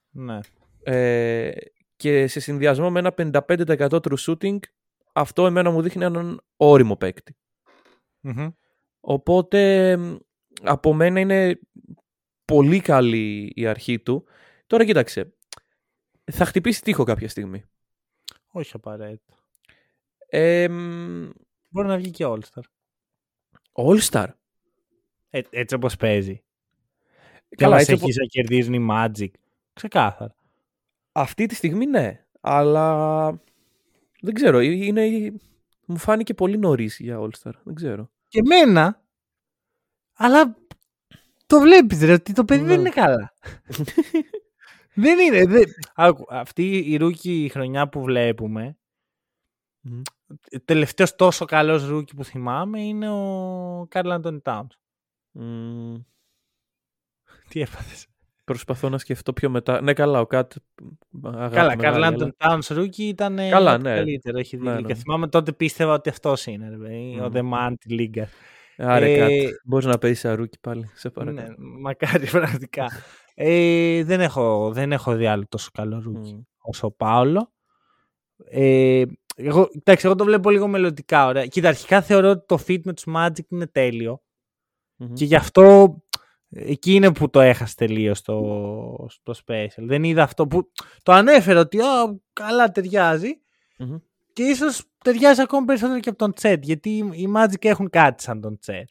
[0.10, 0.40] ναι.
[0.84, 1.52] Ε,
[1.96, 4.58] και σε συνδυασμό με ένα 55% true shooting,
[5.14, 7.36] αυτό εμένα μου δείχνει έναν όριμο παίκτη.
[8.20, 8.50] Μμμ.
[9.00, 10.16] Οπότε μ,
[10.62, 11.60] από μένα είναι
[12.46, 14.26] πολύ καλή η αρχή του.
[14.68, 15.34] Τώρα κοίταξε,
[16.32, 17.64] θα χτυπήσει τείχο κάποια στιγμή.
[18.52, 19.36] Όχι απαραίτητα.
[20.30, 21.30] Ε, μ,
[21.70, 22.64] Μπορεί να βγει και All-Star.
[23.88, 24.28] All Star.
[25.30, 26.44] Ε, έτσι όπως παίζει.
[27.50, 29.32] Καλά, Καλά, έτσι έτσι οπο- να κερδίζουν οι Magic.
[29.74, 30.36] Ξεκάθαρα.
[31.12, 33.28] Αυτή τη στιγμή ναι, αλλά
[34.22, 35.34] δεν ξέρω, είναι,
[35.86, 37.52] μου φάνηκε πολύ νωρίς για All Star.
[37.64, 38.10] Δεν ξέρω.
[38.28, 39.02] Και εμένα,
[40.14, 40.56] αλλά
[41.46, 42.68] το βλέπεις ρε, ότι το παιδί Ναι.
[42.72, 43.34] δεν είναι καλά.
[44.94, 45.46] δεν είναι.
[45.46, 45.64] Δεν...
[45.96, 48.78] Άκου, αυτή η ρούκι χρονιά που βλέπουμε,
[49.82, 50.02] Μμμ.
[50.32, 54.76] Ο τελευταίος τόσο καλός ρούκι που θυμάμαι είναι ο Καρλ Άντωνι Τάουνς.
[55.32, 55.96] Μ,
[57.50, 58.08] Τι έπαθες.
[58.44, 59.82] προσπαθώ να σκεφτώ πιο μετά.
[59.82, 60.54] Ναι, καλά, ο KAT.
[61.24, 63.96] αγάπη Καλά, μεγάλη, Καρλ αλλά- Άντωνι Τάουνς ρούκι ήταν Καλά, ό,τι ναι.
[63.96, 64.38] καλύτερο.
[64.38, 64.64] Έχει δει.
[64.68, 64.94] Ναι, Και ναι.
[64.94, 66.70] θυμάμαι τότε πίστευα ότι αυτός είναι.
[66.70, 67.32] Ρε, παιδί, Ο Μμ.
[67.34, 68.30] The Man της Λίγκας.
[68.78, 69.30] Άρε, Ε, KAT.
[69.66, 70.90] Μπορείς να παίζεις ρούκι πάλι.
[70.94, 71.48] Σε παρακαλώ.
[71.48, 72.28] Ναι, μακάρι
[72.70, 72.86] πραγματικά.
[73.36, 76.42] ε, δεν, έχω, δεν έχω δει άλλο τόσο καλό ρούκι Μμ.
[76.62, 77.52] όσο ο Πάολο.
[78.50, 79.04] Ε,
[79.42, 81.26] εγώ, εντάξει, εγώ το βλέπω λίγο μελλοντικά.
[81.28, 81.46] Ωραία.
[81.46, 84.22] Κοίτα, αρχικά θεωρώ ότι το fit με τους Magic είναι τέλειο
[84.96, 85.14] Μμμ.
[85.14, 85.96] και γι' αυτό
[86.50, 89.84] εκεί είναι που το έχασε τελείως στο, στο special.
[89.84, 90.72] Δεν είδα αυτό που
[91.04, 93.40] το ανέφερε ότι «Α, καλά ταιριάζει
[93.78, 93.96] Μμμ.
[94.34, 98.24] και ίσως ταιριάζει ακόμα περισσότερο και από τον Τσέτ γιατί οι- οι Magic έχουν κάτι
[98.24, 98.90] σαν τον Τσέτ.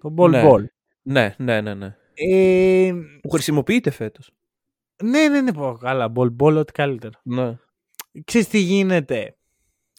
[0.00, 0.42] Τον Ball Ναι.
[0.46, 0.64] Ball.
[1.02, 1.96] Ναι, ναι, ναι, ναι.
[2.14, 2.92] Ε,
[3.22, 4.30] Που χρησιμοποιείται φέτος.
[5.02, 6.12] ναι, ναι, ναι, πω καλά.
[6.16, 7.20] Ball Ball, ό,τι καλύτερο.
[7.22, 7.56] Ναι.
[8.24, 9.36] Ξέρεις τι γίνεται.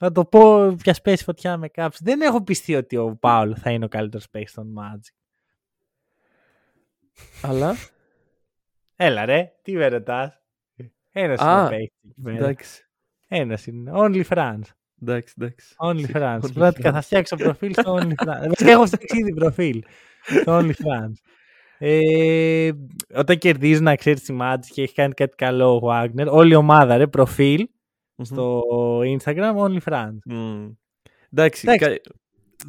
[0.02, 2.00] Θα το πω πια σπέσει φωτιά με κάψη.
[2.04, 5.14] Δεν έχω πιστεί ότι ο Πάολο θα είναι ο καλύτερος παίκτης των Magic.
[7.41, 7.76] Αλλά;
[8.95, 10.41] Έλα ρε, τι με ρωτάς;
[11.12, 12.38] Ένας Α, είναι παίκτης εκεί πέρα.
[12.38, 12.84] εντάξει.
[13.28, 13.91] Ένας είναι.
[13.95, 14.62] Only France.
[15.02, 15.76] Εντάξει, εντάξει.
[15.78, 16.39] Only France.
[16.41, 16.91] Only Πρώτα France.
[16.93, 18.47] θα φτιάξω προφίλ στο Only France.
[18.47, 19.84] Βασικά έχω φτιάξει ήδη προφίλ
[20.41, 21.14] στο Only France.
[21.78, 22.72] Ε,
[23.16, 26.56] όταν κερδίζεις να ξέρεις τη Magic και έχει κάνει κάτι καλό ο Wagner, όλη η
[26.56, 27.68] ομάδα ρε, προφίλ
[28.20, 28.26] Μμμ.
[28.26, 28.64] στο
[29.00, 30.18] Instagram Only France.
[30.26, 30.68] Μμ.
[31.34, 31.68] Εντάξει.
[31.68, 31.86] Εντάξει.
[31.86, 32.14] κα-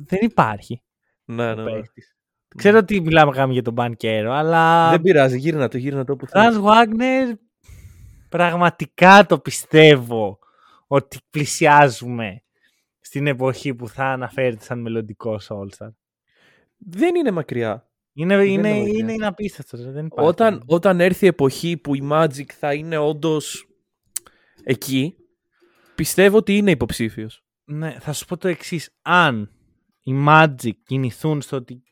[0.06, 0.82] Δεν υπάρχει.
[1.24, 1.70] Ναι, ο ναι, ναι.
[1.72, 2.14] παίκτης.
[2.56, 6.26] Ξέρω ότι μιλάμε γάμι για τον Μπανκέρο, αλλά Δεν πειράζει, γύρνα το, γύρνα το όπου
[6.26, 6.42] θες.
[6.42, 7.34] Franz Wagner
[8.28, 10.38] πραγματικά το πιστεύω
[10.86, 12.42] ότι πλησιάζουμε
[13.00, 15.88] στην εποχή που θα αναφέρεται σαν μελλοντικός All-Star.
[16.76, 17.88] Δεν είναι μακριά.
[18.12, 18.98] Είναι, Δεν είναι, είναι μακριά.
[18.98, 19.84] είναι, είναι απίστευτος.
[19.84, 20.28] ρε, Δεν υπάρχει.
[20.30, 23.68] Όταν, όταν έρθει η εποχή που η Magic θα είναι όντως
[24.64, 25.14] εκεί,
[26.00, 27.42] πιστεύω ότι είναι υποψήφιος.
[27.64, 28.90] Ναι, θα σου πω το εξής.
[29.02, 29.50] Αν
[30.02, 31.82] οι Magic κινηθούν στο ότι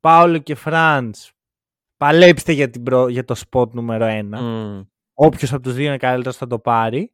[0.00, 1.32] Πάολο και Φραντς
[1.96, 4.80] παλέψτε για, την προ- για το spot νούμερο 1, Μμ.
[5.14, 7.12] όποιος από τους δύο είναι καλύτερος θα το πάρει,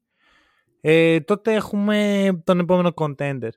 [0.80, 3.50] ε, τότε έχουμε τον επόμενο contender.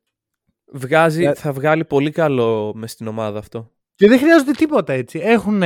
[0.73, 3.71] Βγάζει, Ε, θα βγάλει πολύ καλό μες στην ομάδα αυτό.
[3.95, 5.19] Και δεν χρειάζονται τίποτα έτσι.
[5.19, 5.61] Έχουν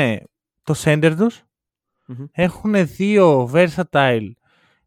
[0.63, 1.43] το center τους,
[2.05, 2.25] Μμμ.
[2.31, 4.29] έχουν δύο versatile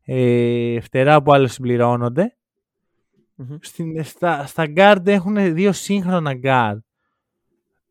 [0.05, 2.36] ε, φτερά που άλλες συμπληρώνονται.
[3.34, 3.57] Μμμ.
[3.61, 6.78] Στην, στα, στα guard έχουν δύο σύγχρονα guard.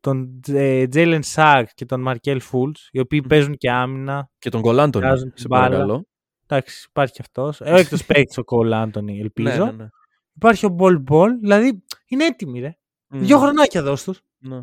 [0.00, 3.28] Τον ε, Jalen Sachs και τον Markel Fultz, οι οποίοι Μμμ.
[3.28, 4.30] παίζουν και άμυνα.
[4.38, 5.64] Και τον Κολάντον, Βγάζουν την σε μπάλα.
[5.68, 6.06] παρακαλώ.
[6.46, 7.60] Εντάξει, υπάρχει και αυτός.
[7.60, 9.64] Ε, εκτός παίκτης ο Cole Anthony, ελπίζω.
[9.64, 9.88] Ναι, ναι, ναι.
[10.34, 12.76] Υπάρχει ο Ball Ball, δηλαδή είναι έτοιμοι ρε.
[13.08, 13.18] Μμ.
[13.18, 14.20] Δύο χρονάκια δώσ' τους.
[14.38, 14.60] Ναι.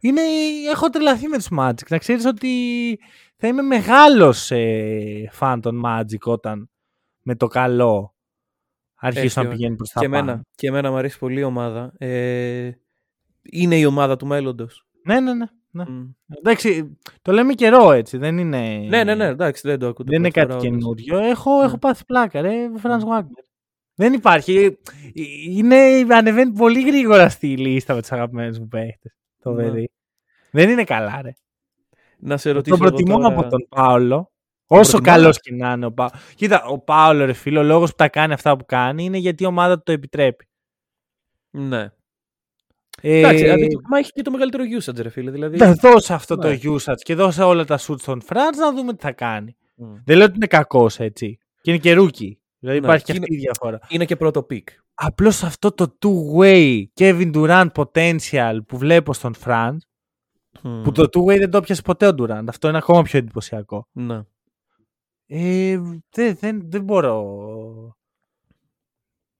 [0.00, 0.20] Είναι,
[0.70, 1.86] έχω τρελαθεί με τους Magic.
[1.88, 2.50] Να ξέρεις ότι
[3.36, 6.70] θα είμαι μεγάλος ε, φαν των Magic όταν
[7.26, 8.14] με το καλό
[8.94, 10.18] αρχίσω Έχει, να ο- πηγαίνει προς τα Και πάνω.
[10.30, 11.92] εμένα, και εμένα μου αρέσει πολύ η ομάδα.
[11.98, 12.70] Ε,
[13.42, 14.86] είναι η ομάδα του μέλλοντος.
[15.04, 15.44] Ναι, ναι, ναι.
[15.70, 15.84] ναι.
[15.88, 16.04] Μμ.
[16.38, 20.04] Εντάξει, το λέμε καιρό έτσι, δεν είναι, Ναι, ναι, ναι, εντάξει, δεν το ακούω.
[20.08, 20.80] δεν είναι πρώτη κάτι φορά όντως.
[21.04, 21.30] καινούριο.
[21.30, 21.64] Έχω, Ναι.
[21.64, 23.44] έχω πάθει πλάκα, ρε, Franz Wagner.
[23.94, 24.56] Δεν υπάρχει.
[24.56, 24.70] Ε,
[25.48, 25.76] Είναι,
[26.14, 29.16] ανεβαίνει πολύ γρήγορα στη λίστα με τους αγαπημένους μου παίχτες.
[29.42, 29.62] Το Ναι.
[29.62, 29.90] παιδί.
[30.50, 31.32] Δεν είναι καλά, ρε.
[32.18, 34.30] Να σε Τον ρωτήσω εγώ προτιμώ τώρα- από τον Πάολο.
[34.66, 36.12] Όσο προτιμάς; καλός και να είναι ο Πάολο.
[36.34, 39.42] Κοίτα, ο Πάολο, ρε φίλο, ο λόγος που τα κάνει αυτά που κάνει είναι γιατί
[39.42, 40.48] η ομάδα του το επιτρέπει.
[41.50, 41.90] Ναι.
[43.00, 45.30] Εντάξει, Ε, δηλαδή, μα έχει και το μεγαλύτερο usage, ρε φίλε.
[45.30, 45.56] Δηλαδή...
[45.56, 46.56] να δώσε αυτό Ναι.
[46.58, 49.56] το usage και δώσε όλα τα shoot στον Franz να δούμε τι θα κάνει.
[49.74, 49.94] Μμ.
[50.04, 51.38] Δεν λέω ότι είναι κακός έτσι.
[51.60, 52.32] Και είναι και rookie.
[52.58, 53.78] Δηλαδή Ναι, υπάρχει και και αυτή η διαφορά.
[53.88, 54.62] Είναι και πρώτο pick.
[54.94, 59.76] Απλώς αυτό το two-way Kevin Durant potential που βλέπω στον Franz,
[60.62, 62.44] που το two-way δεν το πιασε ποτέ ο Durant.
[62.48, 63.88] Αυτό είναι ακόμα πιο εντυπωσιακό.
[63.92, 64.20] Ναι.
[65.26, 65.78] Ε,
[66.10, 67.96] δεν, δεν, δεν μπορώ.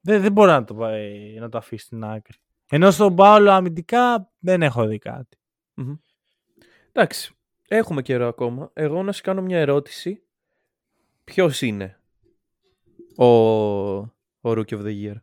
[0.01, 2.37] Δεν, δεν μπορώ να το, πάει- να το αφήσει στην άκρη.
[2.71, 5.37] Ενώ στον Πάολο αμυντικά δεν έχω δει κάτι.
[5.75, 5.95] Μμμ.
[6.93, 7.35] Εντάξει,
[7.69, 8.71] έχουμε καιρό ακόμα.
[8.75, 10.23] Εγώ να σου κάνω μια ερώτηση.
[11.25, 12.01] Ποιος είναι
[13.17, 14.09] ο, ο
[14.43, 15.15] Rookie of the Year;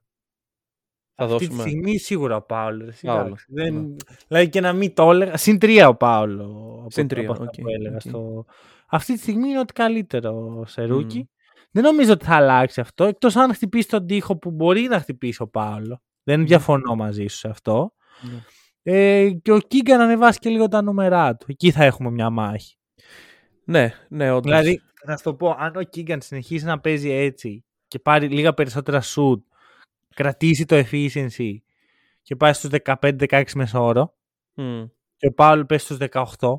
[1.14, 1.62] Θα Αυτή τη δώσουμε.
[1.70, 2.88] στιγμή σίγουρα ο Πάολος.
[2.88, 3.46] εσύ, Πάολος, εντάξει.
[3.50, 3.96] Δεν, ναι.
[4.28, 5.38] Δηλαδή και να μην το έλεγα.
[5.38, 6.44] Συν τρία ο Πάολο.
[6.80, 8.02] από- Συν τρία, από αυτά οκ, που έλεγα οκ.
[8.02, 8.46] στο...
[8.96, 11.18] Αυτή τη στιγμή είναι ότι καλύτερο σε ρούκι.
[11.18, 11.24] Μμ.
[11.72, 13.04] Δεν νομίζω ότι θα αλλάξει αυτό.
[13.04, 16.02] Εκτός αν χτυπήσει τον τοίχο που μπορεί να χτυπήσει ο Πάολο.
[16.24, 17.94] Δεν διαφωνώ μαζί σου σε αυτό.
[18.22, 18.44] Ναι.
[18.84, 21.46] Ε, και ο Κίγκαν να ανεβάσει και λίγο τα νούμερά του.
[21.50, 22.76] Εκεί θα έχουμε μια μάχη.
[23.64, 24.52] Ναι, ναι, όντως.
[24.52, 28.54] Δηλαδή, θα σου το πω, αν ο Κίγκαν συνεχίσει να παίζει έτσι και πάρει λίγα
[28.54, 29.42] περισσότερα shoot,
[30.16, 31.56] κρατήσει το efficiency
[32.22, 34.16] και πάει στους 15-16 μεσόωρο
[34.54, 34.84] Μμ.
[35.18, 36.58] και ο Πάολο πέσει στους 18, Ναι,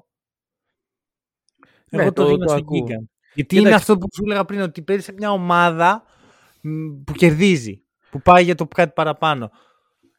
[2.02, 2.78] εγώ το, το- δίνω το στον ακούω.
[2.86, 3.10] Κίγκαν.
[3.34, 3.66] Γιατί Κοίταξε.
[3.66, 6.02] είναι αυτό που σου έλεγα πριν, ότι παίζει σε μια ομάδα
[6.62, 9.50] μ, που κερδίζει, που πάει για το κάτι παραπάνω.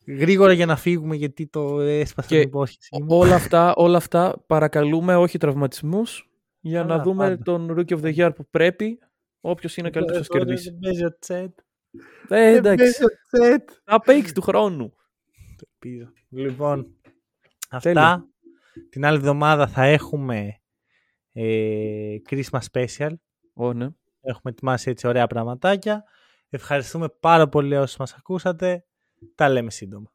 [0.07, 2.89] Γρήγορα για να φύγουμε γιατί το έσπασε Και την υπόσχεση.
[3.01, 3.05] μου.
[3.09, 7.43] όλα, αυτά, όλα αυτά παρακαλούμε όχι τραυματισμούς για Καλά, να δούμε πάντα.
[7.43, 8.99] τον Rookie of the Year που πρέπει.
[9.41, 10.69] Όποιος είναι καλύτερος θα Τώρα κερδίσει.
[10.69, 11.57] Δεν παίζει ο Τσέτ.
[11.57, 12.77] Ε, Δεν εντάξει.
[12.83, 13.69] παίζει ο Τσέτ.
[13.83, 14.93] Θα παίξεις του χρόνου.
[15.81, 16.11] Ελπίζω.
[16.29, 16.87] Λοιπόν,
[17.81, 18.01] Τέλεια.
[18.01, 18.25] αυτά.
[18.89, 20.59] Την άλλη εβδομάδα θα έχουμε
[21.37, 23.11] ε, Christmas Special.
[23.53, 23.87] Ω, ναι.
[24.21, 26.03] Έχουμε ετοιμάσει έτσι ωραία πραγματάκια.
[26.49, 28.85] Ευχαριστούμε πάρα πολύ όσοι μας ακούσατε.
[29.35, 30.14] Τα λέμε σύντομα.